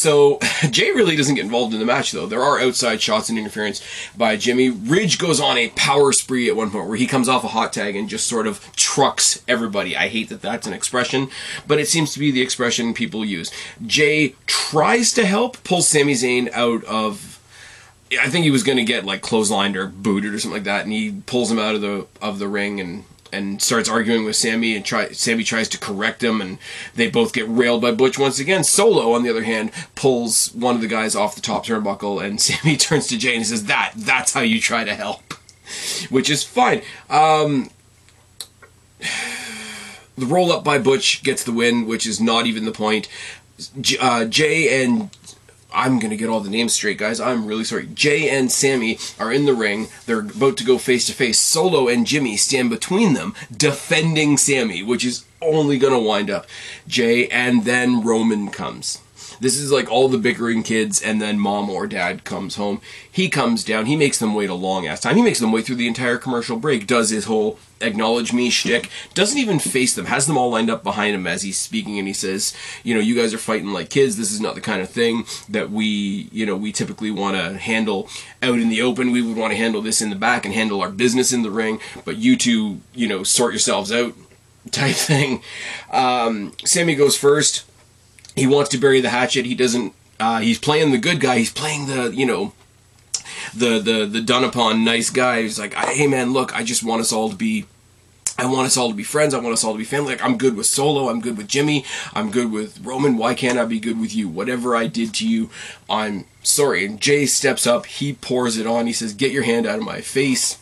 [0.00, 0.38] So
[0.70, 2.24] Jey really doesn't get involved in the match though.
[2.24, 3.82] There are outside shots and interference
[4.16, 4.70] by Jimmy.
[4.70, 7.74] Ridge goes on a power spree at one point where he comes off a hot
[7.74, 9.94] tag and just sort of trucks everybody.
[9.94, 11.28] I hate that that's an expression,
[11.66, 13.52] but it seems to be the expression people use.
[13.86, 17.38] Jey tries to help pull Sami Zayn out of
[18.18, 20.84] I think he was going to get like clotheslined or booted or something like that,
[20.84, 24.36] and he pulls him out of the of the ring and and starts arguing with
[24.36, 26.58] Sami and try Sami tries to correct him and
[26.94, 28.64] they both get railed by Butch once again.
[28.64, 32.40] Solo on the other hand pulls one of the guys off the top turnbuckle and
[32.40, 35.34] Sami turns to Jey and says that that's how you try to help.
[36.10, 36.82] Which is fine.
[37.08, 37.70] Um,
[40.18, 43.08] the roll up by Butch gets the win, which is not even the point.
[44.00, 45.10] Uh, Jey and
[45.72, 47.20] I'm gonna get all the names straight, guys.
[47.20, 47.88] I'm really sorry.
[47.94, 49.88] Jey and Sami are in the ring.
[50.06, 51.38] They're about to go face to face.
[51.38, 56.46] Solo and Jimmy stand between them, defending Sami, which is only gonna wind up
[56.86, 57.28] Jey.
[57.28, 59.00] And then Roman comes.
[59.40, 62.80] This is like all the bickering kids, and then mom or dad comes home.
[63.10, 63.86] He comes down.
[63.86, 65.16] He makes them wait a long ass time.
[65.16, 66.86] He makes them wait through the entire commercial break.
[66.86, 68.90] Does his whole acknowledge me shtick.
[69.14, 70.06] Doesn't even face them.
[70.06, 72.54] Has them all lined up behind him as he's speaking, and he says,
[72.84, 74.16] "You know, you guys are fighting like kids.
[74.16, 77.58] This is not the kind of thing that we, you know, we typically want to
[77.58, 78.08] handle
[78.42, 79.10] out in the open.
[79.10, 81.50] We would want to handle this in the back and handle our business in the
[81.50, 81.80] ring.
[82.04, 84.14] But you two, you know, sort yourselves out."
[84.70, 85.42] Type thing.
[85.90, 87.64] Um, Sami goes first
[88.34, 89.46] he wants to bury the hatchet.
[89.46, 89.94] He doesn't.
[90.18, 91.38] Uh, he's playing the good guy.
[91.38, 92.52] He's playing the you know
[93.54, 95.42] the the the done upon nice guy.
[95.42, 97.66] He's like, hey man, look, I just want us all to be.
[98.38, 99.34] I want us all to be friends.
[99.34, 100.12] I want us all to be family.
[100.12, 101.10] Like I'm good with Solo.
[101.10, 101.84] I'm good with Jimmy.
[102.14, 103.18] I'm good with Roman.
[103.18, 104.28] Why can't I be good with you?
[104.28, 105.50] Whatever I did to you,
[105.90, 106.86] I'm sorry.
[106.86, 107.84] And Jey steps up.
[107.86, 108.86] He pours it on.
[108.86, 110.58] He says, "Get your hand out of my face."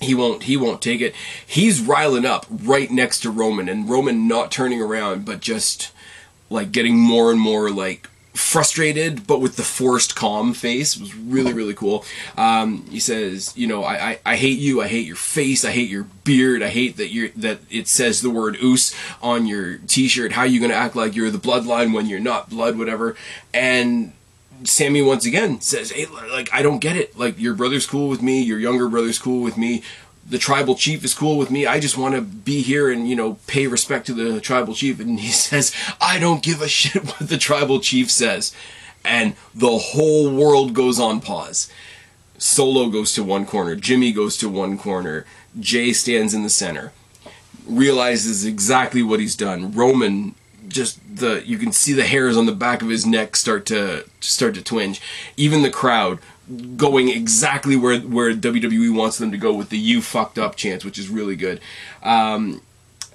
[0.00, 1.14] he won't he won't take it
[1.46, 5.92] he's riling up right next to roman and roman not turning around but just
[6.50, 11.14] like getting more and more like frustrated but with the forced calm face it was
[11.14, 12.04] really really cool.
[12.36, 14.82] Um, he says you know I, I, I hate you.
[14.82, 15.64] I hate your face.
[15.64, 16.62] I hate your beard.
[16.62, 20.32] I hate that you're that it says the word Uce on your t-shirt.
[20.32, 23.16] How are you gonna act like you're the bloodline when you're not blood whatever?
[23.54, 24.12] And
[24.64, 27.18] Sami once again says, "Hey, like I don't get it.
[27.18, 29.82] Like your brother's cool with me, your younger brother's cool with me
[30.30, 31.66] the tribal chief is cool with me.
[31.66, 35.00] I just want to be here and, you know, pay respect to the tribal chief.
[35.00, 38.54] And he says, I don't give a shit what the tribal chief says.
[39.04, 41.70] And the whole world goes on pause.
[42.38, 45.26] Solo goes to one corner, Jimmy goes to one corner,
[45.58, 46.90] Jey stands in the center,
[47.66, 49.72] realizes exactly what he's done.
[49.72, 50.34] Roman
[50.66, 54.04] just the you can see the hairs on the back of his neck start to
[54.20, 55.02] start to twinge.
[55.36, 56.18] Even the crowd
[56.76, 60.84] going exactly where where WWE wants them to go with the "you fucked up" chance,
[60.84, 61.60] which is really good.
[62.02, 62.62] Um,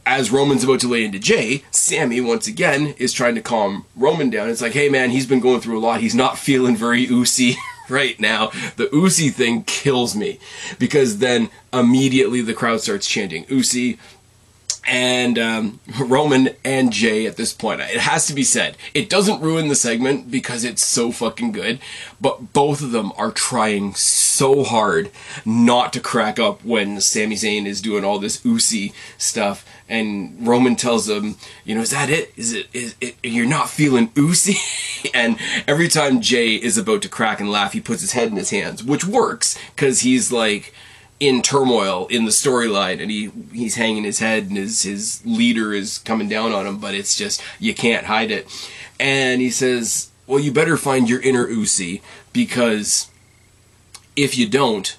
[0.06, 4.30] as Roman's about to lay into Jey, Sami once again is trying to calm Roman
[4.30, 4.50] down.
[4.50, 6.02] It's like, hey man, he's been going through a lot.
[6.02, 7.56] He's not feeling very Ucey
[7.90, 8.48] right now.
[8.78, 10.40] The Ucey thing kills me
[10.78, 13.98] because then immediately the crowd starts chanting oozy,
[14.88, 17.82] and um, Roman and Jey at this point.
[17.82, 18.78] It has to be said.
[18.94, 21.80] It doesn't ruin the segment because it's so fucking good,
[22.22, 25.12] but both of them are trying so hard
[25.44, 29.66] not to crack up when Sami Zayn is doing all this Ucey stuff.
[29.88, 32.32] And Roman tells him, you know, is that it?
[32.36, 35.12] Is it, is it, you're not feeling Ucey?
[35.14, 35.38] and
[35.68, 38.50] every time Jey is about to crack and laugh, he puts his head in his
[38.52, 40.74] hands, which works because he's like,
[41.20, 45.74] in turmoil in the storyline and he he's hanging his head and his his leader
[45.74, 48.48] is coming down on him but it's just you can't hide it
[49.00, 52.02] and he says well you better find your inner Ucey
[52.34, 53.10] because
[54.16, 54.98] if you don't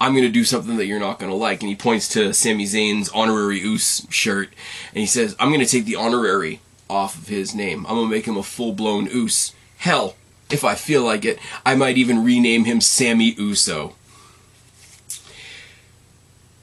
[0.00, 1.60] I'm going to do something that you're not going to like.
[1.60, 4.50] And he points to Sami Zayn's honorary Uce shirt,
[4.90, 7.84] and he says, I'm going to take the honorary off of his name.
[7.84, 9.54] I'm going to make him a full blown Uce.
[9.78, 10.14] Hell,
[10.50, 13.96] if I feel like it, I might even rename him Sami Uso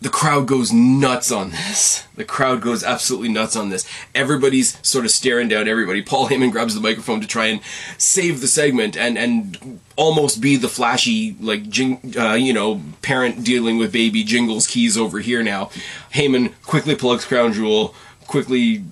[0.06, 2.06] the crowd goes nuts on this.
[2.14, 3.90] The crowd goes absolutely nuts on this.
[4.14, 6.04] Everybody's sort of staring down everybody.
[6.04, 7.60] Paul Heyman grabs the microphone to try and
[7.98, 13.44] save the segment and and almost be the flashy like jing, uh, you know parent
[13.44, 15.72] dealing with baby jingles keys over here now.
[16.14, 17.96] Heyman quickly plugs Crown Jewel,
[18.28, 18.84] quickly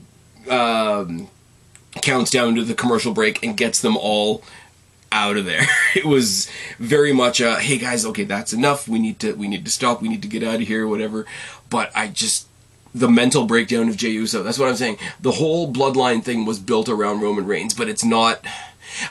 [0.50, 1.28] um,
[2.02, 4.42] counts down to the commercial break and gets them all
[5.14, 5.66] out of there.
[5.96, 6.50] It was
[6.80, 8.88] very much a hey guys, okay, that's enough.
[8.88, 10.02] We need to we need to stop.
[10.02, 11.28] We need to get out of here, whatever.
[11.70, 12.48] But I just
[12.96, 14.42] the mental breakdown of Jey Uso.
[14.42, 14.98] That's what I'm saying.
[15.22, 18.44] The whole bloodline thing was built around Roman Reigns, but it's not.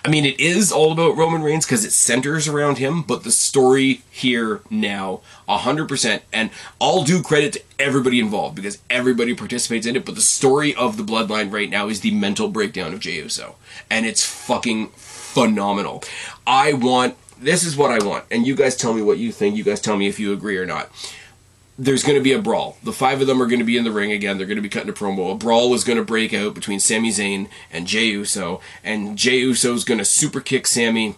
[0.04, 3.32] I mean, it is all about Roman Reigns because it centers around him, but the
[3.32, 9.96] story here now, 100%, and all due credit to everybody involved because everybody participates in
[9.96, 13.16] it, but the story of the bloodline right now is the mental breakdown of Jey
[13.16, 13.56] Uso.
[13.90, 14.92] And it's fucking
[15.32, 16.04] phenomenal.
[16.46, 19.56] I want this is what I want, and you guys tell me what you think.
[19.56, 20.90] You guys tell me if you agree or not.
[21.78, 22.76] There's going to be a brawl.
[22.84, 24.36] The five of them are going to be in the ring again.
[24.36, 25.32] They're going to be cutting a promo.
[25.32, 29.38] A brawl is going to break out between Sami Zayn and Jey Uso, and Jey
[29.38, 31.16] Uso is going to super kick Sami,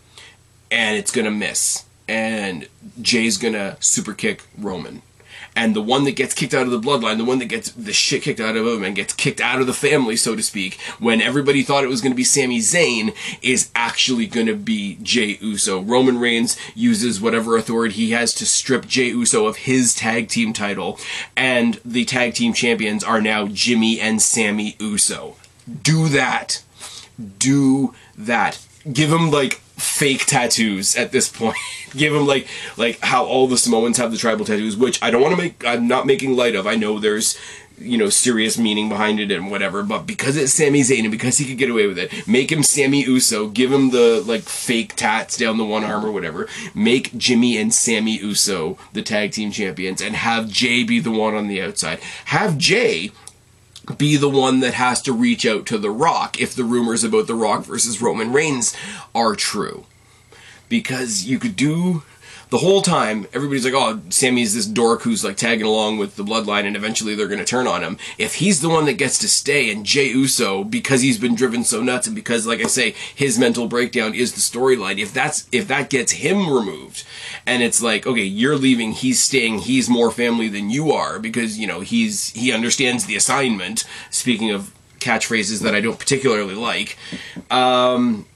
[0.71, 1.85] and it's going to miss.
[2.09, 2.69] And
[3.03, 5.03] Jey's going to super kick Roman
[5.57, 7.93] and the one that gets kicked out of the bloodline, the one that gets the
[7.93, 10.81] shit kicked out of him and gets kicked out of the family, so to speak,
[10.99, 14.99] when everybody thought it was going to be Sami Zayn, is actually going to be
[15.03, 15.81] Jey Uso.
[15.81, 20.53] Roman Reigns uses whatever authority he has to strip Jey Uso of his tag team
[20.53, 20.99] title,
[21.37, 25.37] and the tag team champions are now Jimmy and Sami Uso.
[25.83, 26.63] Do that.
[27.39, 28.65] Do that.
[28.93, 31.57] Give him like fake tattoos at this point.
[31.97, 35.23] Give them like like how all the Samoans have the tribal tattoos, which I don't
[35.23, 35.65] want to make.
[35.65, 36.67] I'm not making light of.
[36.67, 37.39] I know there's
[37.79, 41.39] you know serious meaning behind it and whatever, but because it's Sami Zayn and because
[41.39, 43.49] he could get away with it, make him Sami Uso.
[43.49, 46.49] Give him the like fake tats down the one arm or whatever.
[46.75, 51.35] Make Jimmy and Sami Uso the tag team champions and have Jey be the one
[51.35, 52.01] on the outside.
[52.27, 53.13] Have Jey
[53.99, 57.27] be the one that has to reach out to The Rock if the rumors about
[57.27, 58.77] The Rock versus Roman Reigns
[59.15, 59.87] are true.
[60.69, 62.03] Because you could do
[62.55, 66.23] the whole time, everybody's like, oh, Sami's this dork who's like tagging along with the
[66.23, 67.99] bloodline and eventually they're going to turn on him.
[68.17, 71.65] If he's the one that gets to stay and Jey Uso, because he's been driven
[71.65, 75.49] so nuts and because, like I say, his mental breakdown is the storyline, if that's,
[75.51, 77.03] if that gets him removed
[77.45, 81.59] and it's like, okay, you're leaving, he's staying, he's more family than you are because,
[81.59, 83.83] you know, he's, he understands the assignment.
[84.11, 86.97] Speaking of catchphrases that I don't particularly like,
[87.51, 88.27] um,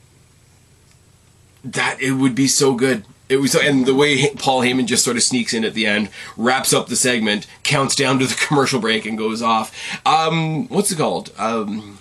[1.62, 5.16] that it would be so good it was, and the way Paul Heyman just sort
[5.16, 8.80] of sneaks in at the end, wraps up the segment, counts down to the commercial
[8.80, 9.74] break, and goes off.
[10.06, 11.32] Um, what's it called?
[11.38, 11.98] Um,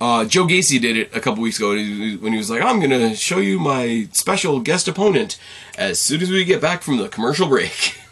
[0.00, 3.14] uh, Joe Gacy did it a couple weeks ago when he was like, "I'm gonna
[3.14, 5.38] show you my special guest opponent
[5.76, 7.94] as soon as we get back from the commercial break."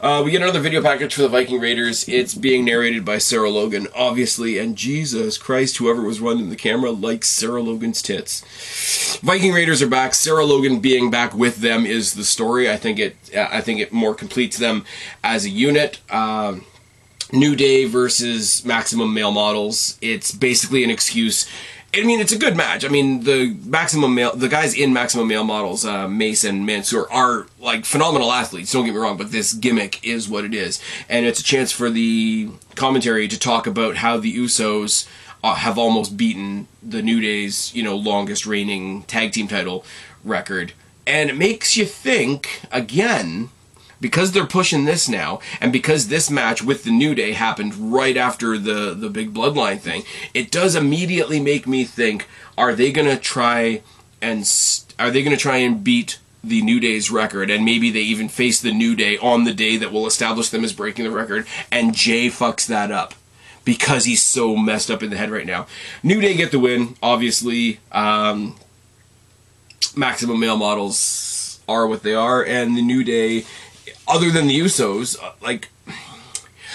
[0.00, 2.08] Uh, we get another video package for the Viking Raiders.
[2.08, 6.92] It's being narrated by Sarah Logan, obviously, and Jesus Christ, whoever was running the camera
[6.92, 9.18] likes Sarah Logan's tits.
[9.22, 10.14] Viking Raiders are back.
[10.14, 12.70] Sarah Logan being back with them is the story.
[12.70, 13.16] I think it.
[13.36, 14.84] I think it more completes them
[15.24, 15.98] as a unit.
[16.12, 16.64] Um,
[17.32, 19.98] New Day versus Maximum Male Models.
[20.00, 21.48] It's basically an excuse
[21.94, 22.84] I mean, it's a good match.
[22.84, 27.46] I mean, the maximum male, the guys in maximum male models, uh, Mason, Mansoor, are
[27.58, 28.70] like phenomenal athletes.
[28.70, 31.72] Don't get me wrong, but this gimmick is what it is, and it's a chance
[31.72, 35.08] for the commentary to talk about how the Usos
[35.42, 39.84] uh, have almost beaten the New Day's, you know, longest reigning tag team title
[40.22, 40.74] record,
[41.06, 43.48] and it makes you think again
[44.00, 48.16] because they're pushing this now, and because this match with the New Day happened right
[48.16, 50.02] after the the big Bloodline thing,
[50.34, 52.26] it does immediately make me think:
[52.56, 53.82] Are they gonna try
[54.20, 58.00] and st- are they gonna try and beat the New Day's record, and maybe they
[58.00, 61.10] even face the New Day on the day that will establish them as breaking the
[61.10, 63.14] record, and Jey fucks that up
[63.64, 65.66] because he's so messed up in the head right now.
[66.02, 67.80] New Day get the win, obviously.
[67.92, 68.56] Um,
[69.94, 73.44] maximum male models are what they are, and the New Day
[74.08, 75.68] other than the Usos, uh, like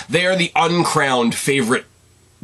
[0.10, 1.85] they are the uncrowned favorite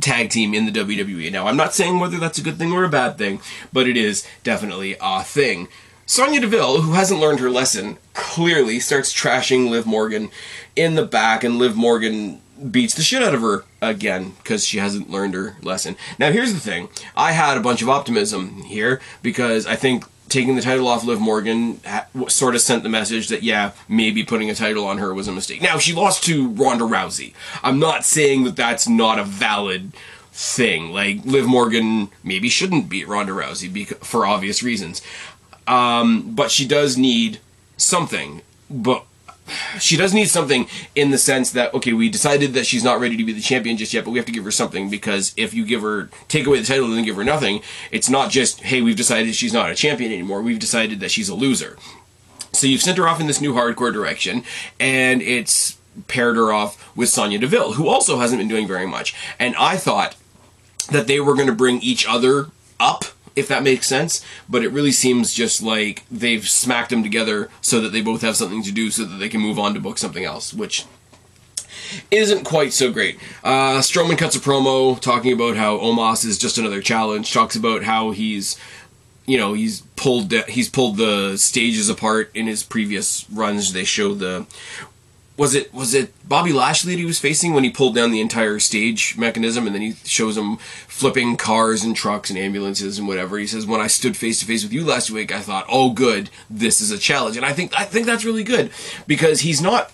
[0.01, 1.31] tag team in the WWE.
[1.31, 3.41] Now, I'm not saying whether that's a good thing or a bad thing,
[3.73, 5.67] but it is definitely a thing.
[6.05, 10.31] Sonya Deville, who hasn't learned her lesson, clearly starts trashing Liv Morgan
[10.75, 12.41] in the back, and Liv Morgan
[12.71, 15.95] beats the shit out of her again because she hasn't learned her lesson.
[16.17, 20.55] Now, here's the thing I had a bunch of optimism here because I think taking
[20.55, 24.49] the title off Liv Morgan ha- sort of sent the message that yeah, maybe putting
[24.49, 25.61] a title on her was a mistake.
[25.61, 27.33] Now she lost to Ronda Rousey.
[27.63, 29.91] I'm not saying that that's not a valid
[30.31, 30.91] thing.
[30.91, 35.01] Like Liv Morgan maybe shouldn't beat Ronda Rousey for obvious reasons,
[35.67, 37.39] um, but she does need
[37.77, 38.41] something.
[38.69, 39.05] But
[39.79, 43.17] she does need something in the sense that okay, we decided that she's not ready
[43.17, 45.53] to be the champion just yet, but we have to give her something because if
[45.53, 47.61] you give her take away the title and then give her nothing,
[47.91, 50.41] it's not just hey, we've decided she's not a champion anymore.
[50.41, 51.77] We've decided that she's a loser.
[52.51, 54.43] So you've sent her off in this new hardcore direction,
[54.79, 55.77] and it's
[56.07, 59.13] paired her off with Sonya Deville, who also hasn't been doing very much.
[59.37, 60.15] And I thought
[60.91, 62.47] that they were going to bring each other
[62.79, 63.05] up
[63.39, 64.23] if that makes sense.
[64.47, 68.35] But it really seems just like they've smacked them together so that they both have
[68.35, 70.85] something to do so that they can move on to book something else, which
[72.11, 73.19] isn't quite so great.
[73.43, 77.33] Uh, Strowman cuts a promo talking about how Omos is just another challenge.
[77.33, 78.57] Talks about how he's,
[79.25, 83.73] you know, he's pulled he's pulled the stages apart in his previous runs.
[83.73, 84.45] They show the
[85.39, 88.19] was it was it Bobby Lashley that he was facing when he pulled down the
[88.19, 93.07] entire stage mechanism and then he shows him flipping cars and trucks and ambulances and
[93.07, 93.37] whatever.
[93.37, 95.91] He says, "When I stood face to face with you last week, I thought, oh,
[95.91, 98.69] good, this is a challenge." And I think I think that's really good
[99.07, 99.93] because he's not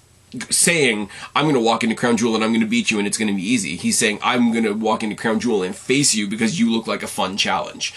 [0.49, 3.07] saying I'm going to walk into Crown Jewel and I'm going to beat you and
[3.07, 3.75] it's going to be easy.
[3.75, 6.87] He's saying I'm going to walk into Crown Jewel and face you because you look
[6.87, 7.93] like a fun challenge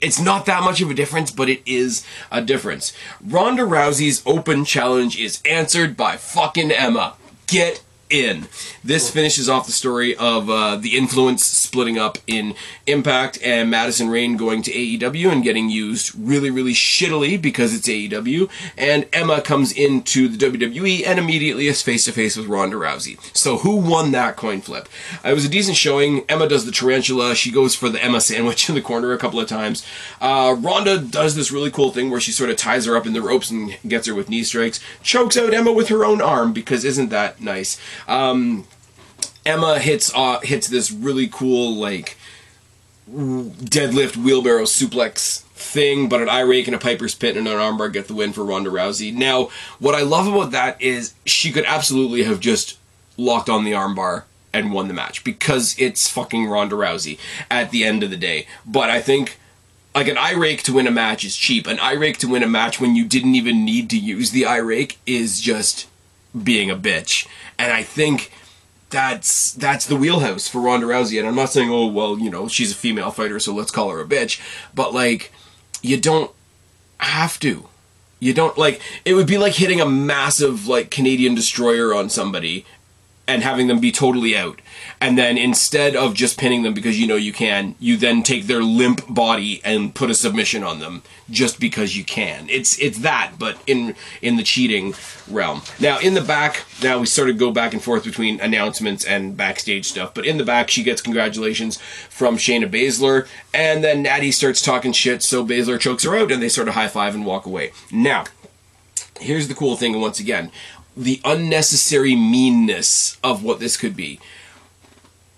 [0.00, 2.92] it's not that much of a difference, but it is a difference.
[3.24, 7.14] Ronda Rousey's open challenge is answered by fucking Emma.
[7.46, 8.48] Get in.
[8.84, 12.54] This finishes off the story of uh, the influence splitting up in
[12.86, 17.88] Impact and Madison Rayne going to AEW and getting used really, really shittily because it's
[17.88, 18.50] AEW.
[18.76, 23.18] And Emma comes into the WWE and immediately is face to face with Ronda Rousey.
[23.36, 24.88] So who won that coin flip?
[25.24, 26.24] It was a decent showing.
[26.28, 27.34] Emma does the tarantula.
[27.34, 29.86] She goes for the Emma sandwich in the corner a couple of times.
[30.20, 33.12] Uh, Ronda does this really cool thing where she sort of ties her up in
[33.12, 34.80] the ropes and gets her with knee strikes.
[35.02, 37.78] Chokes out Emma with her own arm because isn't that nice?
[38.08, 38.66] Um,
[39.44, 42.16] Emma hits uh, hits this really cool like
[43.10, 47.92] deadlift wheelbarrow suplex thing, but an eye rake and a Piper's Pit and an armbar
[47.92, 49.12] get the win for Ronda Rousey.
[49.12, 52.78] Now, what I love about that is she could absolutely have just
[53.16, 57.18] locked on the armbar and won the match because it's fucking Ronda Rousey
[57.50, 58.46] at the end of the day.
[58.66, 59.38] But I think
[59.94, 61.66] like an eye rake to win a match is cheap.
[61.66, 64.46] An eye rake to win a match when you didn't even need to use the
[64.46, 65.86] eye rake is just
[66.42, 67.26] being a bitch.
[67.58, 68.32] And I think
[68.90, 71.18] that's that's the wheelhouse for Ronda Rousey.
[71.18, 73.90] And I'm not saying, oh well, you know, she's a female fighter, so let's call
[73.90, 74.40] her a bitch.
[74.74, 75.32] But like,
[75.82, 76.30] you don't
[76.98, 77.68] have to.
[78.18, 78.82] You don't like.
[79.04, 82.66] It would be like hitting a massive like Canadian destroyer on somebody
[83.30, 84.60] and having them be totally out.
[85.00, 88.46] And then instead of just pinning them because you know you can, you then take
[88.46, 92.48] their limp body and put a submission on them just because you can.
[92.50, 94.94] It's it's that, but in in the cheating
[95.30, 95.62] realm.
[95.78, 99.36] Now in the back, now we sort of go back and forth between announcements and
[99.36, 100.12] backstage stuff.
[100.12, 104.92] But in the back, she gets congratulations from Shayna Baszler, and then Natty starts talking
[104.92, 107.70] shit, so Baszler chokes her out, and they sort of high five and walk away.
[107.92, 108.24] Now,
[109.20, 110.50] here's the cool thing, once again,
[110.96, 114.20] the unnecessary meanness of what this could be.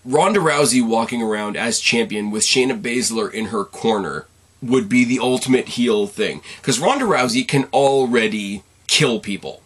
[0.05, 4.27] Ronda Rousey walking around as champion with Shayna Baszler in her corner
[4.61, 6.43] would be the ultimate heel thing.
[6.61, 9.63] Because Ronda Rousey can already kill people.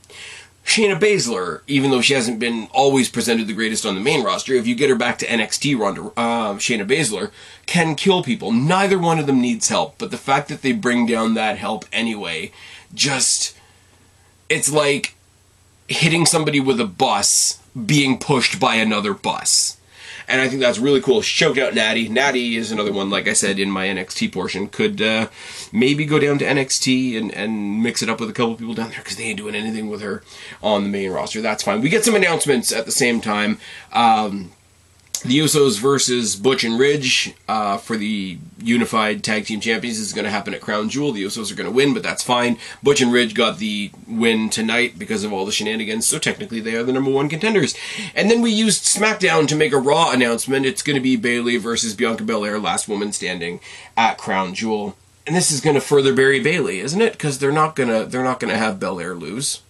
[0.64, 4.52] Shayna Baszler, even though she hasn't been always presented the greatest on the main roster,
[4.52, 7.30] if you get her back to NXT, Ronda, uh, Shayna Baszler
[7.66, 8.52] can kill people.
[8.52, 11.84] Neither one of them needs help, but the fact that they bring down that help
[11.92, 12.50] anyway,
[12.92, 13.56] just
[14.48, 15.15] it's like
[15.88, 19.76] hitting somebody with a bus being pushed by another bus.
[20.28, 21.22] And I think that's really cool.
[21.22, 22.08] Choked out Natty.
[22.08, 25.28] Natty is another one, like I said in my NXT portion, could uh,
[25.72, 28.90] maybe go down to NXT and, and mix it up with a couple people down
[28.90, 30.24] there because they ain't doing anything with her
[30.62, 31.40] on the main roster.
[31.40, 31.80] That's fine.
[31.80, 33.58] We get some announcements at the same time.
[33.92, 34.50] Um,
[35.20, 40.24] the Usos versus Butch and Ridge uh, for the Unified Tag Team Champions is going
[40.24, 41.12] to happen at Crown Jewel.
[41.12, 42.58] The Usos are going to win, but that's fine.
[42.82, 46.74] Butch and Ridge got the win tonight because of all the shenanigans, so technically they
[46.74, 47.74] are the number one contenders.
[48.14, 50.66] And then we used SmackDown to make a Raw announcement.
[50.66, 53.60] It's going to be Bayley versus Bianca Belair, last woman standing
[53.96, 54.96] at Crown Jewel.
[55.26, 57.12] And this is going to further bury Bayley, isn't it?
[57.12, 59.60] Because they're not gonna they're not gonna have Belair lose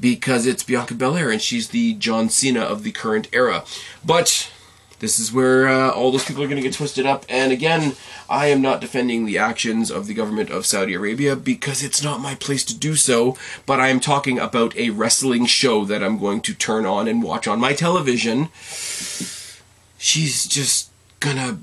[0.00, 3.64] because it's Bianca Belair and she's the John Cena of the current era.
[4.04, 4.50] But
[5.00, 7.24] this is where uh, all those people are going to get twisted up.
[7.28, 7.94] And again,
[8.28, 12.20] I am not defending the actions of the government of Saudi Arabia because it's not
[12.20, 13.36] my place to do so.
[13.66, 17.22] But I am talking about a wrestling show that I'm going to turn on and
[17.22, 18.48] watch on my television.
[19.98, 20.90] She's just
[21.20, 21.58] gonna.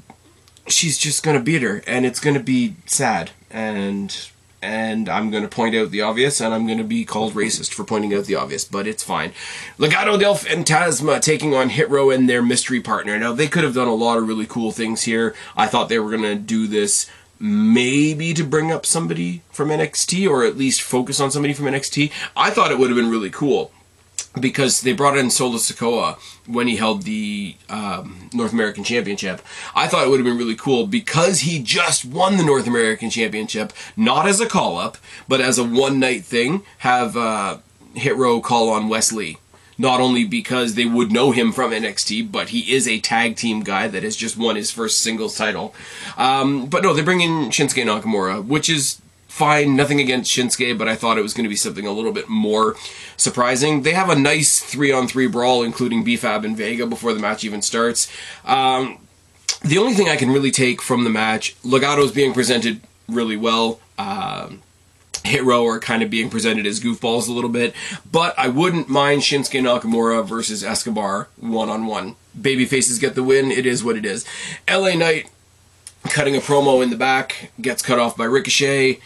[0.67, 4.30] She's just gonna beat her, and it's gonna be sad and
[4.61, 7.73] and I'm going to point out the obvious, and I'm going to be called racist
[7.73, 9.33] for pointing out the obvious, but it's fine.
[9.77, 13.17] Legado del Fantasma taking on Hit Row and their mystery partner.
[13.17, 15.35] Now, they could have done a lot of really cool things here.
[15.55, 17.09] I thought they were going to do this
[17.39, 22.11] maybe to bring up somebody from NXT, or at least focus on somebody from NXT.
[22.37, 23.71] I thought it would have been really cool
[24.39, 26.17] because they brought in Solo Sikoa
[26.47, 29.41] when he held the um, North American Championship.
[29.75, 33.09] I thought it would have been really cool because he just won the North American
[33.09, 34.97] Championship, not as a call up,
[35.27, 36.63] but as a one night thing.
[36.79, 37.57] Have uh,
[37.93, 39.37] Hit Row call on Wes Lee.
[39.77, 43.61] Not only because they would know him from NXT, but he is a tag team
[43.61, 45.73] guy that has just won his first singles title.
[46.17, 49.00] Um, but no, they bring in Shinsuke Nakamura, which is
[49.31, 49.77] fine.
[49.77, 52.27] Nothing against Shinsuke, but I thought it was going to be something a little bit
[52.27, 52.75] more
[53.15, 53.83] surprising.
[53.83, 57.45] They have a nice three on three brawl, including B-Fab and Vega, before the match
[57.45, 58.11] even starts.
[58.43, 58.97] Um,
[59.63, 63.79] the only thing I can really take from the match, Legado's being presented really well.
[63.97, 64.61] Um,
[65.23, 67.73] Hit Row are kind of being presented as goofballs a little bit,
[68.11, 72.15] but I wouldn't mind Shinsuke Nakamura versus Escobar one on one.
[72.39, 73.51] Baby faces get the win.
[73.51, 74.25] It is what it is.
[74.69, 75.29] LA Knight
[76.03, 78.99] cutting a promo in the back gets cut off by Ricochet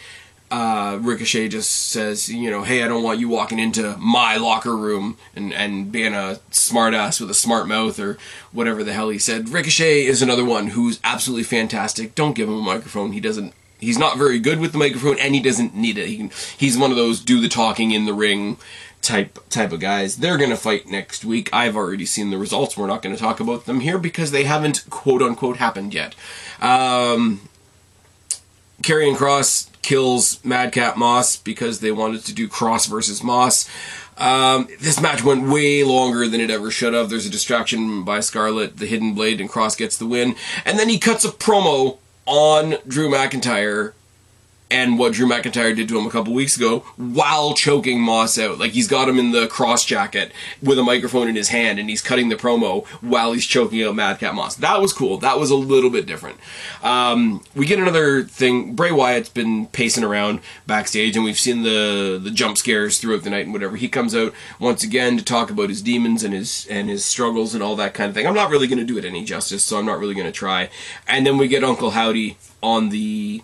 [0.50, 4.76] uh, Ricochet just says, you know, hey, I don't want you walking into my locker
[4.76, 8.16] room and, and being a smartass with a smart mouth or
[8.52, 9.48] whatever the hell he said.
[9.48, 12.14] Ricochet is another one who's absolutely fantastic.
[12.14, 13.12] Don't give him a microphone.
[13.12, 13.54] He doesn't.
[13.78, 16.06] He's not very good with the microphone, and he doesn't need it.
[16.06, 18.56] He he's one of those do the talking in the ring
[19.02, 20.16] type type of guys.
[20.16, 21.48] They're gonna fight next week.
[21.52, 22.76] I've already seen the results.
[22.76, 26.14] We're not gonna talk about them here because they haven't quote unquote happened yet.
[26.60, 27.48] Um,
[28.82, 33.68] Karrion Kross kills Madcap Moss because they wanted to do Kross versus Moss.
[34.18, 37.10] Um, this match went way longer than it ever should have.
[37.10, 40.36] There's a distraction by Scarlett, the Hidden Blade, and Kross gets the win.
[40.64, 43.92] And then he cuts a promo on Drew McIntyre
[44.70, 48.58] and what Drew McIntyre did to him a couple weeks ago while choking Moss out.
[48.58, 50.32] Like he's got him in the Kross Jacket
[50.62, 53.94] with a microphone in his hand and he's cutting the promo while he's choking out
[53.94, 54.56] Madcap Moss.
[54.56, 55.18] That was cool.
[55.18, 56.38] That was a little bit different.
[56.82, 58.74] Um, we get another thing.
[58.74, 63.30] Bray Wyatt's been pacing around backstage and we've seen the the jump scares throughout the
[63.30, 63.76] night and whatever.
[63.76, 67.54] He comes out once again to talk about his demons and his and his struggles
[67.54, 68.26] and all that kind of thing.
[68.26, 70.32] I'm not really going to do it any justice, so I'm not really going to
[70.32, 70.70] try.
[71.06, 73.42] And then we get Uncle Howdy on the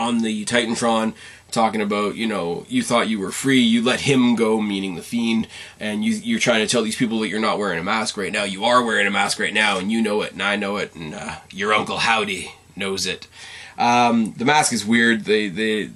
[0.00, 1.14] on the Titantron
[1.50, 5.02] talking about, you know, you thought you were free, you let him go, meaning the
[5.02, 5.46] fiend,
[5.78, 8.32] and you, you're trying to tell these people that you're not wearing a mask right
[8.32, 8.44] now.
[8.44, 10.94] You are wearing a mask right now, and you know it, and I know it,
[10.94, 13.26] and uh, your Uncle Howdy knows it.
[13.76, 15.24] Um, the mask is weird.
[15.24, 15.90] They they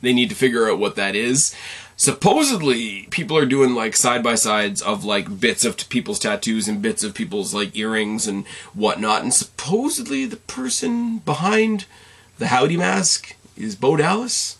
[0.00, 1.54] they need to figure out what that is.
[1.96, 6.82] Supposedly, people are doing like side by sides of like bits of people's tattoos and
[6.82, 11.86] bits of people's like earrings and whatnot, and supposedly the person behind
[12.38, 14.58] the Howdy mask is Bo Dallas.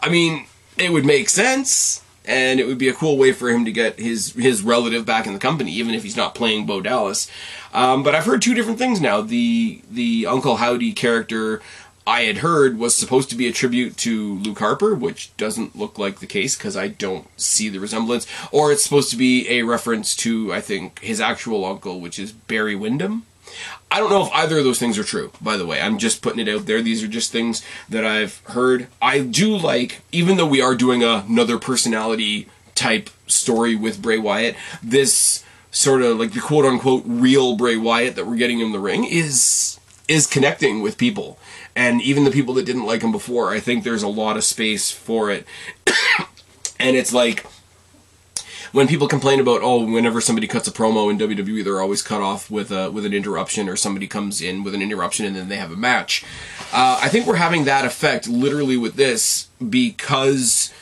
[0.00, 0.46] I mean,
[0.78, 3.98] it would make sense, and it would be a cool way for him to get
[3.98, 7.30] his his relative back in the company, even if he's not playing Bo Dallas.
[7.72, 9.20] Um, but I've heard two different things now.
[9.20, 11.62] The the Uncle Howdy character
[12.06, 15.98] I had heard was supposed to be a tribute to Luke Harper, which doesn't look
[15.98, 18.28] like the case because I don't see the resemblance.
[18.52, 22.30] Or it's supposed to be a reference to, I think, his actual uncle, which is
[22.30, 23.26] Barry Windham.
[23.96, 25.80] I don't know if either of those things are true, by the way.
[25.80, 26.82] I'm just putting it out there.
[26.82, 28.88] These are just things that I've heard.
[29.00, 34.54] I do like, even though we are doing another personality type story with Bray Wyatt,
[34.82, 38.78] this sort of like the quote unquote real Bray Wyatt that we're getting in the
[38.78, 41.38] ring is is connecting with people.
[41.74, 44.44] And even the people that didn't like him before, I think there's a lot of
[44.44, 45.46] space for it.
[46.78, 47.46] and it's like
[48.76, 52.20] when people complain about oh whenever somebody cuts a promo in WWE they're always cut
[52.20, 55.48] off with a with an interruption or somebody comes in with an interruption and then
[55.48, 56.22] they have a match.
[56.74, 60.74] Uh, I think we're having that effect literally with this because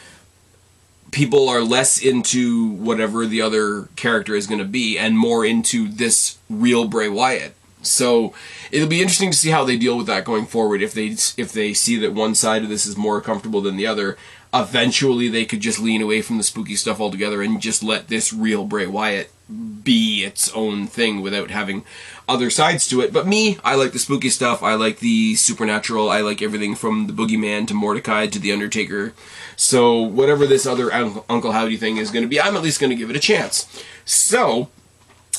[1.13, 5.87] people are less into whatever the other character is going to be and more into
[5.87, 7.55] this real Bray Wyatt.
[7.87, 8.35] So
[8.73, 10.83] it'll be interesting to see how they deal with that going forward.
[10.83, 13.87] If they if they see that one side of this is more comfortable than the
[13.87, 14.17] other,
[14.55, 18.33] eventually they could just lean away from the spooky stuff altogether and just let this
[18.33, 19.31] real Bray Wyatt
[19.83, 21.85] be its own thing without having
[22.29, 23.13] other sides to it.
[23.13, 24.63] But me, I like the spooky stuff.
[24.63, 26.09] I like the supernatural.
[26.09, 29.13] I like everything from the Boogeyman to Mordecai to the Undertaker.
[29.57, 32.91] So whatever this other Uncle Howdy thing is going to be, I'm at least going
[32.91, 33.85] to give it a chance.
[34.05, 34.71] So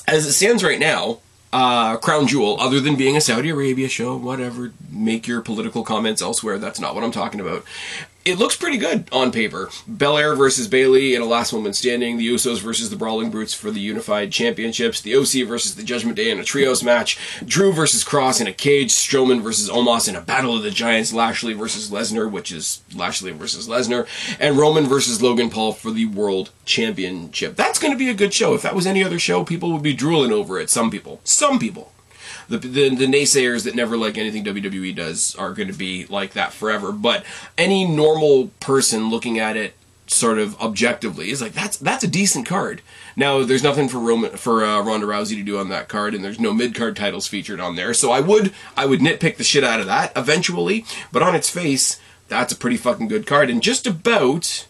[0.08, 1.20] as it stands right now,
[1.52, 6.22] uh, Crown Jewel, other than being a Saudi Arabia show, whatever, make your political comments
[6.22, 6.60] elsewhere.
[6.60, 7.64] That's not what I'm talking about
[8.26, 9.70] it looks pretty good on paper.
[9.88, 12.18] Belair versus Bayley in a last woman standing.
[12.18, 15.00] The Usos versus the Brawling Brutes for the Unified Championships.
[15.00, 17.20] The OC versus the Judgment Day in a trios match.
[17.46, 18.92] Drew versus Kross in a cage.
[18.92, 21.14] Strowman versus Omos in a Battle of the Giants.
[21.14, 24.08] Lashley versus Lesnar, which is Lashley versus Lesnar.
[24.40, 27.56] And Roman versus Logan Paul for the World Championship.
[27.56, 28.56] That's going to be a good show.
[28.56, 30.72] If that was any other show, people would be drooling over it.
[30.72, 31.22] Some people.
[31.24, 31.92] Some people
[32.48, 36.34] the, the, the naysayers that never like anything WWE does are going to be like
[36.34, 36.92] that forever.
[36.92, 37.26] But
[37.58, 39.76] any normal person looking at it
[40.08, 42.82] sort of objectively is like that's that's a decent card.
[43.16, 46.24] Now there's nothing for Roman for uh, Ronda Rousey to do on that card, and
[46.24, 47.94] there's no mid card titles featured on there.
[47.94, 51.50] So I would I would nitpick the shit out of that eventually, but on its
[51.50, 54.68] face, that's a pretty fucking good card, and just about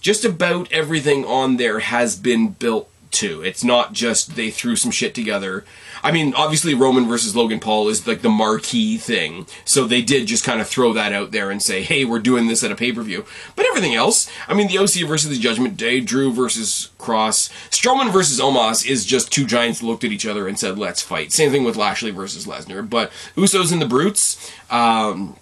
[0.00, 3.42] just about everything on there has been built to.
[3.42, 5.64] It's not just they threw some shit together
[6.02, 9.46] I mean, obviously Roman versus Logan Paul is like the marquee thing.
[9.64, 12.48] So they did just kind of throw that out there and say, hey, we're doing
[12.48, 13.24] this at a pay per view.
[13.54, 18.12] But everything else, I mean, the OC versus the Judgment Day, Drew versus Kross, Strowman
[18.12, 21.32] versus Omos is just two giants looked at each other and said, let's fight.
[21.32, 22.88] Same thing with Lashley versus Lesnar.
[22.88, 25.36] But Usos and the Brutes, um,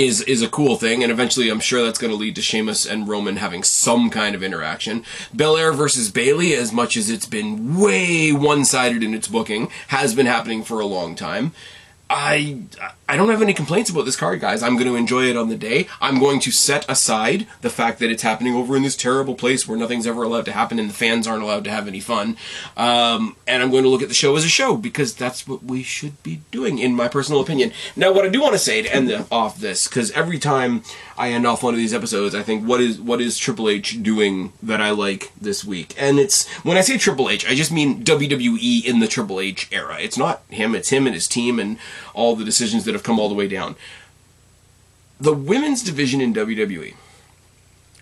[0.00, 2.86] is is a cool thing, and eventually I'm sure that's going to lead to Sheamus
[2.86, 5.04] and Roman having some kind of interaction.
[5.34, 10.14] Belair versus Bayley, as much as it's been way one sided in its booking, has
[10.14, 11.52] been happening for a long time.
[12.12, 12.62] I
[13.08, 14.62] I don't have any complaints about this card, guys.
[14.62, 15.86] I'm going to enjoy it on the day.
[16.00, 19.66] I'm going to set aside the fact that it's happening over in this terrible place
[19.66, 22.36] where nothing's ever allowed to happen and the fans aren't allowed to have any fun.
[22.76, 25.64] Um, and I'm going to look at the show as a show because that's what
[25.64, 27.72] we should be doing, in my personal opinion.
[27.94, 30.82] Now, what I do want to say to end the, off this, because every time
[31.20, 34.02] I end off one of these episodes, I think, what is what is Triple H
[34.02, 35.94] doing that I like this week?
[35.98, 39.68] And it's when I say Triple H, I just mean WWE in the Triple H
[39.70, 39.98] era.
[40.00, 41.76] It's not him; it's him and his team and
[42.14, 43.76] all the decisions that have come all the way down.
[45.20, 46.94] The women's division in WWE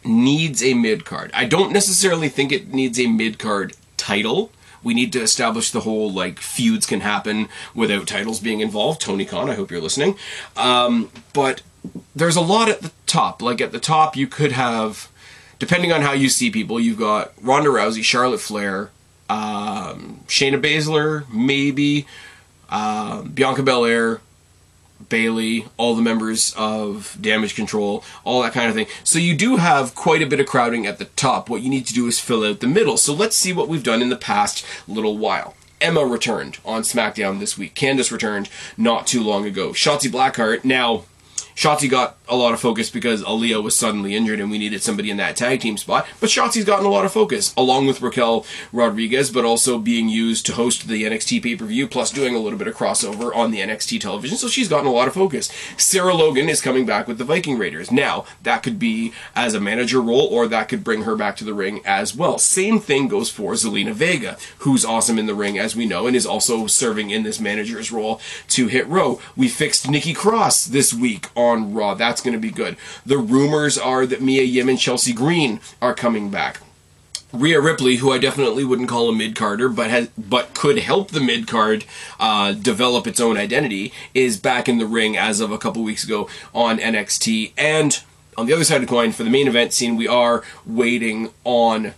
[0.04, 1.32] needs a mid card.
[1.34, 4.52] I don't necessarily think it needs a mid card title.
[4.84, 9.00] We need to establish the whole like feuds can happen without titles being involved.
[9.00, 10.16] Tony Khan, I hope you're listening.
[10.56, 11.62] Um, but
[12.14, 13.42] there's a lot at the top.
[13.42, 15.08] Like at the top, you could have,
[15.58, 18.90] depending on how you see people, you've got Ronda Rousey, Charlotte Flair,
[19.28, 22.06] um, Shayna Baszler, maybe
[22.70, 24.20] uh, Bianca Belair,
[25.08, 28.86] Bayley, all the members of Damage Control, all that kind of thing.
[29.04, 31.48] So you do have quite a bit of crowding at the top.
[31.48, 32.96] What you need to do is fill out the middle.
[32.96, 35.54] So let's see what we've done in the past little while.
[35.80, 37.74] Emma returned on SmackDown this week.
[37.74, 39.70] Candice returned not too long ago.
[39.70, 41.04] Shotzi Blackheart now
[41.58, 45.10] Shotzi got a lot of focus because Aliyah was suddenly injured and we needed somebody
[45.10, 46.06] in that tag team spot.
[46.20, 50.46] But Shotzi's gotten a lot of focus, along with Raquel Rodriguez, but also being used
[50.46, 53.50] to host the NXT pay per view, plus doing a little bit of crossover on
[53.50, 54.36] the NXT television.
[54.36, 55.50] So she's gotten a lot of focus.
[55.76, 57.90] Sarah Logan is coming back with the Viking Raiders.
[57.90, 61.44] Now, that could be as a manager role, or that could bring her back to
[61.44, 62.38] the ring as well.
[62.38, 66.14] Same thing goes for Zelina Vega, who's awesome in the ring, as we know, and
[66.14, 68.20] is also serving in this manager's role
[68.50, 69.20] to Hit Row.
[69.34, 71.94] We fixed Nikki Cross this week on on Raw.
[71.94, 72.76] That's going to be good.
[73.04, 76.60] The rumors are that Mia Yim and Chelsea Green are coming back.
[77.32, 81.10] Rhea Ripley, who I definitely wouldn't call a mid carder, but has but could help
[81.10, 81.84] the mid card
[82.18, 86.04] uh, develop its own identity, is back in the ring as of a couple weeks
[86.04, 87.52] ago on NXT.
[87.58, 88.00] And
[88.38, 91.30] on the other side of the coin, for the main event scene, we are waiting
[91.44, 91.92] on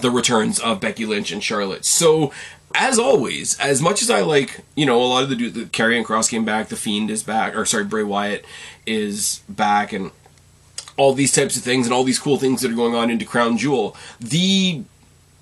[0.00, 1.84] the returns of Becky Lynch and Charlotte.
[1.84, 2.32] So
[2.74, 6.04] as always, as much as I like, you know, a lot of the the Karrion
[6.04, 8.44] Kross came back, the Fiend is back, or sorry, Bray Wyatt
[8.86, 10.10] is back, and
[10.96, 13.24] all these types of things and all these cool things that are going on into
[13.24, 13.96] Crown Jewel.
[14.20, 14.82] The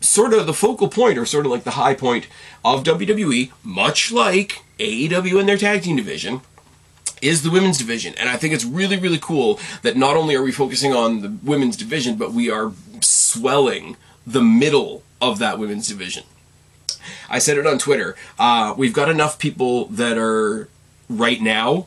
[0.01, 2.29] sort of the focal point, or sort of like the high point
[2.65, 6.43] of WWE, much like AEW and their tag team division,
[7.23, 8.15] is the women's division.
[8.19, 11.37] And I think it's really, really cool that not only are we focusing on the
[11.43, 13.97] women's division, but we are swelling
[14.27, 16.25] the middle of that women's division.
[17.29, 18.17] I said it on Twitter.
[18.39, 20.69] Uh, we've got enough people that are
[21.09, 21.87] right now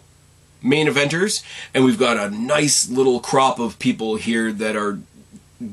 [0.62, 1.44] main eventers,
[1.74, 5.00] and we've got a nice little crop of people here that are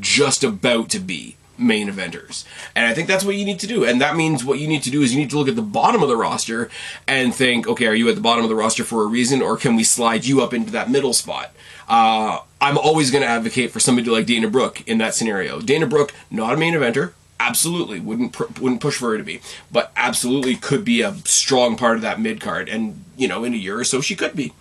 [0.01, 2.45] just about to be main eventers.
[2.75, 3.85] And I think that's what you need to do.
[3.85, 5.63] And that means what you need to do is you need to look at the
[5.63, 6.71] bottom of the roster
[7.07, 9.57] and think, okay, are you at the bottom of the roster for a reason, or
[9.57, 11.53] can we slide you up into that middle spot?
[11.89, 15.61] Uh, I'm always going to advocate for somebody like Dana Brooke in that scenario.
[15.61, 19.41] Dana Brooke, not a main eventer, absolutely wouldn't pr- wouldn't push for her to be,
[19.71, 22.69] but absolutely could be a strong part of that mid card.
[22.69, 24.53] And you know, in a year or so, she could be.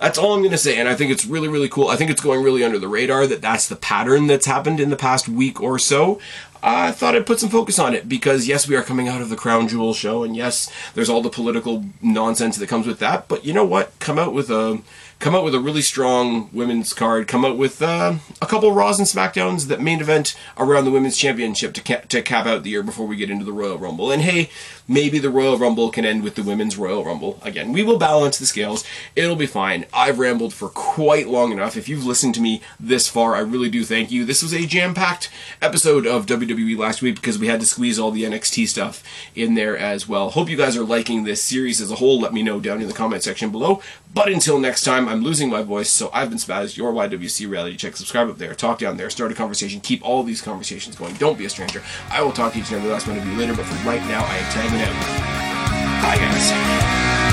[0.00, 1.88] That's all I'm going to say, and I think it's really, really cool.
[1.88, 4.90] I think it's going really under the radar that that's the pattern that's happened in
[4.90, 6.20] the past week or so.
[6.62, 9.28] I thought I'd put some focus on it because yes, we are coming out of
[9.28, 13.26] the Crown Jewel show, and yes, there's all the political nonsense that comes with that.
[13.26, 13.98] But you know what?
[13.98, 14.80] Come out with a
[15.18, 18.98] come out with a really strong women's card, come out with uh, a couple Raws
[18.98, 22.82] and SmackDowns that main event around the women's championship to, to cap out the year
[22.82, 24.10] before we get into the Royal Rumble.
[24.12, 24.50] And hey,
[24.88, 27.38] maybe the Royal Rumble can end with the women's Royal Rumble.
[27.42, 28.84] Again, we will balance the scales.
[29.14, 29.84] It'll be fine.
[29.92, 31.76] I've rambled for quite long enough.
[31.76, 34.24] If you've listened to me this far, I really do thank you.
[34.24, 37.98] This was a jam packed episode of WWE last week because we had to squeeze
[37.98, 39.04] all the NXT stuff
[39.34, 40.30] in there as well.
[40.30, 42.18] Hope you guys are liking this series as a whole.
[42.18, 43.82] Let me know down in the comment section below.
[44.14, 47.76] But until next time, I'm losing my voice, so I've been Spaz, your YWC reality
[47.76, 47.94] check.
[47.94, 51.14] Subscribe up there, talk down there, start a conversation, keep all these conversations going.
[51.16, 51.82] Don't be a stranger.
[52.10, 54.00] I will talk to each and every last one of you later, but for right
[54.02, 56.02] now, I am tagging out.
[56.02, 57.27] Bye, guys.